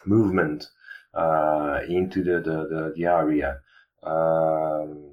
movement 0.05 0.67
uh, 1.13 1.81
into 1.87 2.23
the, 2.23 2.39
the, 2.39 2.67
the, 2.67 2.93
the 2.95 3.05
area. 3.05 3.59
Um, 4.03 5.11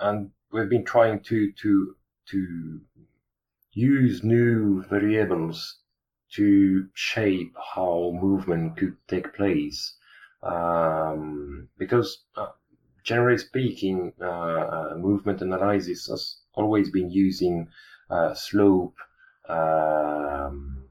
and 0.00 0.30
we've 0.52 0.68
been 0.68 0.84
trying 0.84 1.20
to, 1.20 1.52
to 1.52 1.96
to 2.30 2.80
use 3.72 4.22
new 4.22 4.82
variables 4.84 5.78
to 6.32 6.88
shape 6.94 7.54
how 7.74 8.12
movement 8.20 8.76
could 8.76 8.96
take 9.08 9.34
place. 9.34 9.94
Um, 10.42 11.68
because 11.78 12.24
uh, 12.36 12.48
generally 13.04 13.38
speaking, 13.38 14.12
uh, 14.20 14.26
uh, 14.26 14.94
movement 14.96 15.40
analysis 15.40 16.06
has 16.06 16.38
always 16.54 16.90
been 16.90 17.10
using 17.10 17.68
uh, 18.10 18.34
slope 18.34 18.96
um, 19.48 20.84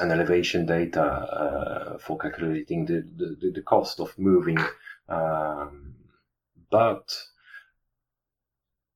and 0.00 0.10
elevation 0.10 0.66
data 0.66 1.02
uh, 1.02 1.98
for 1.98 2.18
calculating 2.18 2.86
the, 2.86 3.04
the, 3.16 3.50
the, 3.50 3.62
cost 3.62 4.00
of 4.00 4.18
moving. 4.18 4.58
Um, 5.08 5.94
but 6.70 7.14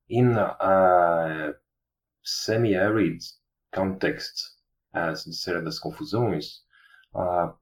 in 0.08 0.36
a 0.36 1.52
semi-arid 2.22 3.22
context 3.72 4.56
as 4.94 5.24
the 5.24 5.32
Serra 5.32 5.64
das 5.64 5.80
Confusões, 5.80 6.60
uh, 7.14 7.52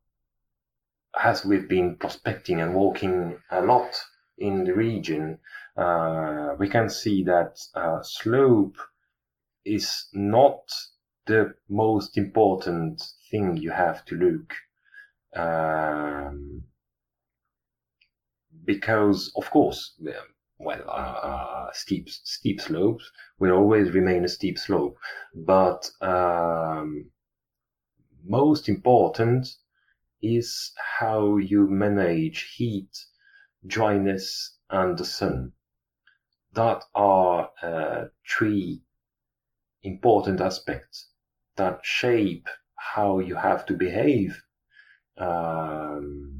as 1.23 1.45
we've 1.45 1.69
been 1.69 1.97
prospecting 1.97 2.61
and 2.61 2.75
walking 2.75 3.39
a 3.51 3.63
lot 3.63 3.91
in 4.39 4.65
the 4.65 4.75
region, 4.75 5.39
uh, 5.77 6.55
we 6.59 6.69
can 6.69 6.89
see 6.89 7.25
that 7.25 7.59
uh, 7.75 8.03
slope 8.03 8.77
is 9.65 10.07
not 10.13 10.71
the 11.27 11.55
most 11.69 12.19
important 12.19 13.03
thing 13.31 13.57
you 13.57 13.71
have 13.71 14.05
to 14.05 14.17
look. 14.17 14.53
Um, 15.35 16.65
because, 18.65 19.33
of 19.37 19.51
course, 19.51 19.95
well, 20.59 20.83
uh, 20.89 21.19
uh, 21.27 21.73
steep 21.73 22.09
steep 22.09 22.61
slopes. 22.61 23.11
Will 23.39 23.53
always 23.53 23.91
remain 23.91 24.25
a 24.25 24.29
steep 24.29 24.59
slope, 24.59 24.97
but 25.35 25.91
um, 26.01 27.11
most 28.25 28.69
important 28.69 29.49
is 30.23 30.73
how 30.99 31.37
you 31.37 31.69
manage 31.69 32.55
heat, 32.57 32.97
dryness, 33.67 34.57
and 34.71 34.97
the 34.97 35.05
sun. 35.05 35.53
That 36.53 36.85
are 36.95 37.51
uh, 37.63 38.05
three 38.27 38.83
important 39.83 40.41
aspects 40.41 41.11
that 41.57 41.85
shape 41.85 42.49
how 42.77 43.19
you 43.19 43.35
have 43.35 43.67
to 43.67 43.75
behave 43.75 44.43
um, 45.19 46.34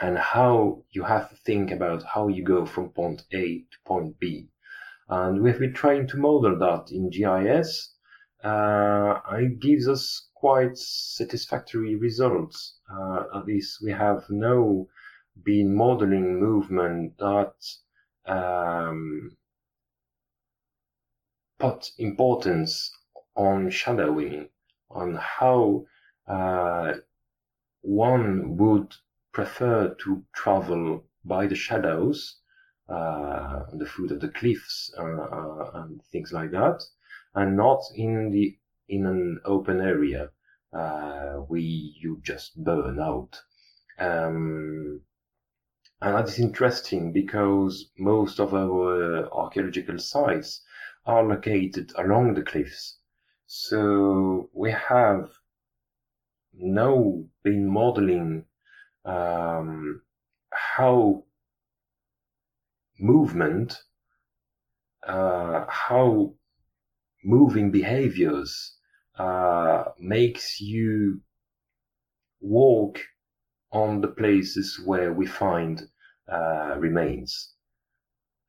and 0.00 0.18
how 0.18 0.82
you 0.90 1.04
have 1.04 1.28
to 1.30 1.36
think 1.36 1.70
about 1.70 2.02
how 2.02 2.28
you 2.28 2.42
go 2.42 2.64
from 2.66 2.90
point 2.90 3.22
A 3.32 3.58
to 3.58 3.78
point 3.84 4.18
B. 4.18 4.48
And 5.08 5.42
we've 5.42 5.58
been 5.58 5.74
trying 5.74 6.06
to 6.08 6.16
model 6.16 6.58
that 6.58 6.90
in 6.90 7.10
GIS. 7.10 7.94
Uh, 8.42 9.20
it 9.32 9.60
gives 9.60 9.88
us 9.88 10.28
quite 10.34 10.76
satisfactory 10.76 11.94
results. 11.94 12.78
Uh, 12.92 13.24
at 13.34 13.44
least 13.44 13.78
we 13.82 13.92
have 13.92 14.24
now 14.30 14.86
been 15.44 15.74
modeling 15.74 16.40
movement 16.40 17.16
that 17.18 17.54
um, 18.26 19.36
put 21.58 21.90
importance 21.98 22.90
on 23.36 23.70
shadowing, 23.70 24.48
on 24.90 25.14
how 25.14 25.84
uh, 26.26 26.94
one 27.82 28.56
would 28.56 28.94
prefer 29.32 29.94
to 30.04 30.24
travel 30.34 31.04
by 31.24 31.46
the 31.46 31.54
shadows, 31.54 32.40
uh, 32.88 33.64
the 33.72 33.86
foot 33.86 34.10
of 34.10 34.20
the 34.20 34.28
cliffs, 34.28 34.92
uh, 34.98 35.02
uh, 35.02 35.70
and 35.74 36.02
things 36.12 36.32
like 36.32 36.50
that, 36.50 36.82
and 37.34 37.56
not 37.56 37.80
in 37.94 38.30
the 38.30 38.58
in 38.88 39.06
an 39.06 39.40
open 39.44 39.80
area 39.80 40.30
uh, 40.72 41.34
where 41.48 41.60
you 41.60 42.20
just 42.22 42.62
burn 42.62 43.00
out. 43.00 43.40
Um, 43.98 45.00
and 46.00 46.16
that 46.16 46.28
is 46.28 46.40
interesting 46.40 47.12
because 47.12 47.90
most 47.96 48.40
of 48.40 48.52
our 48.52 49.32
archaeological 49.32 49.98
sites 49.98 50.62
are 51.06 51.22
located 51.22 51.92
along 51.96 52.34
the 52.34 52.42
cliffs. 52.42 52.98
So 53.46 54.50
we 54.52 54.72
have 54.72 55.30
now 56.54 57.24
been 57.44 57.68
modeling 57.68 58.46
um, 59.04 60.02
how 60.52 61.24
movement, 62.98 63.76
uh, 65.06 65.66
how 65.68 66.34
moving 67.24 67.70
behaviors 67.70 68.76
uh, 69.18 69.84
makes 69.98 70.60
you 70.60 71.20
walk 72.40 72.98
on 73.72 74.00
the 74.00 74.08
places 74.08 74.80
where 74.84 75.12
we 75.12 75.26
find 75.26 75.82
uh, 76.30 76.76
remains. 76.78 77.54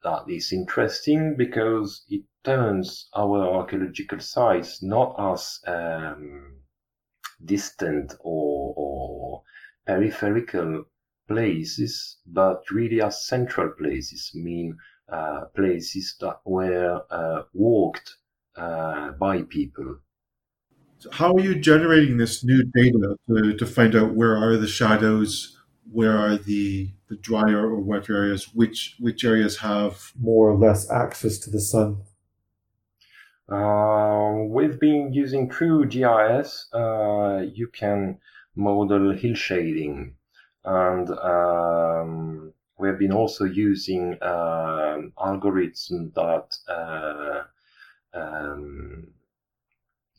That 0.03 0.23
is 0.27 0.51
interesting 0.51 1.35
because 1.37 2.03
it 2.09 2.23
turns 2.43 3.07
our 3.15 3.39
archaeological 3.41 4.19
sites 4.19 4.83
not 4.83 5.15
as 5.17 5.59
um, 5.65 6.57
distant 7.45 8.13
or, 8.19 8.73
or 8.75 8.82
peripheral 9.85 10.85
places, 11.27 12.17
but 12.25 12.63
really 12.71 13.01
as 13.01 13.25
central 13.25 13.69
places, 13.71 14.31
mean 14.33 14.77
uh, 15.09 15.45
places 15.55 16.15
that 16.19 16.39
were 16.45 17.01
uh, 17.09 17.43
walked 17.53 18.17
uh, 18.55 19.11
by 19.11 19.41
people. 19.43 19.97
So 20.99 21.09
how 21.11 21.33
are 21.33 21.39
you 21.39 21.55
generating 21.55 22.17
this 22.17 22.43
new 22.43 22.63
data 22.73 23.17
to, 23.27 23.57
to 23.57 23.65
find 23.65 23.95
out 23.95 24.13
where 24.13 24.37
are 24.37 24.55
the 24.55 24.67
shadows, 24.67 25.57
where 25.91 26.17
are 26.17 26.37
the, 26.37 26.91
the 27.09 27.17
drier 27.17 27.67
or 27.67 27.79
wet 27.81 28.09
areas, 28.09 28.53
which 28.53 28.95
which 28.99 29.25
areas 29.25 29.57
have 29.57 30.13
more 30.19 30.49
or 30.49 30.57
less 30.57 30.89
access 30.89 31.37
to 31.39 31.49
the 31.49 31.59
sun? 31.59 32.03
Uh, 33.49 34.45
we've 34.47 34.79
been 34.79 35.13
using 35.13 35.49
QGIS. 35.49 36.73
Uh, 36.73 37.41
you 37.53 37.67
can 37.67 38.17
model 38.55 39.11
hill 39.13 39.35
shading, 39.35 40.15
and 40.63 41.09
um, 41.09 42.53
we've 42.77 42.99
been 42.99 43.11
also 43.11 43.45
using 43.45 44.17
um, 44.21 45.13
algorithm 45.19 46.11
that 46.15 46.55
uh, 46.67 47.43
um, 48.13 49.13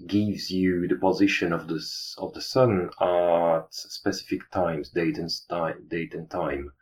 gives 0.07 0.51
you 0.51 0.89
the 0.89 0.97
position 0.97 1.53
of 1.53 1.69
the 1.69 1.81
of 2.19 2.35
the 2.35 2.41
sun 2.41 2.91
at 3.01 3.67
specific 3.71 4.51
times, 4.51 4.91
date 4.91 5.19
and 5.19 5.31
time, 5.49 5.87
date 5.89 6.15
and 6.15 6.31
time. 6.31 6.73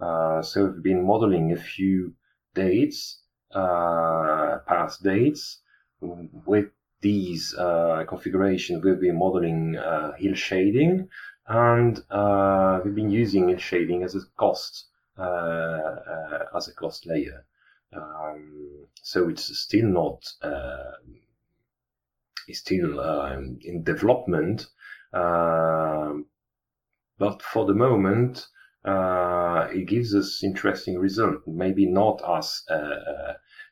Uh, 0.00 0.40
so 0.40 0.66
we've 0.66 0.82
been 0.82 1.04
modeling 1.06 1.52
a 1.52 1.56
few 1.56 2.14
dates, 2.54 3.20
uh, 3.52 4.58
past 4.66 5.02
dates, 5.02 5.60
with 6.00 6.70
these 7.00 7.54
uh, 7.54 8.04
configurations, 8.06 8.84
we've 8.84 9.00
been 9.00 9.18
modeling 9.18 9.76
uh, 9.76 10.12
hill 10.12 10.34
shading, 10.34 11.08
and 11.46 12.02
uh, 12.10 12.80
we've 12.84 12.94
been 12.94 13.10
using 13.10 13.48
hill 13.48 13.58
shading 13.58 14.02
as 14.02 14.14
a 14.14 14.20
cost 14.36 14.86
uh, 15.18 15.22
uh, 15.22 16.44
as 16.56 16.68
a 16.68 16.74
cost 16.74 17.06
layer. 17.06 17.44
Um, 17.92 18.86
so 19.02 19.28
it's 19.28 19.58
still 19.58 19.86
not 19.86 20.22
uh, 20.42 20.92
it's 22.46 22.60
still 22.60 23.00
um, 23.00 23.58
in 23.62 23.82
development, 23.82 24.66
um, 25.12 26.26
but 27.18 27.42
for 27.42 27.66
the 27.66 27.74
moment. 27.74 28.46
it 29.72 29.86
gives 29.86 30.14
us 30.14 30.42
interesting 30.42 30.98
results. 30.98 31.46
Maybe 31.46 31.86
not 31.86 32.22
as 32.26 32.62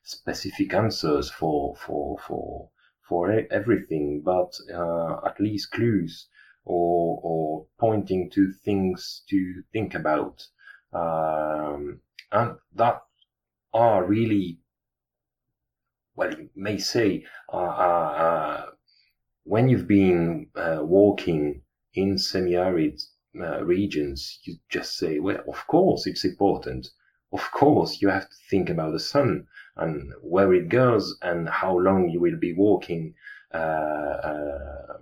specific 0.02 0.74
answers 0.74 1.30
for 1.30 1.76
for 1.76 2.18
for 2.18 2.70
for 3.08 3.30
everything, 3.50 4.22
but 4.24 4.52
uh, 4.72 5.20
at 5.26 5.40
least 5.40 5.70
clues 5.72 6.28
or 6.64 7.20
or 7.22 7.66
pointing 7.78 8.30
to 8.30 8.52
things 8.52 9.22
to 9.30 9.62
think 9.72 9.94
about, 9.94 10.46
um, 10.92 12.00
and 12.30 12.58
that 12.74 13.02
are 13.72 14.04
really 14.04 14.60
well, 16.14 16.32
you 16.32 16.50
may 16.54 16.78
say, 16.78 17.24
uh, 17.52 17.56
uh, 17.56 18.12
uh 18.26 18.66
when 19.44 19.68
you've 19.68 19.88
been 19.88 20.48
uh, 20.54 20.80
walking 20.82 21.62
in 21.94 22.18
semi-arid 22.18 23.00
uh, 23.40 23.64
regions, 23.64 24.40
you 24.44 24.56
just 24.68 24.96
say, 24.98 25.18
well, 25.18 25.40
of 25.48 25.66
course 25.66 26.06
it's 26.06 26.24
important. 26.24 26.88
Of 27.32 27.50
course 27.50 28.00
you 28.00 28.08
have 28.08 28.28
to 28.28 28.36
think 28.48 28.70
about 28.70 28.92
the 28.92 29.00
sun 29.00 29.46
and 29.76 30.12
where 30.22 30.54
it 30.54 30.68
goes 30.68 31.18
and 31.20 31.48
how 31.48 31.76
long 31.78 32.08
you 32.08 32.20
will 32.20 32.38
be 32.38 32.54
walking 32.54 33.14
uh, 33.52 33.56
uh, 33.56 34.98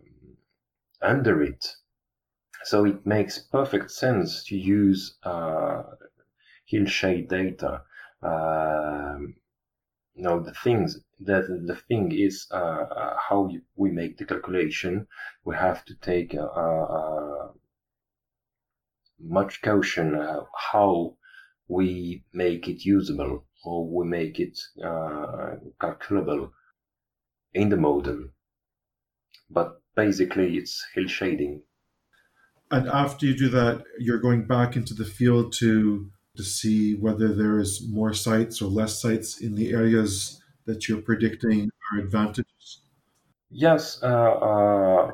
under 1.01 1.43
it. 1.43 1.77
So 2.65 2.85
it 2.85 3.07
makes 3.07 3.39
perfect 3.39 3.93
sense 3.93 4.45
to 4.45 4.57
use 4.57 5.17
uh, 5.23 5.85
hillshade 6.65 7.29
data. 7.29 7.83
Um, 8.23 9.37
no, 10.17 10.41
the 10.41 10.55
things 10.55 10.99
that 11.21 11.47
the 11.47 11.77
thing 11.77 12.11
is 12.11 12.49
uh, 12.51 13.15
how 13.29 13.51
we 13.77 13.91
make 13.91 14.19
the 14.19 14.25
calculation. 14.25 15.07
We 15.45 15.55
have 15.55 15.85
to 15.85 15.95
take 15.95 16.35
uh, 16.35 16.45
uh, 16.45 17.53
much 19.21 19.63
caution 19.63 20.15
how 20.73 21.17
we 21.69 22.23
make 22.33 22.69
it 22.69 22.85
usable 22.85 23.45
or 23.65 23.87
we 23.89 24.07
make 24.07 24.39
it 24.39 24.59
uh, 24.85 25.57
calculable 25.81 26.53
in 27.55 27.69
the 27.69 27.77
model. 27.77 28.29
But 29.51 29.81
basically, 29.95 30.57
it's 30.57 30.85
hill 30.95 31.09
shading. 31.09 31.63
And 32.71 32.89
after 32.89 33.27
you 33.27 33.37
do 33.37 33.49
that, 33.51 33.85
you're 33.99 34.21
going 34.21 34.47
back 34.47 34.77
into 34.77 34.95
the 34.95 35.05
field 35.05 35.53
to 35.55 36.11
to 36.37 36.43
see 36.43 36.95
whether 36.95 37.33
there 37.33 37.59
is 37.59 37.83
more 37.89 38.13
sites 38.13 38.61
or 38.61 38.67
less 38.67 39.01
sites 39.01 39.41
in 39.41 39.55
the 39.55 39.71
areas 39.73 40.43
that 40.67 40.87
you're 40.87 41.01
predicting 41.01 41.71
are 41.93 41.99
advantages. 41.99 42.83
Yes, 43.51 44.03
uh, 44.03 44.07
uh, 44.07 45.11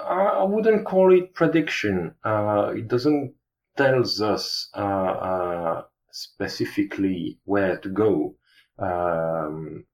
I 0.00 0.44
wouldn't 0.44 0.86
call 0.86 1.12
it 1.12 1.34
prediction. 1.34 2.14
Uh, 2.24 2.72
it 2.74 2.88
doesn't 2.88 3.34
tells 3.76 4.20
us 4.20 4.68
uh, 4.74 4.78
uh, 4.80 5.82
specifically 6.10 7.38
where 7.44 7.78
to 7.78 7.88
go, 7.88 8.36
um, 8.78 9.84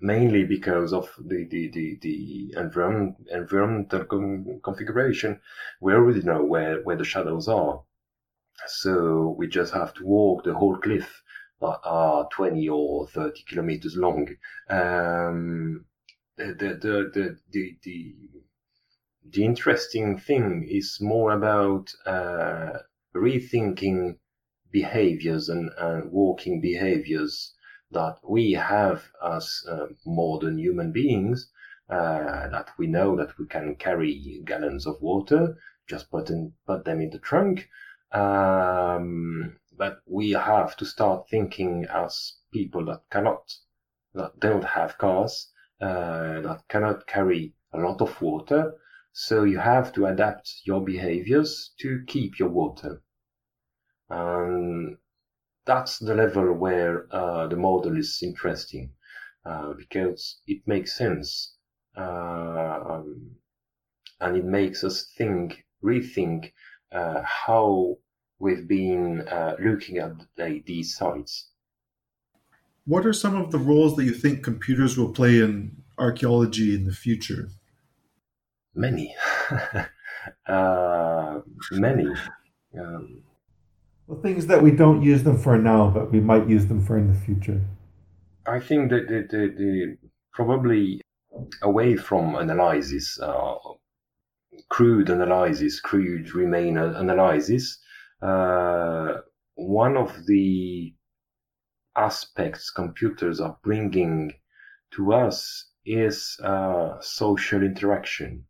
mainly 0.00 0.44
because 0.44 0.92
of 0.92 1.08
the, 1.18 1.46
the, 1.50 1.70
the, 1.70 1.98
the 2.02 2.54
environment, 2.56 3.16
environmental 3.30 4.04
con- 4.04 4.60
configuration. 4.62 5.40
We 5.80 5.92
already 5.94 6.22
know 6.22 6.44
where, 6.44 6.82
where 6.82 6.96
the 6.96 7.04
shadows 7.04 7.48
are. 7.48 7.82
So 8.68 9.34
we 9.38 9.48
just 9.48 9.72
have 9.74 9.94
to 9.94 10.04
walk 10.04 10.44
the 10.44 10.54
whole 10.54 10.76
cliff 10.78 11.22
that 11.60 11.80
are 11.84 12.28
20 12.32 12.68
or 12.68 13.06
30 13.08 13.44
kilometers 13.48 13.96
long. 13.96 14.28
Um, 14.68 15.84
the, 16.36 16.46
the, 16.54 17.10
the, 17.14 17.38
the, 17.50 17.76
the, 17.82 18.16
the 19.32 19.44
interesting 19.44 20.18
thing 20.18 20.66
is 20.68 20.98
more 21.00 21.32
about 21.32 21.92
uh, 22.06 22.78
rethinking 23.14 24.18
behaviors 24.70 25.48
and, 25.48 25.70
and 25.78 26.10
walking 26.12 26.60
behaviors 26.60 27.54
that 27.90 28.18
we 28.28 28.52
have 28.52 29.10
as 29.24 29.62
uh, 29.70 29.86
modern 30.04 30.58
human 30.58 30.92
beings. 30.92 31.50
Uh, 31.88 32.48
that 32.48 32.68
we 32.78 32.86
know 32.88 33.14
that 33.16 33.38
we 33.38 33.46
can 33.46 33.76
carry 33.76 34.42
gallons 34.44 34.86
of 34.88 35.00
water, 35.00 35.56
just 35.88 36.10
put 36.10 36.30
in, 36.30 36.52
put 36.66 36.84
them 36.84 37.00
in 37.00 37.10
the 37.10 37.18
trunk, 37.20 37.68
Um, 38.12 39.56
but 39.76 40.00
we 40.06 40.30
have 40.32 40.76
to 40.78 40.84
start 40.84 41.28
thinking 41.28 41.86
as 41.88 42.34
people 42.52 42.84
that 42.86 43.02
cannot, 43.10 43.54
that 44.14 44.40
don't 44.40 44.64
have 44.64 44.98
cars, 44.98 45.52
uh, 45.80 46.40
that 46.40 46.62
cannot 46.68 47.06
carry 47.06 47.54
a 47.72 47.78
lot 47.78 48.00
of 48.00 48.20
water. 48.20 48.74
So 49.18 49.44
you 49.44 49.58
have 49.58 49.94
to 49.94 50.04
adapt 50.04 50.60
your 50.64 50.84
behaviors 50.84 51.72
to 51.78 52.04
keep 52.06 52.38
your 52.38 52.50
water. 52.50 53.00
And 54.10 54.98
that's 55.64 55.98
the 55.98 56.14
level 56.14 56.52
where 56.52 57.06
uh, 57.10 57.46
the 57.46 57.56
model 57.56 57.96
is 57.96 58.20
interesting 58.22 58.92
uh, 59.46 59.72
because 59.72 60.42
it 60.46 60.68
makes 60.68 60.92
sense 60.98 61.56
uh, 61.96 63.00
and 64.20 64.36
it 64.36 64.44
makes 64.44 64.84
us 64.84 65.06
think, 65.16 65.64
rethink 65.82 66.52
uh, 66.92 67.22
how 67.22 67.96
we've 68.38 68.68
been 68.68 69.26
uh, 69.28 69.56
looking 69.58 69.96
at 69.96 70.12
these 70.66 70.94
sites. 70.94 71.52
What 72.84 73.06
are 73.06 73.14
some 73.14 73.34
of 73.34 73.50
the 73.50 73.58
roles 73.58 73.96
that 73.96 74.04
you 74.04 74.12
think 74.12 74.44
computers 74.44 74.98
will 74.98 75.14
play 75.14 75.40
in 75.40 75.82
archaeology 75.96 76.74
in 76.74 76.84
the 76.84 76.92
future? 76.92 77.48
Many, 78.76 79.14
uh, 80.46 81.40
many. 81.72 82.06
Um, 82.78 83.22
well, 84.06 84.20
things 84.20 84.46
that 84.48 84.62
we 84.62 84.70
don't 84.70 85.02
use 85.02 85.22
them 85.22 85.38
for 85.38 85.56
now, 85.56 85.88
but 85.88 86.12
we 86.12 86.20
might 86.20 86.46
use 86.46 86.66
them 86.66 86.84
for 86.84 86.98
in 86.98 87.08
the 87.08 87.18
future. 87.18 87.62
I 88.46 88.60
think 88.60 88.90
that 88.90 89.08
the, 89.08 89.26
the, 89.28 89.48
the 89.56 89.96
probably 90.32 91.00
away 91.62 91.96
from 91.96 92.34
analysis, 92.34 93.18
uh, 93.20 93.54
crude 94.68 95.08
analysis, 95.08 95.80
crude 95.80 96.34
remain 96.34 96.76
analysis, 96.76 97.78
uh, 98.20 99.14
one 99.54 99.96
of 99.96 100.26
the 100.26 100.94
aspects 101.96 102.70
computers 102.70 103.40
are 103.40 103.56
bringing 103.62 104.32
to 104.92 105.14
us 105.14 105.70
is 105.86 106.38
uh, 106.44 107.00
social 107.00 107.62
interaction. 107.62 108.44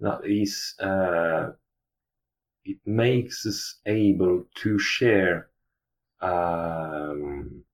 That 0.00 0.24
is, 0.24 0.74
uh, 0.80 1.52
it 2.64 2.78
makes 2.86 3.44
us 3.46 3.80
able 3.86 4.44
to 4.56 4.78
share 4.78 5.50
um, 6.20 7.64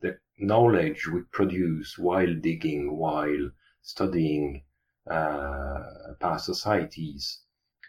the 0.00 0.18
knowledge 0.38 1.08
we 1.08 1.22
produce 1.32 1.96
while 1.98 2.34
digging, 2.34 2.96
while 2.96 3.50
studying 3.82 4.64
uh, 5.10 5.82
past 6.20 6.46
societies. 6.46 7.40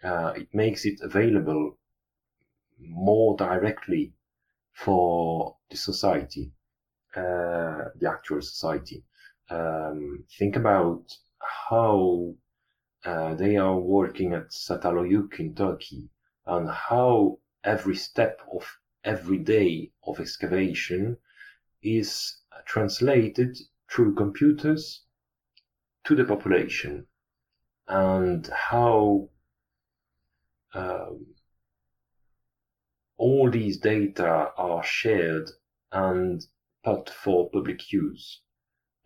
Uh, 0.02 0.32
it 0.36 0.48
makes 0.54 0.84
it 0.84 1.00
available 1.02 1.78
more 2.78 3.36
directly 3.36 4.14
for 4.72 5.56
the 5.70 5.76
society, 5.76 6.52
uh, 7.14 7.88
the 7.98 8.08
actual 8.08 8.40
society. 8.42 9.04
Um, 9.50 10.24
think 10.38 10.56
about 10.56 11.04
how 11.68 12.34
uh, 13.06 13.34
they 13.34 13.56
are 13.56 13.78
working 13.78 14.32
at 14.34 14.50
Çatalhöyük 14.50 15.38
in 15.38 15.54
Turkey 15.54 16.08
and 16.44 16.68
how 16.68 17.38
every 17.62 17.94
step 17.94 18.40
of 18.52 18.64
every 19.04 19.38
day 19.38 19.92
of 20.02 20.18
excavation 20.18 21.16
is 21.82 22.42
translated 22.64 23.56
through 23.88 24.14
computers 24.14 25.04
to 26.04 26.16
the 26.16 26.24
population 26.24 27.06
and 27.86 28.48
how 28.48 29.28
um, 30.74 31.26
all 33.16 33.50
these 33.50 33.78
data 33.78 34.50
are 34.56 34.82
shared 34.82 35.48
and 35.92 36.44
put 36.84 37.08
for 37.08 37.50
public 37.50 37.92
use. 37.92 38.42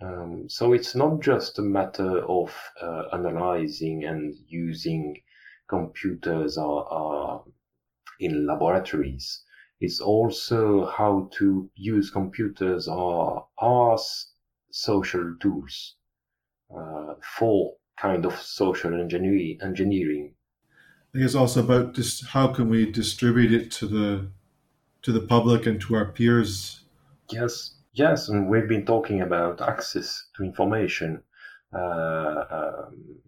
Um, 0.02 0.48
so 0.48 0.72
it's 0.72 0.94
not 0.94 1.20
just 1.20 1.58
a 1.58 1.62
matter 1.62 2.24
of 2.24 2.54
uh, 2.80 3.04
analyzing 3.12 4.04
and 4.04 4.34
using 4.48 5.16
computers 5.68 6.56
or, 6.56 6.92
or 6.92 7.44
in 8.18 8.46
laboratories. 8.46 9.42
It's 9.80 10.00
also 10.00 10.86
how 10.86 11.30
to 11.38 11.70
use 11.74 12.10
computers 12.10 12.88
or 12.88 13.46
as 13.60 14.26
social 14.70 15.34
tools 15.40 15.96
uh, 16.74 17.14
for 17.38 17.74
kind 17.98 18.24
of 18.24 18.40
social 18.40 18.98
engineering, 18.98 19.58
engineering 19.62 20.34
I 21.10 21.18
think 21.18 21.24
it's 21.24 21.34
also 21.34 21.64
about 21.64 21.94
just 21.94 22.24
how 22.26 22.48
can 22.48 22.68
we 22.68 22.88
distribute 22.88 23.52
it 23.52 23.72
to 23.72 23.88
the 23.88 24.28
to 25.02 25.10
the 25.10 25.20
public 25.20 25.66
and 25.66 25.80
to 25.80 25.96
our 25.96 26.04
peers. 26.04 26.84
Yes, 27.32 27.74
yes, 28.00 28.30
and 28.30 28.48
we've 28.48 28.68
been 28.68 28.86
talking 28.86 29.20
about 29.20 29.60
access 29.60 30.26
to 30.34 30.42
information. 30.42 31.22
Uh, 31.72 32.44
um, 32.50 33.20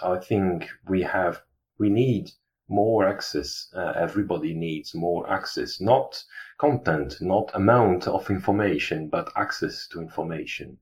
I 0.00 0.18
think 0.18 0.68
we 0.88 1.02
have 1.02 1.42
we 1.80 1.90
need 1.90 2.30
more 2.68 3.08
access. 3.08 3.68
Uh, 3.74 3.92
everybody 3.96 4.54
needs 4.54 4.94
more 4.94 5.28
access, 5.28 5.80
not 5.80 6.22
content, 6.58 7.20
not 7.20 7.50
amount 7.54 8.06
of 8.06 8.30
information, 8.30 9.08
but 9.08 9.32
access 9.34 9.88
to 9.88 10.00
information. 10.00 10.78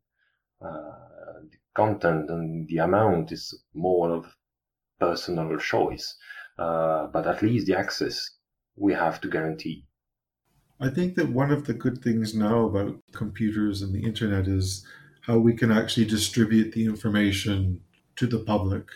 Uh, 0.61 1.41
the 1.51 1.59
content 1.75 2.29
and 2.29 2.69
the 2.69 2.79
amount 2.79 3.33
is 3.33 3.63
more 3.73 4.11
of 4.11 4.37
personal 5.01 5.57
choice, 5.59 6.17
uh, 6.59 7.07
but 7.07 7.27
at 7.27 7.43
least 7.43 7.67
the 7.67 7.79
access 7.79 8.31
we 8.77 8.93
have 8.93 9.21
to 9.23 9.29
guarantee. 9.29 9.87
I 10.79 10.91
think 10.91 11.15
that 11.15 11.31
one 11.31 11.51
of 11.51 11.65
the 11.65 11.75
good 11.75 12.03
things 12.03 12.35
now 12.35 12.67
about 12.67 13.01
computers 13.13 13.83
and 13.83 13.95
the 13.95 14.05
internet 14.05 14.47
is 14.47 14.87
how 15.23 15.39
we 15.39 15.55
can 15.55 15.73
actually 15.73 16.07
distribute 16.07 16.73
the 16.73 16.85
information 16.85 17.81
to 18.17 18.27
the 18.27 18.39
public. 18.39 18.89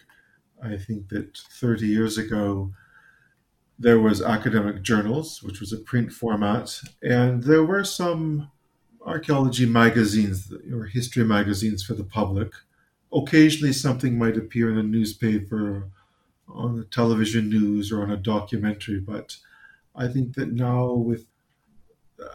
I 0.62 0.76
think 0.76 1.08
that 1.08 1.38
30 1.38 1.86
years 1.86 2.18
ago, 2.18 2.72
there 3.78 3.98
was 3.98 4.20
academic 4.20 4.82
journals, 4.82 5.42
which 5.42 5.58
was 5.58 5.72
a 5.72 5.78
print 5.78 6.12
format, 6.12 6.82
and 7.02 7.42
there 7.42 7.64
were 7.64 7.84
some 7.84 8.50
archaeology 9.06 9.64
magazines 9.64 10.52
or 10.70 10.84
history 10.84 11.24
magazines 11.24 11.82
for 11.82 11.94
the 11.94 12.04
public 12.04 12.52
occasionally 13.12 13.72
something 13.72 14.18
might 14.18 14.36
appear 14.36 14.70
in 14.70 14.78
a 14.78 14.82
newspaper, 14.82 15.88
on 16.48 16.76
the 16.76 16.84
television 16.84 17.48
news, 17.48 17.92
or 17.92 18.02
on 18.02 18.10
a 18.10 18.16
documentary. 18.16 18.98
But 18.98 19.36
I 19.94 20.08
think 20.08 20.34
that 20.34 20.52
now, 20.52 20.92
with 20.92 21.26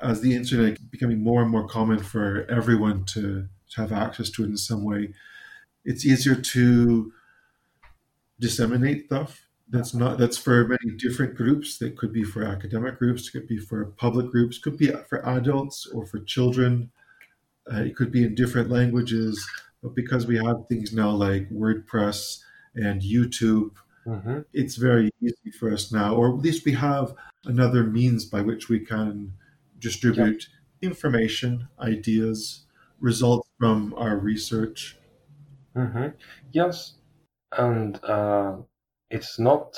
as 0.01 0.21
the 0.21 0.35
internet 0.35 0.91
becoming 0.91 1.21
more 1.21 1.41
and 1.41 1.51
more 1.51 1.67
common 1.67 1.99
for 1.99 2.45
everyone 2.49 3.05
to, 3.05 3.47
to 3.71 3.81
have 3.81 3.91
access 3.91 4.29
to 4.31 4.43
it 4.43 4.47
in 4.47 4.57
some 4.57 4.83
way, 4.83 5.13
it's 5.83 6.05
easier 6.05 6.35
to 6.35 7.11
disseminate 8.39 9.05
stuff. 9.05 9.47
That's 9.67 9.93
not 9.93 10.17
that's 10.17 10.37
for 10.37 10.67
many 10.67 10.95
different 10.97 11.35
groups. 11.35 11.77
That 11.79 11.97
could 11.97 12.13
be 12.13 12.23
for 12.23 12.43
academic 12.43 12.99
groups, 12.99 13.29
could 13.29 13.47
be 13.47 13.57
for 13.57 13.85
public 13.85 14.29
groups, 14.29 14.59
could 14.59 14.77
be 14.77 14.91
for 15.09 15.27
adults 15.27 15.87
or 15.87 16.05
for 16.05 16.19
children. 16.19 16.91
Uh, 17.71 17.81
it 17.81 17.95
could 17.95 18.11
be 18.11 18.23
in 18.23 18.35
different 18.35 18.69
languages. 18.69 19.47
But 19.81 19.95
because 19.95 20.27
we 20.27 20.37
have 20.37 20.67
things 20.67 20.93
now 20.93 21.09
like 21.09 21.49
WordPress 21.49 22.39
and 22.75 23.01
YouTube, 23.01 23.71
mm-hmm. 24.05 24.41
it's 24.53 24.75
very 24.75 25.09
easy 25.21 25.51
for 25.59 25.73
us 25.73 25.91
now, 25.91 26.15
or 26.15 26.29
at 26.29 26.41
least 26.41 26.65
we 26.65 26.73
have 26.73 27.15
another 27.45 27.83
means 27.83 28.25
by 28.25 28.41
which 28.41 28.69
we 28.69 28.79
can 28.79 29.33
distribute 29.85 30.47
yep. 30.81 30.91
information, 30.91 31.67
ideas, 31.79 32.65
results 32.99 33.47
from 33.59 33.93
our 33.95 34.17
research. 34.17 34.97
Mm-hmm. 35.75 36.07
Yes, 36.51 36.95
and 37.55 38.03
uh, 38.03 38.55
it's 39.11 39.37
not 39.37 39.77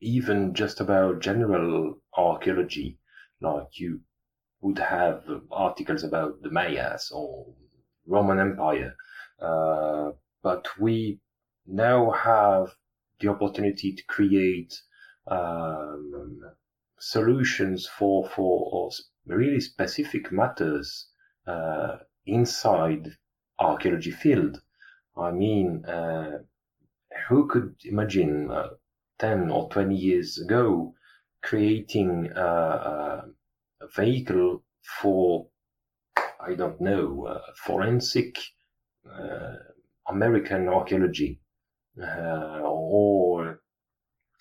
even 0.00 0.54
just 0.54 0.80
about 0.80 1.18
general 1.20 1.98
archaeology, 2.16 2.98
like 3.40 3.80
you 3.80 4.00
would 4.60 4.78
have 4.78 5.24
articles 5.50 6.04
about 6.04 6.40
the 6.42 6.50
Mayas 6.50 7.10
or 7.10 7.46
Roman 8.06 8.38
Empire. 8.38 8.94
Uh, 9.40 10.10
but 10.44 10.68
we 10.78 11.18
now 11.66 12.12
have 12.12 12.68
the 13.18 13.28
opportunity 13.28 13.92
to 13.92 14.02
create 14.04 14.72
um, 15.26 16.40
solutions 17.00 17.88
for 17.98 18.28
for 18.28 18.90
really 19.26 19.60
specific 19.60 20.32
matters 20.32 21.08
uh, 21.46 21.98
inside 22.26 23.16
archaeology 23.58 24.10
field. 24.10 24.60
I 25.16 25.30
mean, 25.30 25.84
uh, 25.86 26.38
who 27.28 27.46
could 27.48 27.76
imagine 27.84 28.50
uh, 28.50 28.68
10 29.18 29.50
or 29.50 29.68
20 29.70 29.94
years 29.94 30.38
ago 30.38 30.94
creating 31.42 32.30
a 32.34 33.22
vehicle 33.94 34.62
for, 35.00 35.46
I 36.40 36.54
don't 36.54 36.80
know, 36.80 37.40
forensic 37.56 38.36
uh, 39.10 39.54
American 40.08 40.68
archaeology 40.68 41.40
uh, 42.00 42.60
or 42.62 43.60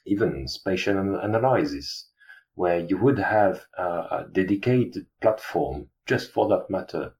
even 0.06 0.48
spatial 0.48 1.20
analysis. 1.20 2.10
Where 2.56 2.80
you 2.80 2.98
would 2.98 3.20
have 3.20 3.66
a 3.78 4.26
dedicated 4.32 5.06
platform 5.22 5.88
just 6.06 6.32
for 6.32 6.48
that 6.48 6.70
matter, 6.70 7.14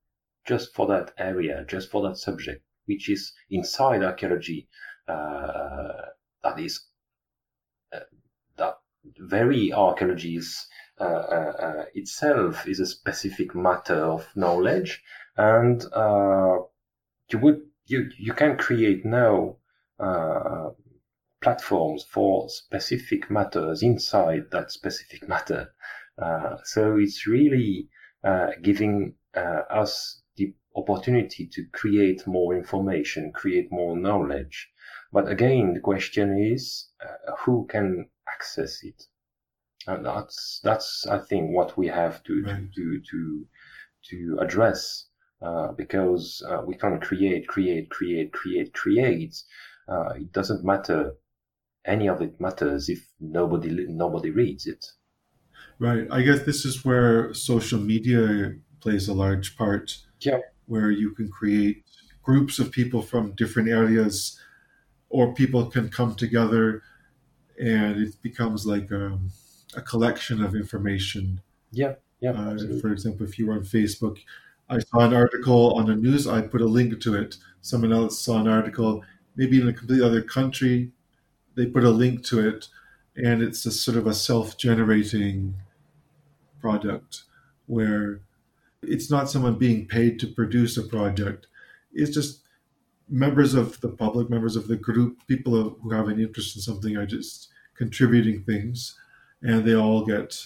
just 0.46 0.74
for 0.74 0.88
that 0.88 1.14
area, 1.18 1.66
just 1.68 1.92
for 1.92 2.02
that 2.08 2.18
subject, 2.18 2.64
which 2.86 3.10
is 3.10 3.34
inside 3.50 4.04
archaeology. 4.04 4.68
Uh, 5.08 6.06
that 6.44 6.60
is 6.60 6.88
uh, 7.94 8.00
that 8.58 8.80
very 9.20 9.72
archaeology 9.72 10.36
is 10.38 10.68
uh, 11.00 11.04
uh, 11.04 11.54
uh, 11.60 11.86
itself 11.94 12.68
is 12.68 12.80
a 12.80 12.86
specific 12.86 13.54
matter 13.54 13.96
of 13.96 14.28
knowledge, 14.36 15.04
and 15.36 15.84
you 17.30 17.40
would 17.40 17.62
you 17.86 18.10
you 18.18 18.34
can 18.34 18.58
create 18.58 19.04
now 19.06 19.58
platforms 21.46 22.04
for 22.04 22.50
specific 22.50 23.30
matters 23.30 23.84
inside 23.84 24.46
that 24.52 24.72
specific 24.72 25.30
matter. 25.30 25.72
Uh, 26.20 26.58
so 26.64 26.98
it's 26.98 27.28
really 27.28 27.88
uh, 28.24 28.48
giving 28.64 29.14
uh, 29.38 29.62
us 29.70 30.24
the 30.38 30.52
opportunity 30.76 31.46
to 31.46 31.64
create 31.72 32.26
more 32.26 32.56
information, 32.58 33.32
create 33.32 33.72
more 33.72 33.96
knowledge. 33.96 34.72
But 35.12 35.30
again, 35.30 35.76
the 35.76 35.82
question 35.82 36.36
is 36.36 36.90
who 37.42 37.68
can 37.70 38.10
access 38.28 38.84
it? 38.84 39.04
And 39.86 40.04
that's 40.04 40.60
that's 40.64 41.06
I 41.06 41.20
think 41.20 41.52
what 41.52 41.78
we 41.78 41.86
have 41.90 42.24
to 42.24 42.44
right. 42.44 42.74
to, 42.74 43.02
to 43.12 43.46
to 44.10 44.38
address 44.42 45.06
uh, 45.44 45.74
because 45.74 46.44
uh, 46.50 46.64
we 46.66 46.76
can't 46.76 47.04
create, 47.04 47.48
create, 47.48 47.92
create, 47.92 48.34
create, 48.34 48.74
create. 48.74 49.36
Uh, 49.88 50.10
it 50.16 50.32
doesn't 50.32 50.66
matter. 50.66 51.14
Any 51.86 52.08
of 52.08 52.22
it 52.22 52.40
matters 52.40 52.90
if 52.90 53.06
nobody 53.20 53.86
nobody 53.88 54.32
reads 54.32 54.66
it. 54.66 54.86
Right. 55.78 56.08
I 56.10 56.22
guess 56.22 56.44
this 56.44 56.66
is 56.66 56.86
where 56.86 57.34
social 57.34 57.80
media 57.80 58.56
plays 58.80 59.08
a 59.08 59.14
large 59.14 59.58
part. 59.58 59.98
Yeah. 60.20 60.40
Where 60.66 60.90
you 60.90 61.12
can 61.12 61.30
create 61.30 61.84
groups 62.24 62.58
of 62.60 62.72
people 62.72 63.02
from 63.02 63.36
different 63.36 63.70
areas, 63.70 64.40
or 65.10 65.34
people 65.34 65.68
can 65.68 65.90
come 65.90 66.16
together, 66.16 66.82
and 67.60 68.02
it 68.02 68.22
becomes 68.22 68.66
like 68.66 68.92
um, 68.92 69.30
a 69.76 69.82
collection 69.82 70.44
of 70.44 70.56
information. 70.56 71.42
Yeah, 71.72 71.94
yeah. 72.20 72.32
Uh, 72.32 72.58
for 72.82 72.92
example, 72.92 73.28
if 73.28 73.38
you 73.38 73.46
were 73.48 73.54
on 73.54 73.64
Facebook, 73.64 74.18
I 74.70 74.80
saw 74.80 75.02
an 75.02 75.14
article 75.14 75.74
on 75.76 75.86
the 75.86 75.96
news, 75.96 76.28
I 76.28 76.42
put 76.42 76.62
a 76.62 76.66
link 76.66 77.00
to 77.00 77.14
it. 77.14 77.38
Someone 77.62 77.94
else 77.94 78.20
saw 78.20 78.40
an 78.40 78.48
article, 78.48 79.04
maybe 79.36 79.62
in 79.62 79.68
a 79.68 79.74
completely 79.74 80.06
other 80.06 80.24
country, 80.24 80.92
they 81.56 81.66
put 81.66 81.84
a 81.84 81.90
link 81.90 82.24
to 82.26 82.48
it, 82.48 82.68
and 83.16 83.42
it's 83.42 83.66
a 83.66 83.72
sort 83.72 83.98
of 83.98 84.08
a 84.08 84.14
self-generating 84.14 85.56
product 86.60 87.24
where 87.68 88.22
it's 88.82 89.10
not 89.10 89.30
someone 89.30 89.58
being 89.58 89.88
paid 89.88 90.20
to 90.20 90.28
produce 90.28 90.78
a 90.78 90.84
project. 90.84 91.48
It's 91.94 92.14
just 92.14 92.42
members 93.10 93.54
of 93.54 93.82
the 93.82 93.90
public, 93.90 94.30
members 94.30 94.56
of 94.56 94.68
the 94.68 94.76
group, 94.76 95.26
people 95.28 95.78
who 95.82 95.90
have 95.92 96.08
an 96.08 96.20
interest 96.20 96.56
in 96.56 96.62
something 96.62 96.98
are 96.98 97.06
just 97.06 97.50
contributing 97.76 98.44
things 98.44 98.96
and 99.42 99.66
they 99.66 99.76
all 99.76 100.06
get 100.06 100.46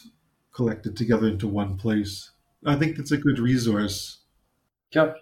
collected 0.54 0.98
together 0.98 1.28
into 1.28 1.48
one 1.48 1.78
place. 1.78 2.32
I 2.66 2.76
think 2.76 2.98
that's 2.98 3.12
a 3.12 3.18
good 3.18 3.40
resource. 3.40 4.20
Yeah, 4.92 5.14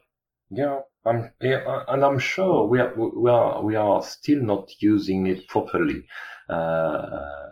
yeah, 0.50 0.80
I'm, 1.08 1.32
and 1.42 2.04
I'm 2.04 2.20
sure 2.20 2.68
we 2.68 2.80
are 2.80 2.94
we 2.96 3.30
are 3.30 3.64
we 3.64 3.76
are 3.76 4.04
still 4.04 4.42
not 4.42 4.70
using 4.82 5.28
it 5.28 5.48
properly. 5.48 6.06
Uh, 6.50 7.48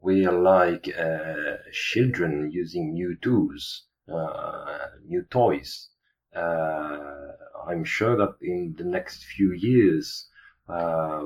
we 0.00 0.26
are 0.26 0.32
like 0.32 0.88
uh, 0.96 1.56
children 1.72 2.50
using 2.52 2.94
new 2.94 3.16
tools, 3.20 3.84
uh, 4.12 4.76
new 5.04 5.22
toys. 5.30 5.88
Uh, 6.34 7.32
I'm 7.68 7.84
sure 7.84 8.16
that 8.16 8.34
in 8.40 8.74
the 8.78 8.84
next 8.84 9.24
few 9.24 9.52
years, 9.52 10.28
uh, 10.68 11.24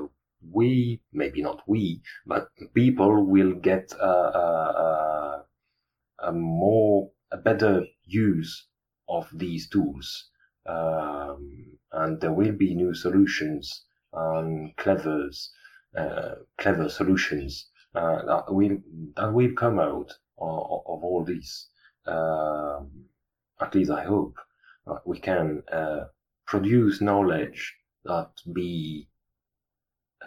we, 0.51 1.01
maybe 1.13 1.41
not 1.41 1.61
we, 1.67 2.01
but 2.25 2.47
people 2.73 3.25
will 3.25 3.53
get 3.53 3.93
a, 3.93 4.05
a, 4.05 5.45
a 6.19 6.31
more, 6.31 7.11
a 7.31 7.37
better 7.37 7.85
use 8.05 8.67
of 9.07 9.29
these 9.33 9.69
tools. 9.69 10.30
Um, 10.65 11.77
and 11.91 12.21
there 12.21 12.33
will 12.33 12.53
be 12.53 12.75
new 12.75 12.93
solutions 12.93 13.83
and 14.13 14.75
clevers, 14.77 15.51
uh, 15.97 16.35
clever 16.57 16.89
solutions 16.89 17.67
uh, 17.95 18.25
that 18.25 18.53
will 18.53 18.77
that 19.15 19.33
will 19.33 19.51
come 19.53 19.79
out 19.79 20.11
of, 20.37 20.81
of 20.87 21.03
all 21.03 21.25
this. 21.25 21.67
Um, 22.05 23.05
at 23.59 23.75
least 23.75 23.91
I 23.91 24.03
hope 24.03 24.37
we 25.05 25.19
can 25.19 25.63
uh, 25.71 26.05
produce 26.45 27.01
knowledge 27.01 27.75
that 28.05 28.31
be 28.51 29.07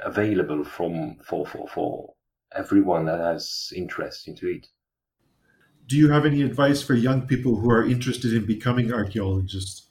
available 0.02 0.64
from 0.64 1.16
for, 1.24 1.46
for, 1.46 1.68
for 1.68 2.14
everyone 2.54 3.06
that 3.06 3.20
has 3.20 3.72
interest 3.74 4.28
into 4.28 4.48
it. 4.48 4.68
Do 5.86 5.96
you 5.96 6.10
have 6.10 6.24
any 6.24 6.42
advice 6.42 6.82
for 6.82 6.94
young 6.94 7.26
people 7.26 7.56
who 7.56 7.70
are 7.70 7.84
interested 7.84 8.32
in 8.32 8.46
becoming 8.46 8.92
archaeologists? 8.92 9.90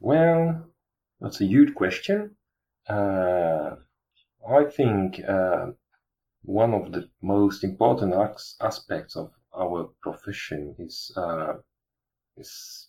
Well, 0.00 0.70
that's 1.20 1.40
a 1.42 1.44
huge 1.44 1.74
question. 1.74 2.36
Uh, 2.88 3.76
I 4.48 4.64
think 4.64 5.20
uh, 5.28 5.72
one 6.42 6.74
of 6.74 6.92
the 6.92 7.10
most 7.22 7.64
important 7.64 8.14
aspects 8.60 9.16
of 9.16 9.32
our 9.56 9.90
profession 10.02 10.76
is 10.78 11.12
uh, 11.16 11.54
is 12.36 12.88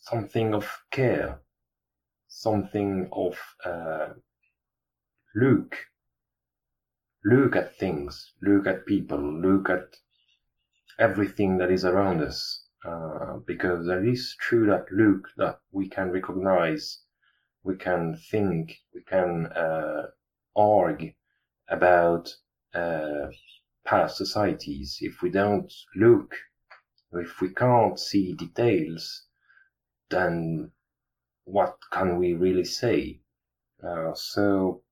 something 0.00 0.54
of 0.54 0.66
care, 0.90 1.40
something 2.28 3.08
of 3.12 3.38
uh, 3.64 4.14
look 5.34 5.76
look 7.24 7.56
at 7.56 7.76
things 7.76 8.34
look 8.40 8.68
at 8.68 8.86
people 8.86 9.18
look 9.20 9.68
at 9.68 9.96
everything 10.98 11.56
that 11.58 11.70
is 11.70 11.84
around 11.84 12.20
us 12.20 12.63
uh, 12.84 13.38
because 13.46 13.88
it 13.88 14.06
is 14.06 14.36
true 14.40 14.66
that 14.66 14.90
look 14.92 15.28
that 15.36 15.58
we 15.72 15.88
can 15.88 16.10
recognize 16.10 17.00
we 17.62 17.76
can 17.76 18.16
think 18.30 18.78
we 18.94 19.02
can 19.02 19.46
uh, 19.46 20.06
argue 20.54 21.12
about 21.68 22.28
uh, 22.74 23.28
past 23.84 24.16
societies. 24.16 24.98
If 25.00 25.22
we 25.22 25.30
don't 25.30 25.72
look 25.96 26.34
if 27.12 27.40
we 27.40 27.48
can't 27.50 27.98
see 27.98 28.34
details 28.34 29.26
then 30.10 30.70
what 31.44 31.76
can 31.90 32.18
we 32.18 32.34
really 32.34 32.64
say? 32.64 33.20
Uh, 33.82 34.14
so 34.14 34.82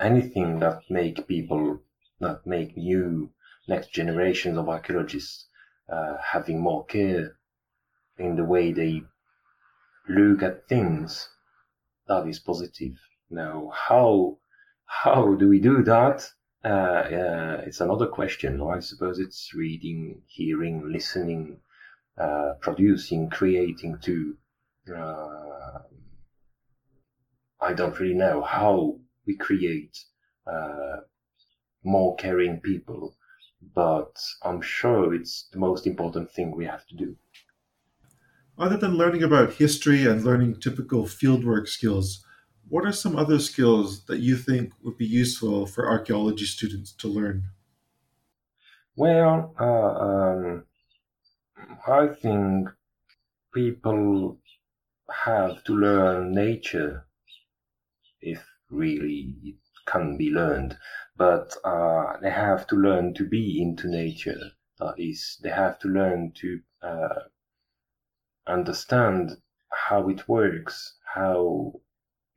anything 0.00 0.58
that 0.60 0.82
make 0.90 1.26
people 1.26 1.80
that 2.20 2.46
make 2.46 2.76
new 2.76 3.32
next 3.68 3.92
generations 3.92 4.58
of 4.58 4.68
archaeologists 4.68 5.48
uh, 5.88 6.16
having 6.32 6.60
more 6.60 6.84
care 6.86 7.36
in 8.18 8.36
the 8.36 8.44
way 8.44 8.72
they 8.72 9.02
look 10.08 10.42
at 10.42 10.68
things. 10.68 11.28
That 12.08 12.26
is 12.26 12.38
positive. 12.38 12.98
Now 13.30 13.70
how 13.74 14.38
how 14.86 15.34
do 15.34 15.48
we 15.48 15.60
do 15.60 15.82
that? 15.84 16.28
Uh, 16.64 16.68
uh, 16.68 17.62
it's 17.66 17.80
another 17.80 18.06
question 18.06 18.62
i 18.62 18.78
suppose 18.78 19.18
it's 19.18 19.52
reading 19.52 20.22
hearing 20.28 20.92
listening 20.92 21.58
uh, 22.16 22.52
producing 22.60 23.28
creating 23.28 23.98
too 24.00 24.36
uh, 24.96 25.80
i 27.60 27.72
don't 27.72 27.98
really 27.98 28.14
know 28.14 28.42
how 28.42 28.96
we 29.26 29.34
create 29.34 30.04
uh, 30.46 30.98
more 31.84 32.14
caring 32.16 32.60
people. 32.60 33.14
But 33.74 34.16
I'm 34.42 34.60
sure 34.60 35.14
it's 35.14 35.48
the 35.52 35.58
most 35.58 35.86
important 35.86 36.30
thing 36.30 36.50
we 36.50 36.66
have 36.66 36.86
to 36.88 36.96
do. 36.96 37.16
Other 38.58 38.76
than 38.76 38.96
learning 38.96 39.22
about 39.22 39.54
history 39.54 40.04
and 40.06 40.24
learning 40.24 40.60
typical 40.60 41.04
fieldwork 41.04 41.68
skills, 41.68 42.24
what 42.68 42.84
are 42.84 42.92
some 42.92 43.16
other 43.16 43.38
skills 43.38 44.04
that 44.06 44.20
you 44.20 44.36
think 44.36 44.72
would 44.82 44.96
be 44.96 45.06
useful 45.06 45.66
for 45.66 45.88
archaeology 45.88 46.44
students 46.44 46.92
to 46.94 47.08
learn? 47.08 47.44
Well, 48.94 49.54
uh, 49.58 49.64
um, 49.64 50.66
I 51.86 52.08
think 52.08 52.68
people 53.54 54.38
have 55.10 55.64
to 55.64 55.74
learn 55.74 56.32
nature 56.32 57.06
if 58.20 58.46
really 58.70 59.36
it 59.42 59.56
can 59.86 60.16
be 60.16 60.30
learned, 60.30 60.76
but 61.16 61.56
uh, 61.64 62.16
they 62.20 62.30
have 62.30 62.66
to 62.68 62.76
learn 62.76 63.14
to 63.14 63.28
be 63.28 63.60
into 63.60 63.88
nature. 63.88 64.52
That 64.78 64.94
is, 64.98 65.38
they 65.42 65.50
have 65.50 65.78
to 65.80 65.88
learn 65.88 66.32
to 66.36 66.60
uh, 66.82 67.20
understand 68.46 69.32
how 69.70 70.08
it 70.08 70.28
works, 70.28 70.98
how 71.14 71.80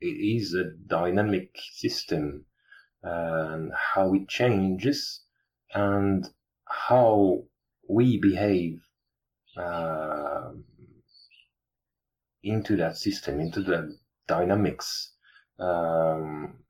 it 0.01 0.07
is 0.07 0.53
a 0.53 0.71
dynamic 0.87 1.57
system, 1.73 2.45
and 3.01 3.71
how 3.73 4.13
it 4.13 4.27
changes, 4.27 5.21
and 5.73 6.27
how 6.67 7.43
we 7.87 8.19
behave 8.19 8.81
uh, 9.57 10.51
into 12.43 12.75
that 12.75 12.97
system, 12.97 13.39
into 13.39 13.61
the 13.61 13.97
dynamics. 14.27 15.13
Um, 15.59 16.64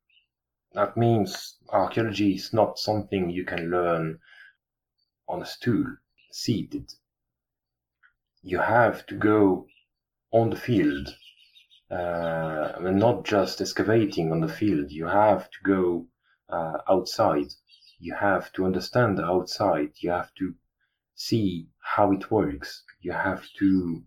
that 0.76 0.94
means 0.94 1.56
archaeology 1.70 2.34
is 2.34 2.52
not 2.52 2.78
something 2.78 3.30
you 3.30 3.46
can 3.46 3.70
learn 3.70 4.18
on 5.26 5.40
a 5.40 5.46
stool, 5.46 5.86
seated. 6.30 6.92
You 8.42 8.58
have 8.58 9.06
to 9.06 9.14
go 9.14 9.68
on 10.32 10.50
the 10.50 10.56
field, 10.56 11.16
uh, 11.90 12.72
and 12.76 12.98
not 12.98 13.24
just 13.24 13.62
excavating 13.62 14.30
on 14.30 14.42
the 14.42 14.52
field. 14.52 14.90
You 14.90 15.06
have 15.06 15.50
to 15.50 15.58
go 15.64 16.08
uh, 16.50 16.78
outside. 16.86 17.54
You 17.98 18.14
have 18.14 18.52
to 18.52 18.66
understand 18.66 19.16
the 19.16 19.24
outside. 19.24 19.92
You 20.00 20.10
have 20.10 20.34
to 20.34 20.56
see 21.14 21.68
how 21.80 22.12
it 22.12 22.30
works. 22.30 22.84
You 23.00 23.12
have 23.12 23.48
to 23.60 24.02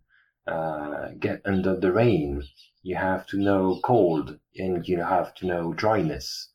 uh, 0.46 1.08
get 1.20 1.42
under 1.46 1.76
the 1.76 1.92
rain. 1.92 2.44
You 2.84 2.98
have 2.98 3.26
to 3.28 3.38
know 3.40 3.80
cold 3.84 4.38
and 4.56 4.88
you 4.88 5.00
have 5.00 5.34
to 5.36 5.48
know 5.48 5.74
dryness 5.74 6.50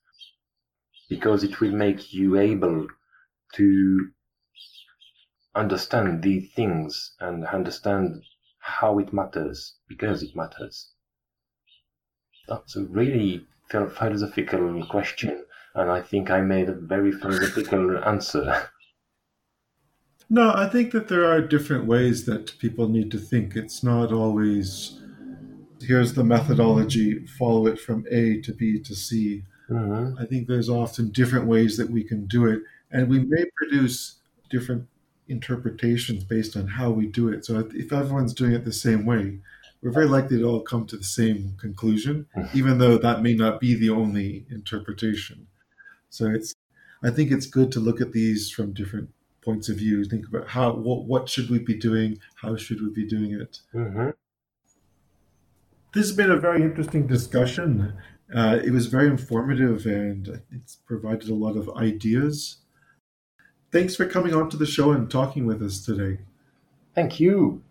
because 1.15 1.45
it 1.45 1.61
will 1.61 1.71
make 1.71 2.13
you 2.13 2.37
able 2.37 2.89
to 3.55 4.09
understand 5.55 6.23
these 6.23 6.53
things 6.55 7.13
and 7.21 7.47
understand 7.47 8.21
how 8.59 8.99
it 8.99 9.13
matters 9.13 9.77
because 9.89 10.25
it 10.25 10.35
matters. 10.35 10.91
That's 12.49 12.75
a 12.75 12.83
really 12.83 13.47
philosophical 13.71 14.85
question, 14.87 15.45
and 15.77 15.89
I 15.89 16.01
think 16.03 16.31
I 16.31 16.41
made 16.41 16.69
a 16.69 16.81
very 16.95 17.13
philosophical 17.13 18.03
answer. 18.05 18.71
No, 20.31 20.53
I 20.55 20.71
think 20.71 20.93
that 20.93 21.09
there 21.09 21.27
are 21.27 21.43
different 21.43 21.85
ways 21.85 22.25
that 22.25 22.59
people 22.59 22.89
need 22.89 23.11
to 23.11 23.19
think. 23.19 23.55
It's 23.55 23.85
not 23.85 24.11
always 24.11 24.99
here's 25.83 26.15
the 26.15 26.25
methodology, 26.25 27.27
follow 27.39 27.67
it 27.67 27.79
from 27.79 28.07
A 28.11 28.41
to 28.41 28.55
B 28.55 28.81
to 28.81 28.95
C. 28.95 29.45
Mm-hmm. 29.71 30.19
I 30.19 30.27
think 30.27 30.47
there's 30.47 30.69
often 30.69 31.11
different 31.11 31.47
ways 31.47 31.77
that 31.77 31.91
we 31.91 32.05
can 32.05 32.27
do 32.27 32.47
it, 32.47 32.61
and 32.91 33.09
we 33.09 33.21
may 33.21 33.45
produce 33.57 34.17
different 34.51 34.87
interpretations 35.29 36.23
based 36.25 36.57
on 36.57 36.67
how 36.67 36.91
we 36.91 37.07
do 37.07 37.29
it. 37.29 37.45
So 37.45 37.69
if 37.75 37.93
everyone's 37.93 38.35
doing 38.35 38.53
it 38.53 38.65
the 38.65 38.73
same 38.73 39.07
way, 39.07 39.39
we're 39.83 39.91
very 39.91 40.07
likely 40.07 40.39
to 40.39 40.45
all 40.45 40.61
come 40.61 40.87
to 40.87 40.97
the 40.97 41.05
same 41.05 41.55
conclusion, 41.59 42.27
mm-hmm. 42.37 42.57
even 42.57 42.79
though 42.79 42.99
that 42.99 43.23
may 43.23 43.35
not 43.35 43.61
be 43.61 43.75
the 43.75 43.91
only 43.91 44.47
interpretation. 44.51 45.47
So 46.11 46.31
it's, 46.31 46.55
I 47.03 47.11
think 47.11 47.31
it's 47.31 47.47
good 47.47 47.73
to 47.73 47.81
look 47.81 48.01
at 48.01 48.13
these 48.13 48.51
from 48.51 48.73
different 48.73 49.11
points 49.45 49.69
of 49.69 49.77
view. 49.77 50.05
Think 50.05 50.27
about 50.27 50.49
how 50.49 50.73
what 50.73 51.05
what 51.05 51.29
should 51.29 51.51
we 51.51 51.59
be 51.59 51.75
doing? 51.75 52.19
How 52.37 52.57
should 52.57 52.81
we 52.81 52.91
be 52.91 53.07
doing 53.07 53.33
it? 53.33 53.61
Mm-hmm. 53.75 54.11
This 55.93 56.09
has 56.09 56.17
been 56.17 56.31
a 56.31 56.37
very 56.37 56.63
interesting 56.63 57.07
discussion. 57.07 57.95
Uh, 58.33 58.59
it 58.65 58.71
was 58.71 58.87
very 58.87 59.07
informative 59.07 59.87
and 59.87 60.43
it's 60.51 60.77
provided 60.77 61.29
a 61.29 61.35
lot 61.35 61.57
of 61.57 61.69
ideas. 61.77 62.59
Thanks 63.71 63.97
for 63.97 64.07
coming 64.07 64.35
on 64.35 64.49
to 64.51 64.57
the 64.57 64.67
show 64.67 64.93
and 64.93 65.11
talking 65.11 65.47
with 65.47 65.63
us 65.63 65.85
today. 65.85 66.21
Thank 66.95 67.19
you. 67.19 67.63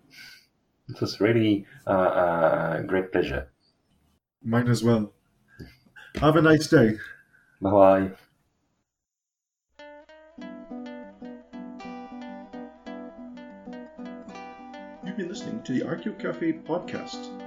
It 0.90 1.00
was 1.00 1.20
really 1.20 1.66
uh, 1.88 1.92
a 1.92 1.96
uh, 1.96 2.82
great 2.82 3.12
pleasure. 3.12 3.48
Mine 4.44 4.68
as 4.68 4.84
well. 4.84 5.14
Have 6.16 6.36
a 6.36 6.42
nice 6.42 6.68
day. 6.68 6.98
Bye 7.62 7.72
bye. 7.72 8.12
You've 15.06 15.18
been 15.18 15.30
listening 15.30 15.64
to 15.64 15.74
the 15.74 15.82
Archeo 15.82 16.18
Cafe 16.20 16.54
podcast. 16.54 17.43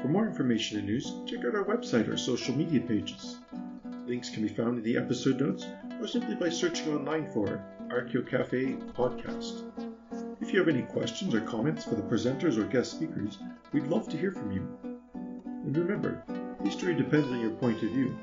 For 0.00 0.08
more 0.08 0.26
information 0.26 0.78
and 0.78 0.86
news, 0.86 1.12
check 1.26 1.44
out 1.44 1.54
our 1.54 1.64
website 1.64 2.08
or 2.08 2.16
social 2.16 2.56
media 2.56 2.80
pages. 2.80 3.36
Links 4.06 4.30
can 4.30 4.42
be 4.42 4.48
found 4.48 4.78
in 4.78 4.82
the 4.82 4.96
episode 4.96 5.38
notes 5.38 5.66
or 6.00 6.06
simply 6.06 6.34
by 6.36 6.48
searching 6.48 6.94
online 6.94 7.30
for 7.30 7.62
Archeo 7.88 8.26
Cafe 8.26 8.76
Podcast. 8.96 9.62
If 10.40 10.54
you 10.54 10.58
have 10.58 10.68
any 10.68 10.82
questions 10.82 11.34
or 11.34 11.42
comments 11.42 11.84
for 11.84 11.96
the 11.96 12.02
presenters 12.02 12.56
or 12.56 12.64
guest 12.64 12.92
speakers, 12.92 13.36
we'd 13.72 13.88
love 13.88 14.08
to 14.08 14.16
hear 14.16 14.32
from 14.32 14.52
you. 14.52 14.66
And 15.44 15.76
remember, 15.76 16.24
history 16.64 16.94
depends 16.94 17.28
on 17.28 17.40
your 17.40 17.50
point 17.50 17.82
of 17.82 17.90
view. 17.90 18.16